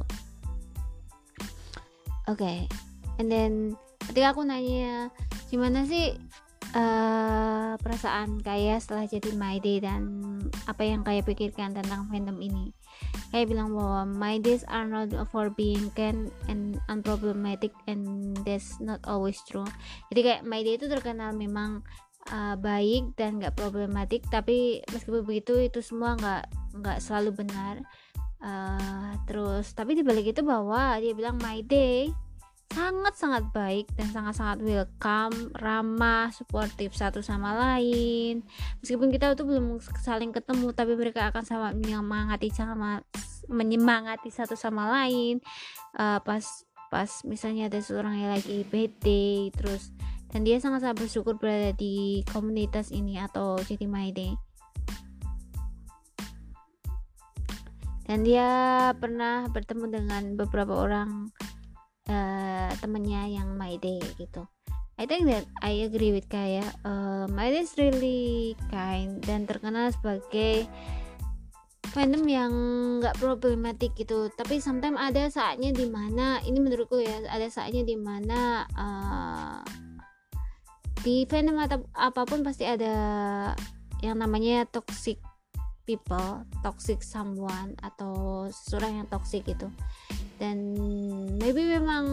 oke 2.30 2.38
okay. 2.38 2.70
and 3.18 3.30
then 3.30 3.74
ketika 4.06 4.34
aku 4.34 4.46
nanya 4.46 5.10
gimana 5.50 5.86
sih 5.86 6.14
uh, 6.78 7.74
perasaan 7.82 8.42
kaya 8.42 8.78
setelah 8.78 9.10
jadi 9.10 9.34
My 9.34 9.58
Day 9.58 9.82
dan 9.82 10.26
apa 10.70 10.86
yang 10.86 11.02
kaya 11.02 11.26
pikirkan 11.26 11.74
tentang 11.74 12.06
fandom 12.10 12.38
ini 12.38 12.76
kayak 13.34 13.52
bilang 13.52 13.76
bahwa 13.76 14.08
my 14.08 14.36
days 14.40 14.64
are 14.72 14.88
not 14.88 15.12
for 15.28 15.52
being 15.52 15.92
kind 15.98 16.32
and 16.48 16.80
unproblematic 16.88 17.76
and 17.90 18.32
that's 18.48 18.80
not 18.80 19.02
always 19.04 19.40
true 19.44 19.68
jadi 20.14 20.20
kayak 20.22 20.42
my 20.48 20.64
day 20.64 20.80
itu 20.80 20.88
terkenal 20.88 21.36
memang 21.36 21.84
uh, 22.32 22.56
baik 22.58 23.14
dan 23.18 23.38
nggak 23.42 23.58
problematik 23.58 24.26
tapi 24.30 24.82
meskipun 24.90 25.26
begitu 25.26 25.58
itu 25.62 25.80
semua 25.82 26.18
nggak 26.18 26.44
nggak 26.82 26.98
selalu 27.02 27.46
benar 27.46 27.82
uh, 28.42 29.14
terus 29.30 29.74
tapi 29.74 29.98
dibalik 29.98 30.32
itu 30.32 30.42
bahwa 30.42 30.98
dia 31.02 31.14
bilang 31.14 31.38
my 31.42 31.62
day 31.66 32.10
sangat-sangat 32.76 33.56
baik 33.56 33.88
dan 33.96 34.12
sangat-sangat 34.12 34.60
welcome, 34.60 35.54
ramah, 35.56 36.28
suportif 36.36 36.92
satu 36.92 37.24
sama 37.24 37.56
lain. 37.56 38.44
Meskipun 38.84 39.16
kita 39.16 39.32
itu 39.32 39.48
belum 39.48 39.80
saling 40.04 40.36
ketemu, 40.36 40.76
tapi 40.76 40.98
mereka 41.00 41.32
akan 41.32 41.44
sama 41.48 41.72
menyemangati 41.72 42.52
sama 42.52 43.00
menyemangati 43.48 44.28
satu 44.28 44.60
sama 44.60 44.92
lain. 44.92 45.40
Uh, 45.96 46.20
pas 46.20 46.44
pas 46.92 47.10
misalnya 47.24 47.72
ada 47.72 47.80
seorang 47.80 48.20
yang 48.20 48.32
lagi 48.36 48.68
bad 48.68 48.94
terus 49.56 49.96
dan 50.36 50.44
dia 50.44 50.60
sangat-sangat 50.60 51.00
bersyukur 51.00 51.40
berada 51.40 51.72
di 51.80 52.20
komunitas 52.28 52.92
ini 52.92 53.16
atau 53.24 53.56
jadi 53.64 53.88
day. 54.12 54.36
Dan 58.04 58.28
dia 58.28 58.52
pernah 59.00 59.48
bertemu 59.48 59.96
dengan 59.96 60.24
beberapa 60.36 60.76
orang 60.76 61.32
uh, 62.12 62.70
temennya 62.84 63.32
yang 63.32 63.56
Day 63.80 64.04
gitu. 64.20 64.44
I 65.00 65.08
think 65.08 65.32
that 65.32 65.48
I 65.64 65.88
agree 65.88 66.12
with 66.12 66.28
Kaya 66.28 66.68
uh, 66.84 67.32
My 67.32 67.48
Day 67.48 67.64
is 67.64 67.72
really 67.80 68.60
kind 68.68 69.24
dan 69.24 69.48
terkenal 69.48 69.96
sebagai 69.96 70.68
fandom 71.96 72.28
yang 72.28 72.52
nggak 73.00 73.24
problematik 73.24 73.96
gitu. 73.96 74.28
Tapi 74.36 74.60
sometimes 74.60 75.00
ada 75.00 75.32
saatnya 75.32 75.72
di 75.72 75.88
mana 75.88 76.44
ini 76.44 76.60
menurutku 76.60 77.00
ya 77.00 77.24
ada 77.32 77.48
saatnya 77.48 77.88
di 77.88 77.96
mana 77.96 78.68
uh, 78.76 79.64
di 81.06 81.30
fandom 81.30 81.62
atau 81.62 81.86
apa 81.94 82.26
pun 82.26 82.42
pasti 82.42 82.66
ada 82.66 82.94
yang 84.02 84.18
namanya 84.18 84.66
toxic 84.66 85.22
people 85.86 86.42
toxic 86.66 87.06
someone 87.06 87.78
atau 87.86 88.50
seseorang 88.50 89.06
yang 89.06 89.08
toxic 89.14 89.46
gitu. 89.46 89.70
Dan 90.42 90.74
maybe 91.38 91.62
memang 91.78 92.06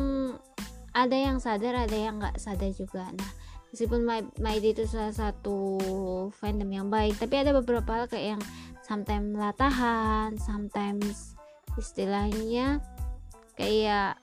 ada 0.93 1.17
yang 1.17 1.41
sadar 1.41 1.89
ada 1.89 1.97
yang 1.97 2.21
nggak 2.21 2.37
sadar 2.37 2.69
juga. 2.77 3.09
Nah 3.17 3.33
meskipun 3.73 4.05
My, 4.05 4.21
My 4.39 4.61
itu 4.61 4.85
salah 4.85 5.17
satu 5.17 5.81
fandom 6.37 6.69
yang 6.69 6.89
baik 6.93 7.17
tapi 7.17 7.41
ada 7.41 7.57
beberapa 7.57 7.89
hal 7.89 8.07
kayak 8.07 8.37
yang 8.37 8.43
sometimes 8.85 9.33
latahan 9.33 10.37
sometimes 10.37 11.33
istilahnya 11.81 12.85
kayak 13.57 14.21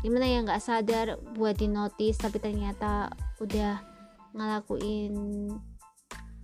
gimana 0.00 0.26
ya 0.30 0.38
nggak 0.46 0.62
sadar 0.62 1.18
buat 1.34 1.58
di 1.58 1.66
notice 1.66 2.22
tapi 2.22 2.38
ternyata 2.38 3.10
udah 3.42 3.82
ngelakuin 4.36 5.14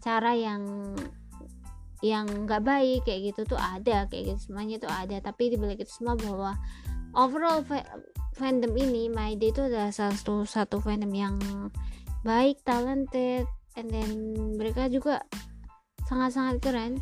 cara 0.05 0.37
yang 0.37 0.93
yang 2.05 2.29
nggak 2.29 2.61
baik 2.61 3.01
kayak 3.09 3.33
gitu 3.33 3.57
tuh 3.57 3.57
ada 3.57 4.05
kayak 4.13 4.37
gitu 4.37 4.53
semuanya 4.53 4.77
tuh 4.77 4.93
ada. 4.93 5.17
Tapi 5.25 5.55
di 5.55 5.57
balik 5.57 5.89
itu 5.89 6.05
semua 6.05 6.13
bahwa 6.21 6.53
overall 7.17 7.65
fandom 8.37 8.73
ini 8.77 9.09
My 9.09 9.33
Day 9.41 9.49
itu 9.49 9.65
adalah 9.65 9.89
salah 9.89 10.13
satu 10.13 10.45
satu 10.45 10.77
fandom 10.85 11.09
yang 11.17 11.41
baik 12.21 12.61
talented 12.69 13.49
and 13.81 13.89
then 13.89 14.37
mereka 14.61 14.93
juga 14.93 15.25
sangat-sangat 16.05 16.61
keren. 16.61 16.93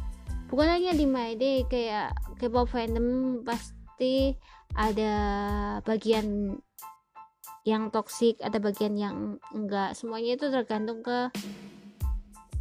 Bukan 0.46 0.70
hanya 0.70 0.94
di 0.94 1.10
My 1.10 1.34
Day 1.34 1.66
kayak 1.66 2.14
K-pop 2.38 2.70
fandom 2.70 3.40
pasti 3.42 4.38
ada 4.72 5.14
bagian 5.84 6.58
yang 7.62 7.94
toxic 7.94 8.38
ada 8.42 8.58
bagian 8.58 8.98
yang 8.98 9.16
enggak. 9.54 9.94
Semuanya 9.94 10.34
itu 10.34 10.50
tergantung 10.50 11.04
ke 11.04 11.30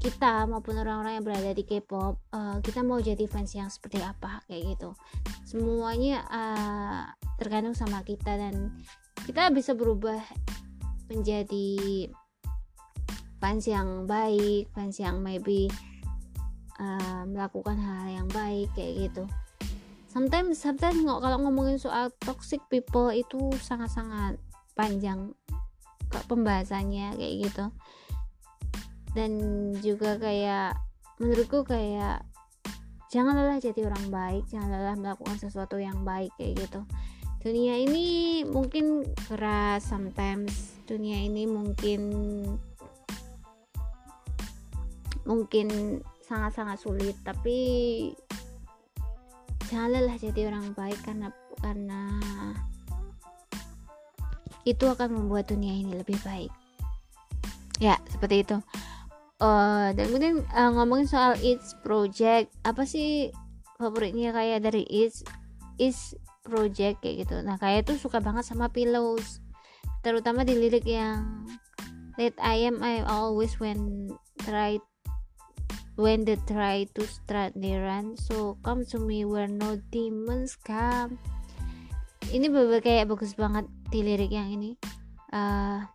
kita 0.02 0.50
maupun 0.50 0.82
orang-orang 0.82 1.22
yang 1.22 1.26
berada 1.26 1.52
di 1.54 1.62
K-pop 1.62 2.18
uh, 2.34 2.58
kita 2.66 2.82
mau 2.82 2.98
jadi 2.98 3.22
fans 3.30 3.54
yang 3.54 3.70
seperti 3.70 4.02
apa 4.02 4.42
kayak 4.50 4.78
gitu. 4.78 4.98
Semuanya 5.46 6.26
uh, 6.30 7.06
tergantung 7.38 7.78
sama 7.78 8.02
kita 8.02 8.34
dan 8.38 8.74
kita 9.26 9.54
bisa 9.54 9.78
berubah 9.78 10.18
menjadi 11.10 12.10
fans 13.42 13.66
yang 13.66 14.06
baik 14.06 14.70
fans 14.78 15.02
yang 15.02 15.18
maybe 15.26 15.66
uh, 16.78 17.26
melakukan 17.26 17.74
hal 17.78 18.06
yang 18.10 18.30
baik 18.30 18.70
kayak 18.78 19.10
gitu 19.10 19.26
sometimes 20.12 20.60
sometimes 20.60 21.00
nggak 21.00 21.24
kalau 21.24 21.38
ngomongin 21.40 21.80
soal 21.80 22.12
toxic 22.20 22.60
people 22.68 23.08
itu 23.16 23.40
sangat-sangat 23.64 24.36
panjang 24.76 25.32
pembahasannya 26.28 27.16
kayak 27.16 27.36
gitu. 27.48 27.66
Dan 29.16 29.32
juga 29.80 30.20
kayak 30.20 30.76
menurutku 31.24 31.64
kayak 31.64 32.28
jangan 33.08 33.40
lelah 33.40 33.60
jadi 33.60 33.88
orang 33.88 34.08
baik 34.12 34.44
jangan 34.52 34.72
lelah 34.72 34.96
melakukan 35.00 35.40
sesuatu 35.40 35.80
yang 35.80 36.04
baik 36.04 36.36
kayak 36.36 36.60
gitu. 36.68 36.84
Dunia 37.40 37.80
ini 37.80 38.44
mungkin 38.44 39.08
keras 39.32 39.88
sometimes. 39.88 40.76
Dunia 40.84 41.24
ini 41.24 41.48
mungkin 41.48 42.02
mungkin 45.24 46.00
sangat-sangat 46.28 46.80
sulit 46.84 47.16
tapi 47.24 47.60
jangan 49.72 49.96
lelah 49.96 50.20
jadi 50.20 50.52
orang 50.52 50.76
baik 50.76 51.00
karena 51.08 51.32
karena 51.64 52.12
itu 54.68 54.84
akan 54.84 55.16
membuat 55.16 55.48
dunia 55.48 55.72
ini 55.72 55.96
lebih 55.96 56.20
baik. 56.28 56.52
Ya 57.80 57.96
seperti 58.12 58.44
itu. 58.44 58.60
Uh, 59.42 59.90
dan 59.98 60.12
kemudian 60.12 60.46
uh, 60.54 60.70
ngomongin 60.76 61.08
soal 61.10 61.34
It's 61.40 61.74
Project 61.82 62.52
apa 62.62 62.86
sih 62.86 63.34
favoritnya 63.80 64.36
kayak 64.36 64.68
dari 64.68 64.86
It's 64.86 65.24
It's 65.80 66.14
Project 66.44 67.02
kayak 67.02 67.26
gitu. 67.26 67.40
Nah 67.42 67.56
kayak 67.58 67.88
tuh 67.88 67.98
suka 67.98 68.20
banget 68.20 68.44
sama 68.44 68.68
Pillows 68.70 69.40
terutama 70.06 70.44
di 70.44 70.58
lirik 70.58 70.86
yang 70.86 71.48
Let 72.20 72.36
I 72.44 72.68
am 72.68 72.84
I 72.84 73.08
always 73.08 73.56
when 73.58 74.12
try 74.44 74.78
when 76.02 76.26
they 76.26 76.42
try 76.50 76.90
to 76.98 77.06
start 77.06 77.54
their 77.54 77.86
run. 77.86 78.18
So 78.18 78.58
come 78.66 78.82
to 78.90 78.98
me 78.98 79.22
where 79.24 79.46
no 79.46 79.78
demons 79.94 80.58
come. 80.58 81.22
Ini 82.34 82.50
bener 82.50 82.82
kayak 82.82 83.06
bagus 83.06 83.38
banget 83.38 83.70
di 83.94 84.02
lirik 84.02 84.34
yang 84.34 84.50
ini. 84.50 84.74
Uh, 85.30 85.86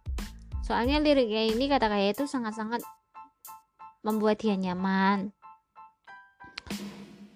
soalnya 0.63 1.03
liriknya 1.03 1.51
ini 1.51 1.67
kata 1.67 1.91
kayak 1.91 2.15
itu 2.15 2.31
sangat-sangat 2.31 2.87
membuat 4.07 4.39
dia 4.39 4.55
nyaman. 4.55 5.35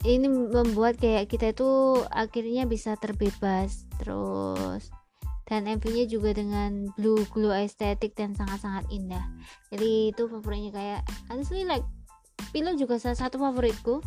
Ini 0.01 0.27
membuat 0.31 0.97
kayak 0.97 1.29
kita 1.29 1.53
itu 1.53 2.01
akhirnya 2.09 2.65
bisa 2.65 2.97
terbebas 2.97 3.85
terus. 4.01 4.89
Dan 5.45 5.67
MV-nya 5.67 6.07
juga 6.07 6.31
dengan 6.31 6.95
blue 6.95 7.27
glow 7.35 7.51
estetik 7.51 8.15
dan 8.15 8.39
sangat-sangat 8.39 8.87
indah. 8.95 9.27
Jadi 9.75 10.15
itu 10.15 10.31
favoritnya 10.31 10.71
kayak 10.71 11.01
honestly 11.27 11.67
like 11.67 11.85
Pillow 12.51 12.75
juga 12.75 12.99
salah 12.99 13.19
satu 13.19 13.39
favoritku. 13.39 14.03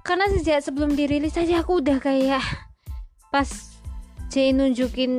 Karena 0.00 0.26
sejak 0.32 0.64
sebelum 0.64 0.96
dirilis 0.96 1.36
aja 1.36 1.62
aku 1.62 1.84
udah 1.84 2.02
kayak 2.02 2.42
pas 3.30 3.46
J 4.30 4.54
nunjukin 4.54 5.12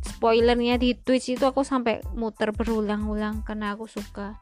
spoilernya 0.00 0.80
di 0.80 0.96
Twitch 0.96 1.36
itu 1.36 1.44
aku 1.44 1.60
sampai 1.60 2.00
muter 2.16 2.56
berulang-ulang 2.56 3.44
karena 3.44 3.76
aku 3.76 3.84
suka. 3.84 4.40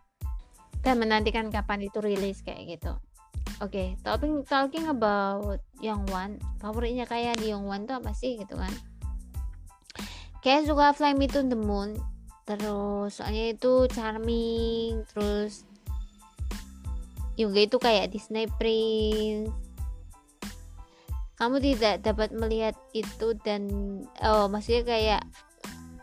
Dan 0.82 1.02
menantikan 1.02 1.50
kapan 1.50 1.86
itu 1.86 1.98
rilis 1.98 2.42
kayak 2.46 2.78
gitu. 2.78 2.94
Oke 3.58 3.70
okay, 3.70 3.88
talking 4.02 4.42
talking 4.46 4.86
about 4.86 5.58
Young 5.82 6.06
One 6.10 6.38
favoritnya 6.62 7.06
kayak 7.06 7.38
di 7.42 7.50
Young 7.50 7.66
One 7.66 7.86
tuh 7.86 7.98
apa 7.98 8.14
sih 8.14 8.38
gitu 8.38 8.54
kan? 8.54 8.70
Kayak 10.42 10.66
suka 10.70 10.94
Fly 10.94 11.14
Me 11.14 11.26
to 11.30 11.42
the 11.46 11.58
Moon. 11.58 11.94
Terus 12.42 13.18
soalnya 13.18 13.54
itu 13.54 13.86
charming 13.90 15.06
terus 15.10 15.66
juga 17.36 17.58
itu 17.64 17.76
kayak 17.80 18.12
Disney 18.12 18.46
Prince. 18.60 19.52
Kamu 21.36 21.58
tidak 21.58 22.06
dapat 22.06 22.30
melihat 22.30 22.78
itu 22.94 23.34
dan 23.42 23.66
oh 24.22 24.46
maksudnya 24.46 24.86
kayak 24.86 25.22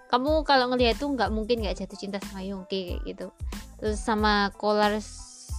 kamu 0.10 0.42
kalau 0.42 0.74
ngelihat 0.74 0.98
tuh 0.98 1.14
nggak 1.14 1.30
mungkin 1.30 1.62
nggak 1.62 1.86
jatuh 1.86 1.96
cinta 1.96 2.18
sama 2.28 2.42
Yongki 2.42 2.98
kayak 2.98 3.02
gitu. 3.06 3.28
Terus 3.80 4.02
sama 4.02 4.52
solar 4.58 5.00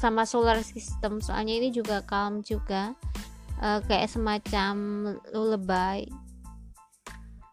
sama 0.01 0.23
solar 0.25 0.59
system 0.65 1.21
soalnya 1.21 1.61
ini 1.61 1.69
juga 1.71 2.01
calm 2.05 2.41
juga 2.41 2.97
uh, 3.61 3.81
kayak 3.85 4.09
semacam 4.09 4.75
lullaby 5.37 6.09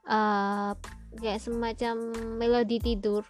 uh, 0.08 0.72
kayak 1.20 1.44
semacam 1.44 1.96
melodi 2.40 2.80
tidur 2.80 3.28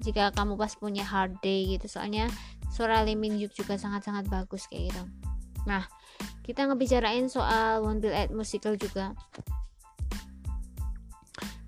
jika 0.00 0.32
kamu 0.32 0.56
pas 0.56 0.72
punya 0.78 1.04
hard 1.04 1.36
day 1.44 1.76
gitu. 1.76 1.90
Soalnya 1.90 2.30
suara 2.70 3.02
Lee 3.02 3.18
Min 3.18 3.36
Hyuk 3.36 3.52
juga 3.52 3.76
sangat-sangat 3.76 4.30
bagus 4.30 4.64
kayak 4.70 4.94
gitu. 4.94 5.02
Nah 5.66 5.84
kita 6.46 6.66
ngebicarain 6.66 7.26
soal 7.26 7.82
One 7.84 7.98
Bill 7.98 8.14
At 8.14 8.30
musical 8.32 8.74
juga. 8.78 9.14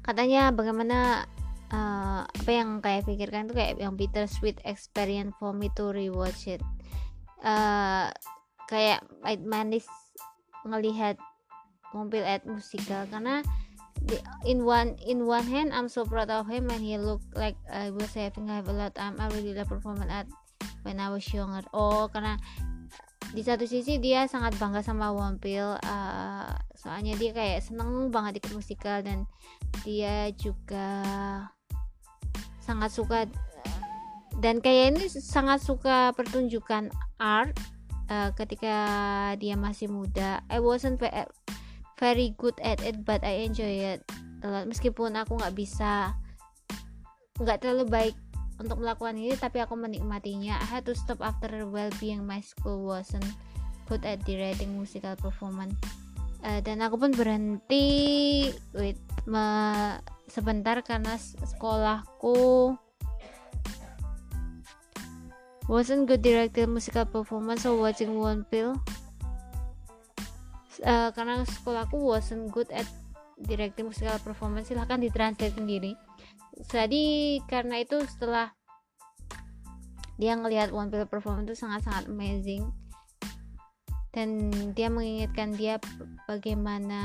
Katanya 0.02 0.50
bagaimana 0.50 1.28
uh, 1.70 2.26
apa 2.26 2.50
yang 2.50 2.82
kayak 2.82 3.06
pikirkan 3.06 3.46
tuh 3.46 3.56
kayak 3.58 3.78
yang 3.78 3.94
bitter 3.94 4.26
sweet 4.26 4.58
experience 4.66 5.34
for 5.38 5.54
me 5.54 5.70
to 5.78 5.94
rewatch 5.94 6.50
it. 6.50 6.62
Uh, 7.42 8.10
kayak 8.70 9.02
manis 9.42 9.86
ngelihat 10.62 11.18
mobil 11.92 12.22
at 12.24 12.46
musical 12.48 13.04
karena 13.10 13.44
the, 14.08 14.16
in 14.48 14.64
one 14.64 14.96
in 15.04 15.26
one 15.26 15.44
hand 15.44 15.70
I'm 15.74 15.90
so 15.90 16.06
proud 16.06 16.30
of 16.30 16.48
him 16.48 16.70
and 16.70 16.80
he 16.80 16.96
look 16.96 17.20
like 17.34 17.58
I 17.68 17.90
was 17.92 18.14
having 18.14 18.48
have 18.48 18.70
a 18.70 18.74
lot 18.74 18.94
time 18.94 19.20
I 19.20 19.28
really 19.34 19.52
love 19.52 19.68
performance 19.68 20.10
at 20.10 20.26
when 20.82 20.98
I 20.98 21.10
was 21.12 21.26
younger. 21.30 21.64
Oh 21.74 22.06
karena 22.10 22.38
di 23.32 23.40
satu 23.40 23.64
sisi 23.64 23.96
dia 23.96 24.28
sangat 24.28 24.58
bangga 24.60 24.84
sama 24.84 25.08
Wampil 25.08 25.80
uh, 25.80 26.52
soalnya 26.76 27.16
dia 27.16 27.32
kayak 27.32 27.64
seneng 27.64 28.12
banget 28.12 28.44
ikut 28.44 28.52
musikal 28.60 29.00
dan 29.00 29.24
dia 29.88 30.28
juga 30.36 31.00
sangat 32.60 32.92
suka 32.92 33.24
dan 34.36 34.60
kayak 34.60 34.96
ini 34.96 35.08
sangat 35.08 35.64
suka 35.64 36.12
pertunjukan 36.12 36.92
art 37.16 37.56
uh, 38.12 38.34
ketika 38.36 38.76
dia 39.40 39.56
masih 39.56 39.88
muda. 39.88 40.44
I 40.52 40.60
wasn't 40.60 41.00
very 41.96 42.36
good 42.36 42.58
at 42.60 42.84
it 42.84 43.06
but 43.06 43.24
I 43.24 43.48
enjoy 43.48 43.96
it 43.96 44.04
meskipun 44.42 45.14
aku 45.14 45.38
nggak 45.38 45.54
bisa 45.54 46.18
nggak 47.38 47.62
terlalu 47.62 47.84
baik 47.88 48.16
untuk 48.62 48.78
melakukan 48.78 49.18
ini 49.18 49.34
tapi 49.34 49.58
aku 49.58 49.74
menikmatinya. 49.74 50.62
I 50.62 50.66
had 50.66 50.86
to 50.86 50.94
stop 50.94 51.18
after 51.18 51.66
well 51.66 51.90
being 51.98 52.22
my 52.22 52.38
school 52.38 52.86
wasn't 52.86 53.26
good 53.90 54.06
at 54.06 54.22
directing 54.22 54.78
musical 54.78 55.18
performance. 55.18 55.74
Uh, 56.42 56.58
dan 56.62 56.82
aku 56.82 56.98
pun 56.98 57.14
berhenti 57.14 58.50
wait 58.74 58.98
me, 59.30 59.98
sebentar 60.26 60.82
karena 60.82 61.14
sekolahku 61.18 62.74
wasn't 65.70 66.10
good 66.10 66.18
directing 66.18 66.66
musical 66.66 67.06
performance 67.06 67.62
so 67.62 67.78
watching 67.78 68.18
one 68.18 68.42
pill 68.50 68.74
uh, 70.82 71.14
karena 71.14 71.46
sekolahku 71.46 71.94
wasn't 71.94 72.50
good 72.50 72.66
at 72.74 72.86
directing 73.38 73.86
musical 73.86 74.18
performance 74.22 74.66
silahkan 74.66 74.98
ditranslate 74.98 75.54
sendiri 75.54 75.94
jadi 76.70 77.04
karena 77.50 77.82
itu 77.82 77.98
setelah 78.06 78.54
dia 80.20 80.38
ngelihat 80.38 80.70
One 80.70 80.86
Pill 80.92 81.08
performance 81.10 81.50
itu 81.50 81.56
sangat-sangat 81.66 82.06
amazing. 82.06 82.70
Dan 84.12 84.52
dia 84.76 84.92
mengingatkan 84.92 85.56
dia 85.56 85.80
bagaimana 86.28 87.00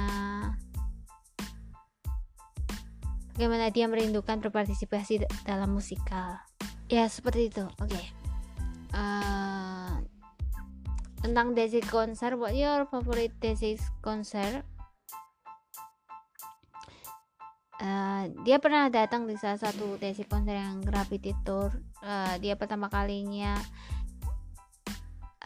bagaimana 3.33 3.71
dia 3.71 3.87
merindukan 3.87 4.43
berpartisipasi 4.43 5.23
dalam 5.47 5.71
musikal. 5.71 6.37
Ya 6.91 7.07
seperti 7.07 7.49
itu. 7.49 7.63
Oke. 7.79 7.95
Okay. 7.95 8.05
uh, 8.93 9.97
tentang 11.23 11.57
Desi 11.57 11.81
konser 11.81 12.37
what 12.37 12.53
your 12.53 12.85
favorite 12.85 13.33
Desi 13.41 13.81
konser 14.05 14.61
uh, 17.81 18.23
dia 18.43 18.57
pernah 18.57 18.89
datang 18.89 19.25
di 19.29 19.37
salah 19.37 19.59
satu 19.59 19.97
Desi 19.97 20.25
konser 20.25 20.57
yang 20.57 20.81
Gravity 20.81 21.33
Tour. 21.45 21.73
Uh, 22.01 22.35
dia 22.41 22.57
pertama 22.57 22.89
kalinya 22.89 23.57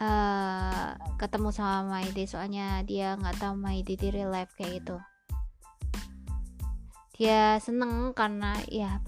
uh, 0.00 0.96
ketemu 1.20 1.48
sama 1.52 1.88
Maide 1.88 2.24
soalnya 2.28 2.80
dia 2.84 3.16
nggak 3.16 3.40
tahu 3.40 3.54
Maide 3.56 3.94
di 3.96 4.08
real 4.08 4.32
life 4.32 4.52
kayak 4.56 4.82
gitu. 4.82 4.96
Dia 7.12 7.60
seneng 7.62 8.16
karena 8.16 8.56
ya 8.66 8.98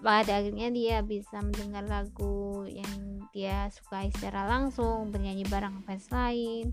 pada 0.00 0.32
akhirnya 0.40 0.72
dia 0.72 1.04
bisa 1.04 1.44
mendengar 1.44 1.84
lagu 1.84 2.64
yang 2.64 3.26
dia 3.36 3.68
sukai 3.68 4.08
secara 4.14 4.48
langsung 4.48 5.12
bernyanyi 5.12 5.44
bareng 5.44 5.84
fans 5.84 6.08
lain 6.08 6.72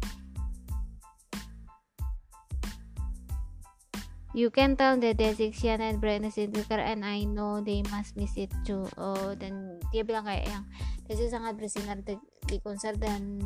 You 4.38 4.54
can 4.54 4.78
tell 4.78 5.02
that 5.02 5.18
there's 5.18 5.42
and 5.42 5.98
brightness 5.98 6.38
in 6.38 6.54
Twitter 6.54 6.78
and 6.78 7.02
I 7.02 7.26
know 7.26 7.58
they 7.58 7.82
must 7.90 8.14
miss 8.14 8.38
it 8.38 8.54
too. 8.62 8.86
Oh, 8.94 9.34
dan 9.34 9.82
dia 9.90 10.06
bilang 10.06 10.30
kayak 10.30 10.46
yang 10.46 10.62
Desi 11.10 11.26
sangat 11.26 11.58
bersinar 11.58 11.98
di, 12.06 12.22
di 12.46 12.62
konser 12.62 12.94
dan 13.02 13.42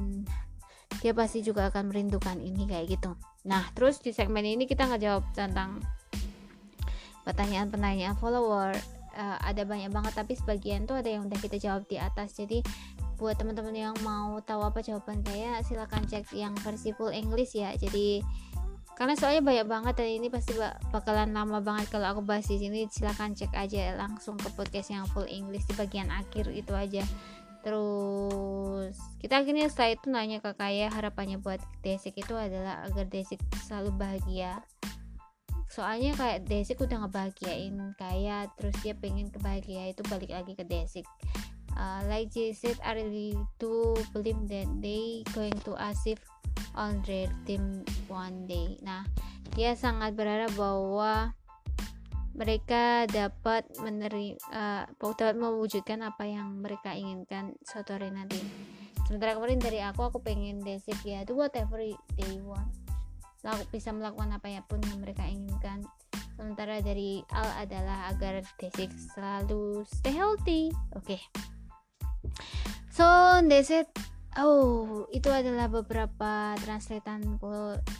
dia 0.99 1.15
pasti 1.15 1.47
juga 1.47 1.71
akan 1.71 1.95
merindukan 1.95 2.35
ini 2.43 2.67
kayak 2.67 2.91
gitu. 2.91 3.15
Nah, 3.47 3.71
terus 3.71 4.03
di 4.03 4.11
segmen 4.11 4.43
ini 4.43 4.67
kita 4.67 4.83
ngejawab 4.91 5.31
tentang 5.31 5.79
pertanyaan-pertanyaan 7.23 8.19
follower. 8.19 8.75
Uh, 9.15 9.39
ada 9.47 9.63
banyak 9.63 9.95
banget 9.95 10.11
tapi 10.11 10.35
sebagian 10.35 10.83
tuh 10.83 10.99
ada 10.99 11.07
yang 11.07 11.23
udah 11.23 11.39
kita 11.39 11.55
jawab 11.55 11.87
di 11.87 12.03
atas. 12.03 12.35
Jadi 12.35 12.59
buat 13.15 13.39
teman-teman 13.39 13.71
yang 13.71 13.95
mau 14.03 14.43
tahu 14.43 14.65
apa 14.65 14.83
jawaban 14.83 15.23
saya 15.23 15.61
silahkan 15.63 16.03
cek 16.03 16.35
yang 16.35 16.57
versi 16.65 16.89
full 16.89 17.13
English 17.13 17.53
ya 17.53 17.69
jadi 17.77 18.25
karena 19.01 19.17
soalnya 19.17 19.41
banyak 19.41 19.65
banget 19.65 19.93
dan 19.97 20.13
ini 20.13 20.29
pasti 20.29 20.53
bakalan 20.93 21.33
lama 21.33 21.57
banget 21.57 21.89
kalau 21.89 22.05
aku 22.13 22.21
bahas 22.21 22.45
di 22.45 22.61
sini. 22.61 22.85
Silahkan 22.85 23.33
cek 23.33 23.49
aja 23.49 23.97
langsung 23.97 24.37
ke 24.37 24.45
podcast 24.53 24.93
yang 24.93 25.09
full 25.09 25.25
English 25.25 25.65
di 25.65 25.73
bagian 25.73 26.13
akhir 26.13 26.53
itu 26.53 26.69
aja. 26.69 27.01
Terus 27.65 28.93
kita 29.17 29.41
akhirnya 29.41 29.65
setelah 29.73 29.97
itu 29.97 30.05
nanya 30.05 30.37
ke 30.37 30.53
Kaya 30.53 30.93
harapannya 30.93 31.41
buat 31.41 31.57
Desik 31.81 32.13
itu 32.21 32.37
adalah 32.37 32.85
agar 32.85 33.09
Desik 33.09 33.41
selalu 33.65 33.89
bahagia. 33.97 34.61
Soalnya 35.65 36.13
kayak 36.13 36.45
Desik 36.45 36.77
udah 36.77 37.01
ngebahagiain 37.01 37.97
Kaya 37.97 38.53
terus 38.53 38.77
dia 38.85 38.93
pengen 38.93 39.33
kebahagia 39.33 39.97
itu 39.97 40.05
balik 40.13 40.29
lagi 40.29 40.53
ke 40.53 40.61
Desik. 40.61 41.09
Uh, 41.73 42.05
like 42.05 42.29
Jay 42.29 42.53
said 42.53 42.77
I 42.85 42.93
really 42.93 43.33
do 43.57 43.97
believe 44.13 44.45
that 44.53 44.69
they 44.77 45.25
going 45.33 45.57
to 45.65 45.73
achieve 45.89 46.21
on 46.75 47.01
their 47.03 47.29
team 47.47 47.83
one 48.07 48.45
day 48.45 48.77
nah 48.81 49.03
dia 49.51 49.75
sangat 49.75 50.15
berharap 50.15 50.51
bahwa 50.55 51.35
mereka 52.31 53.03
dapat 53.11 53.67
menerima 53.83 54.39
uh, 54.55 54.87
dapat 54.95 55.35
mewujudkan 55.35 55.99
apa 56.07 56.23
yang 56.23 56.63
mereka 56.63 56.95
inginkan 56.95 57.59
suatu 57.67 57.99
hari 57.99 58.07
nanti 58.07 58.39
sementara 59.03 59.35
kemarin 59.35 59.59
dari 59.59 59.83
aku 59.83 60.07
aku 60.07 60.23
pengen 60.23 60.63
desik 60.63 60.97
ya 61.03 61.27
do 61.27 61.35
whatever 61.35 61.83
they 62.15 62.39
want 62.39 62.71
lalu 63.43 63.67
bisa 63.73 63.91
melakukan 63.91 64.31
apa 64.31 64.63
pun 64.63 64.79
yang 64.87 65.03
mereka 65.03 65.27
inginkan 65.27 65.83
sementara 66.39 66.79
dari 66.79 67.19
Al 67.35 67.67
adalah 67.67 68.07
agar 68.15 68.39
desik 68.55 68.89
selalu 69.11 69.83
stay 69.83 70.15
healthy 70.15 70.71
oke 70.95 71.03
okay. 71.03 71.21
So 72.91 73.39
it. 73.71 73.87
Oh, 74.39 75.03
itu 75.11 75.27
adalah 75.27 75.67
beberapa 75.67 76.55
translatean 76.63 77.35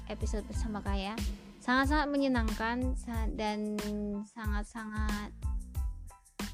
episode 0.08 0.48
bersama 0.48 0.80
Kaya. 0.80 1.12
Sangat-sangat 1.60 2.08
menyenangkan 2.08 2.96
dan 3.36 3.76
sangat-sangat 4.32 5.36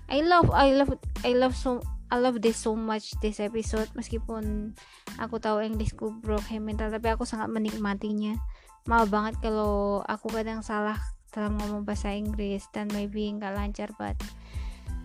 I 0.08 0.24
love 0.24 0.48
I 0.56 0.72
love 0.72 0.96
I 1.28 1.36
love 1.36 1.54
so 1.54 1.84
I 2.08 2.18
love 2.18 2.40
this 2.40 2.56
so 2.56 2.80
much 2.80 3.12
this 3.20 3.44
episode 3.44 3.92
meskipun 3.92 4.72
aku 5.20 5.36
tahu 5.44 5.60
Englishku 5.60 6.16
broken 6.24 6.64
mental 6.64 6.88
tapi 6.88 7.12
aku 7.12 7.28
sangat 7.28 7.52
menikmatinya. 7.52 8.40
Maaf 8.88 9.12
banget 9.12 9.36
kalau 9.44 10.00
aku 10.08 10.32
kadang 10.32 10.64
salah 10.64 10.96
dalam 11.36 11.60
ngomong 11.60 11.84
bahasa 11.84 12.16
Inggris 12.16 12.66
dan 12.72 12.88
maybe 12.96 13.30
nggak 13.36 13.52
lancar 13.54 13.92
but 14.00 14.16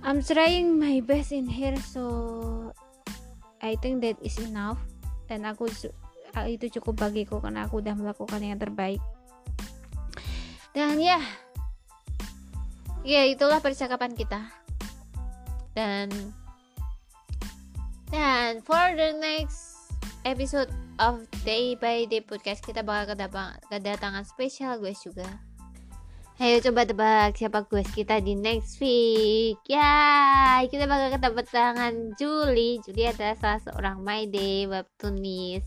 I'm 0.07 0.23
trying 0.23 0.79
my 0.79 1.03
best 1.03 1.35
in 1.35 1.51
here 1.51 1.77
so 1.77 2.70
I 3.62 3.78
think 3.78 4.02
that 4.02 4.18
is 4.20 4.36
enough. 4.42 4.82
Dan 5.30 5.46
aku 5.46 5.70
itu 5.70 6.66
cukup 6.78 7.08
bagiku 7.08 7.38
karena 7.38 7.64
aku 7.70 7.78
udah 7.78 7.94
melakukan 7.94 8.42
yang 8.42 8.58
terbaik. 8.58 8.98
Dan 10.74 10.98
ya 10.98 11.22
ya 13.06 13.22
itulah 13.24 13.62
percakapan 13.62 14.12
kita. 14.18 14.50
Dan 15.72 16.10
dan 18.10 18.60
for 18.66 18.92
the 18.98 19.16
next 19.16 19.94
episode 20.26 20.68
of 21.00 21.24
Day 21.46 21.78
by 21.78 22.04
Day 22.10 22.20
podcast 22.20 22.60
kita 22.66 22.84
bakal 22.84 23.16
kedatangan 23.70 24.26
spesial 24.26 24.76
guys 24.82 25.00
juga 25.00 25.26
Ayo 26.41 26.64
coba 26.64 26.89
tebak 26.89 27.37
siapa 27.37 27.68
quest 27.68 27.93
kita 27.93 28.16
di 28.24 28.33
next 28.33 28.80
week. 28.80 29.61
Ya, 29.68 30.64
kita 30.64 30.89
bakal 30.89 31.12
ketemu 31.12 31.41
tangan 31.45 31.95
Juli. 32.16 32.80
Juli 32.80 33.05
adalah 33.05 33.37
salah 33.37 33.61
seorang 33.61 34.01
My 34.01 34.24
Day 34.24 34.64
webtoonis. 34.64 35.61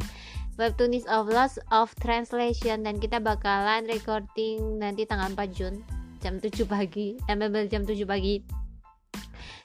Webtoonis 0.58 1.06
of 1.06 1.30
Loss 1.30 1.62
of 1.70 1.94
Translation 2.02 2.82
dan 2.82 2.98
kita 2.98 3.22
bakalan 3.22 3.86
recording 3.86 4.82
nanti 4.82 5.06
tanggal 5.06 5.30
4 5.38 5.54
Jun 5.54 5.86
jam 6.26 6.42
7 6.42 6.66
pagi. 6.66 7.14
Sampai 7.30 7.70
jam 7.70 7.86
7 7.86 8.02
pagi. 8.10 8.42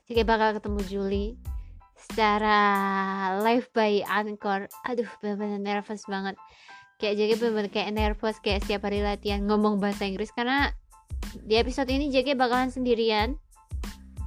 Jadi 0.05 0.21
bakal 0.29 0.61
ketemu 0.61 0.81
Juli 0.85 1.27
secara 1.97 2.61
live 3.41 3.73
by 3.73 4.05
Anchor. 4.05 4.69
Aduh, 4.85 5.09
benar-benar 5.25 5.81
nervous 5.81 6.05
banget 6.05 6.37
kayak 7.01 7.17
jadi 7.17 7.33
bener-bener 7.41 7.73
kayak 7.73 7.91
nervous 7.97 8.37
kayak 8.45 8.61
setiap 8.61 8.85
hari 8.85 9.01
latihan 9.01 9.41
ngomong 9.49 9.81
bahasa 9.81 10.05
Inggris 10.05 10.29
karena 10.37 10.69
di 11.47 11.55
episode 11.59 11.91
ini 11.91 12.11
JK 12.11 12.37
bakalan 12.37 12.73
sendirian. 12.73 13.39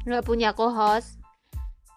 Nggak 0.04 0.26
punya 0.28 0.52
co-host. 0.52 1.20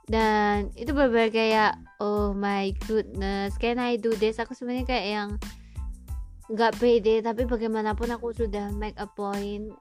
Dan 0.06 0.70
itu 0.78 0.94
benar 0.94 1.34
kayak 1.34 1.82
oh 1.98 2.30
my 2.30 2.70
goodness 2.86 3.58
can 3.58 3.82
I 3.82 3.98
do 3.98 4.14
this? 4.14 4.38
Aku 4.38 4.54
sebenarnya 4.54 4.86
kayak 4.86 5.06
yang 5.10 5.30
nggak 6.46 6.78
pede 6.78 7.26
tapi 7.26 7.42
bagaimanapun 7.42 8.06
aku 8.14 8.30
sudah 8.30 8.70
make 8.70 8.94
a 9.02 9.08
point 9.10 9.74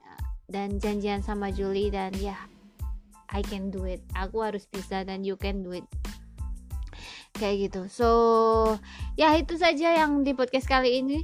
dan 0.49 0.81
janjian 0.81 1.21
sama 1.21 1.53
Julie 1.53 1.93
dan 1.93 2.09
ya 2.17 2.33
yeah, 2.33 2.41
I 3.29 3.45
can 3.45 3.69
do 3.69 3.85
it. 3.85 4.01
Aku 4.17 4.41
harus 4.41 4.65
bisa 4.65 5.05
dan 5.05 5.21
you 5.21 5.37
can 5.37 5.61
do 5.61 5.77
it. 5.77 5.85
Kayak 7.37 7.69
gitu. 7.69 7.81
So 7.93 8.09
ya 9.13 9.29
itu 9.37 9.61
saja 9.61 9.93
yang 9.93 10.25
di 10.25 10.33
podcast 10.33 10.65
kali 10.65 11.05
ini 11.05 11.21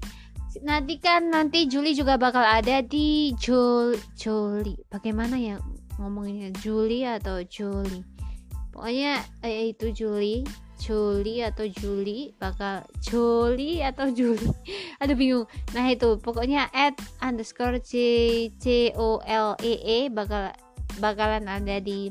nanti 0.59 0.99
kan 0.99 1.31
nanti 1.31 1.71
Juli 1.71 1.95
juga 1.95 2.19
bakal 2.19 2.43
ada 2.43 2.83
di 2.83 3.31
Jul 3.39 3.95
Juli. 4.19 4.75
Bagaimana 4.91 5.39
ya 5.39 5.55
ngomonginnya? 5.95 6.51
Juli 6.59 7.07
atau 7.07 7.39
Juli? 7.47 8.03
Pokoknya 8.71 9.23
eh, 9.43 9.71
itu 9.71 9.95
Juli 9.95 10.43
Juli 10.81 11.45
atau 11.45 11.69
Juli 11.69 12.33
bakal 12.41 12.81
Juli 13.05 13.85
atau 13.85 14.09
Juli. 14.09 14.49
Aduh 15.01 15.15
bingung. 15.15 15.45
Nah 15.77 15.85
itu. 15.93 16.17
Pokoknya 16.17 16.67
at 16.73 16.97
underscore 17.21 17.77
C 17.79 18.49
C 18.57 18.89
O 18.97 19.21
L 19.23 19.53
E 19.61 19.73
E 19.77 19.99
bakal 20.09 20.49
bakalan 20.97 21.45
ada 21.45 21.77
di 21.77 22.09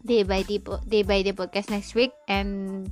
day 0.00 0.24
by 0.24 0.40
day, 0.48 0.58
day 0.88 1.02
by 1.04 1.20
day 1.20 1.36
podcast 1.36 1.68
next 1.68 1.92
week. 1.92 2.10
And 2.26 2.88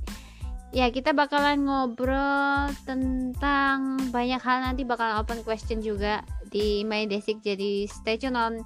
ya 0.75 0.91
kita 0.91 1.15
bakalan 1.15 1.63
ngobrol 1.63 2.71
tentang 2.83 3.99
banyak 4.11 4.41
hal. 4.41 4.57
Nanti 4.63 4.83
bakalan 4.83 5.19
open 5.21 5.43
question 5.43 5.79
juga 5.79 6.23
di 6.51 6.83
My 6.83 7.07
Desik 7.07 7.39
jadi 7.43 7.87
stay 7.87 8.19
tune 8.19 8.35
on 8.35 8.59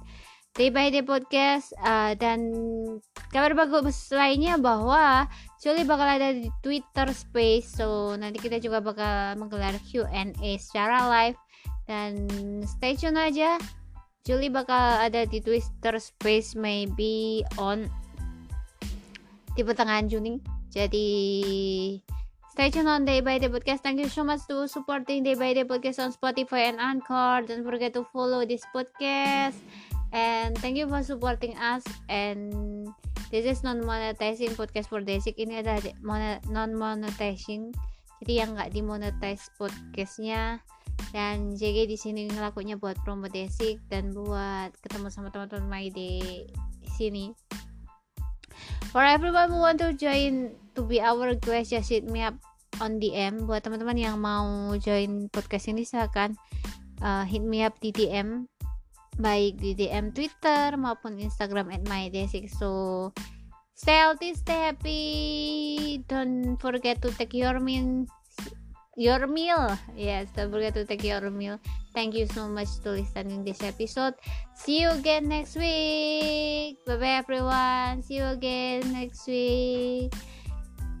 Day 0.52 0.68
by 0.68 0.92
Day 0.92 1.06
Podcast. 1.06 1.72
Uh, 1.78 2.12
dan 2.18 2.52
kabar 3.30 3.54
bagus 3.54 4.10
lainnya 4.12 4.58
bahwa 4.58 5.30
Julie 5.62 5.86
bakal 5.86 6.08
ada 6.18 6.34
di 6.34 6.50
Twitter 6.60 7.08
Space. 7.14 7.78
So 7.78 8.18
nanti 8.18 8.42
kita 8.42 8.58
juga 8.58 8.82
bakal 8.82 9.38
menggelar 9.38 9.78
Q&A 9.86 10.50
secara 10.58 11.08
live. 11.08 11.38
Dan 11.86 12.26
stay 12.66 12.98
tune 12.98 13.16
aja. 13.16 13.56
Julie 14.22 14.54
bakal 14.54 15.02
ada 15.02 15.26
di 15.26 15.42
Twitter 15.42 15.98
Space 15.98 16.54
maybe 16.54 17.42
on 17.58 17.90
di 19.52 19.60
pertengahan 19.66 20.06
Juni 20.08 20.61
jadi 20.72 21.08
stay 22.48 22.68
tune 22.72 22.88
on 22.88 23.04
Day 23.04 23.20
by 23.20 23.36
Day 23.36 23.52
Podcast. 23.52 23.84
Thank 23.84 24.00
you 24.00 24.08
so 24.08 24.24
much 24.24 24.48
to 24.48 24.64
supporting 24.64 25.20
Day 25.20 25.36
by 25.36 25.52
Day 25.52 25.68
Podcast 25.68 26.00
on 26.00 26.16
Spotify 26.16 26.72
and 26.72 26.80
Anchor. 26.80 27.44
Don't 27.44 27.60
forget 27.60 27.92
to 27.92 28.08
follow 28.08 28.48
this 28.48 28.64
podcast. 28.72 29.60
And 30.16 30.56
thank 30.64 30.80
you 30.80 30.88
for 30.88 31.04
supporting 31.04 31.60
us. 31.60 31.84
And 32.08 32.88
this 33.28 33.44
is 33.44 33.60
non-monetizing 33.60 34.56
podcast 34.56 34.88
for 34.88 35.04
Desik. 35.04 35.36
Ini 35.36 35.60
adalah 35.60 35.84
non-monetizing. 36.48 37.72
Jadi 38.24 38.32
yang 38.32 38.56
nggak 38.56 38.72
dimonetize 38.72 39.52
podcastnya. 39.60 40.60
Dan 41.12 41.52
JG 41.56 41.88
di 41.88 41.96
sini 42.00 42.28
ngelakunya 42.28 42.80
buat 42.80 42.96
promo 43.04 43.28
Desik 43.28 43.80
dan 43.92 44.12
buat 44.16 44.72
ketemu 44.80 45.08
sama 45.12 45.28
teman-teman 45.28 45.68
My 45.68 45.86
Day 45.92 46.48
di 46.80 46.88
sini. 46.92 47.24
For 48.92 49.00
everyone 49.00 49.48
who 49.48 49.60
want 49.64 49.80
to 49.80 49.96
join 49.96 50.52
to 50.74 50.82
be 50.84 51.00
our 51.00 51.34
guest, 51.36 51.70
just 51.70 51.90
hit 51.90 52.04
me 52.08 52.22
up 52.22 52.36
on 52.80 52.98
DM. 52.98 53.44
Buat 53.44 53.66
teman-teman 53.66 53.98
yang 53.98 54.16
mau 54.16 54.72
join 54.80 55.28
podcast 55.28 55.68
ini 55.68 55.84
silahkan 55.84 56.32
uh, 57.02 57.24
hit 57.26 57.44
me 57.44 57.66
up 57.66 57.76
di 57.82 57.92
DM 57.92 58.46
baik 59.20 59.60
di 59.60 59.76
DM 59.76 60.16
Twitter 60.16 60.72
maupun 60.80 61.20
Instagram 61.20 61.68
at 61.68 61.84
mydesic. 61.84 62.48
So 62.48 63.10
stay 63.76 64.00
healthy, 64.00 64.32
stay 64.32 64.72
happy. 64.72 65.04
Don't 66.08 66.56
forget 66.56 67.02
to 67.04 67.12
take 67.12 67.36
your 67.36 67.60
meal 67.60 68.08
your 68.96 69.24
meal. 69.26 69.72
Yes, 69.96 70.28
don't 70.36 70.52
forget 70.52 70.72
to 70.76 70.84
take 70.84 71.04
your 71.04 71.28
meal. 71.28 71.60
Thank 71.92 72.16
you 72.16 72.24
so 72.24 72.48
much 72.48 72.80
to 72.84 72.96
listening 72.96 73.44
this 73.44 73.60
episode. 73.60 74.16
See 74.56 74.80
you 74.80 74.90
again 74.96 75.28
next 75.28 75.56
week. 75.56 76.80
Bye 76.88 76.96
bye 76.96 77.20
everyone. 77.20 78.00
See 78.00 78.16
you 78.16 78.32
again 78.32 78.92
next 78.92 79.28
week. 79.28 80.12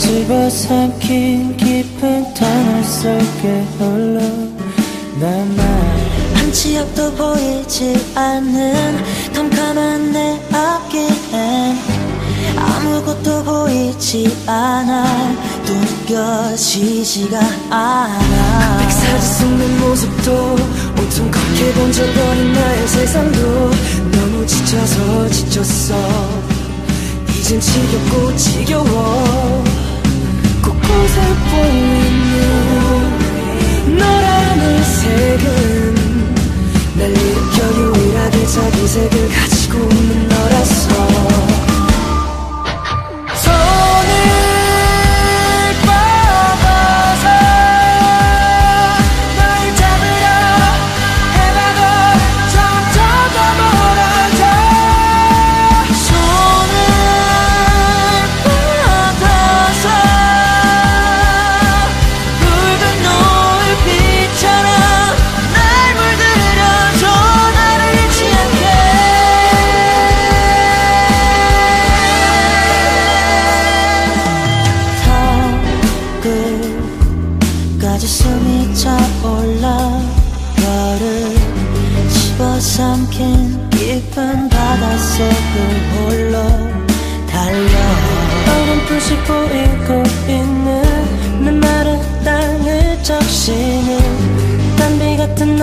집어삼킨 0.00 1.56
깊은 1.58 2.34
터널 2.34 2.82
속에 2.82 3.64
홀로 3.78 4.20
남아 5.20 5.62
한치 6.34 6.78
앞도 6.78 7.12
보이지 7.12 8.12
않는 8.14 9.04
캄캄한 9.34 10.12
내 10.12 10.40
앞길엔 10.52 11.76
아무것도 12.56 13.44
보이지 13.44 14.36
않아 14.46 15.04
느껴지지가 16.10 17.38
않아. 17.70 18.78
백사지 18.78 19.34
속는 19.34 19.80
모습도 19.80 20.56
온통 20.98 21.30
걷게 21.30 21.72
번져버린 21.74 22.52
나의 22.52 22.88
세상도 22.88 23.70
너무 24.10 24.46
지쳐서 24.46 25.28
지쳤어. 25.28 25.94
이젠 27.38 27.60
지겹고 27.60 28.36
지겨워 28.36 29.69
곳곳에 30.70 31.20
보이는 31.50 32.38
너라는 33.98 34.84
색은 34.84 35.94
날 36.96 37.10
일으켜 37.10 37.56
유일하게 37.76 38.46
자기 38.46 38.86
색을 38.86 39.28
가지고 39.30 39.78
있는 39.90 40.28
너라서 40.28 40.89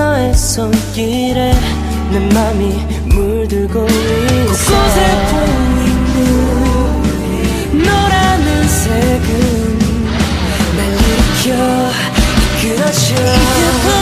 너의 0.08 0.34
손길에 0.34 1.54
내 2.12 2.20
맘이 2.34 2.64
물들고 3.08 3.86
있어. 3.86 4.74
곳곳에 4.74 5.00
보이는 5.32 6.18
너라는 7.84 8.68
색은 8.70 9.30
날 10.78 10.80
일으켜 11.04 11.48
이끌어줘. 12.56 13.97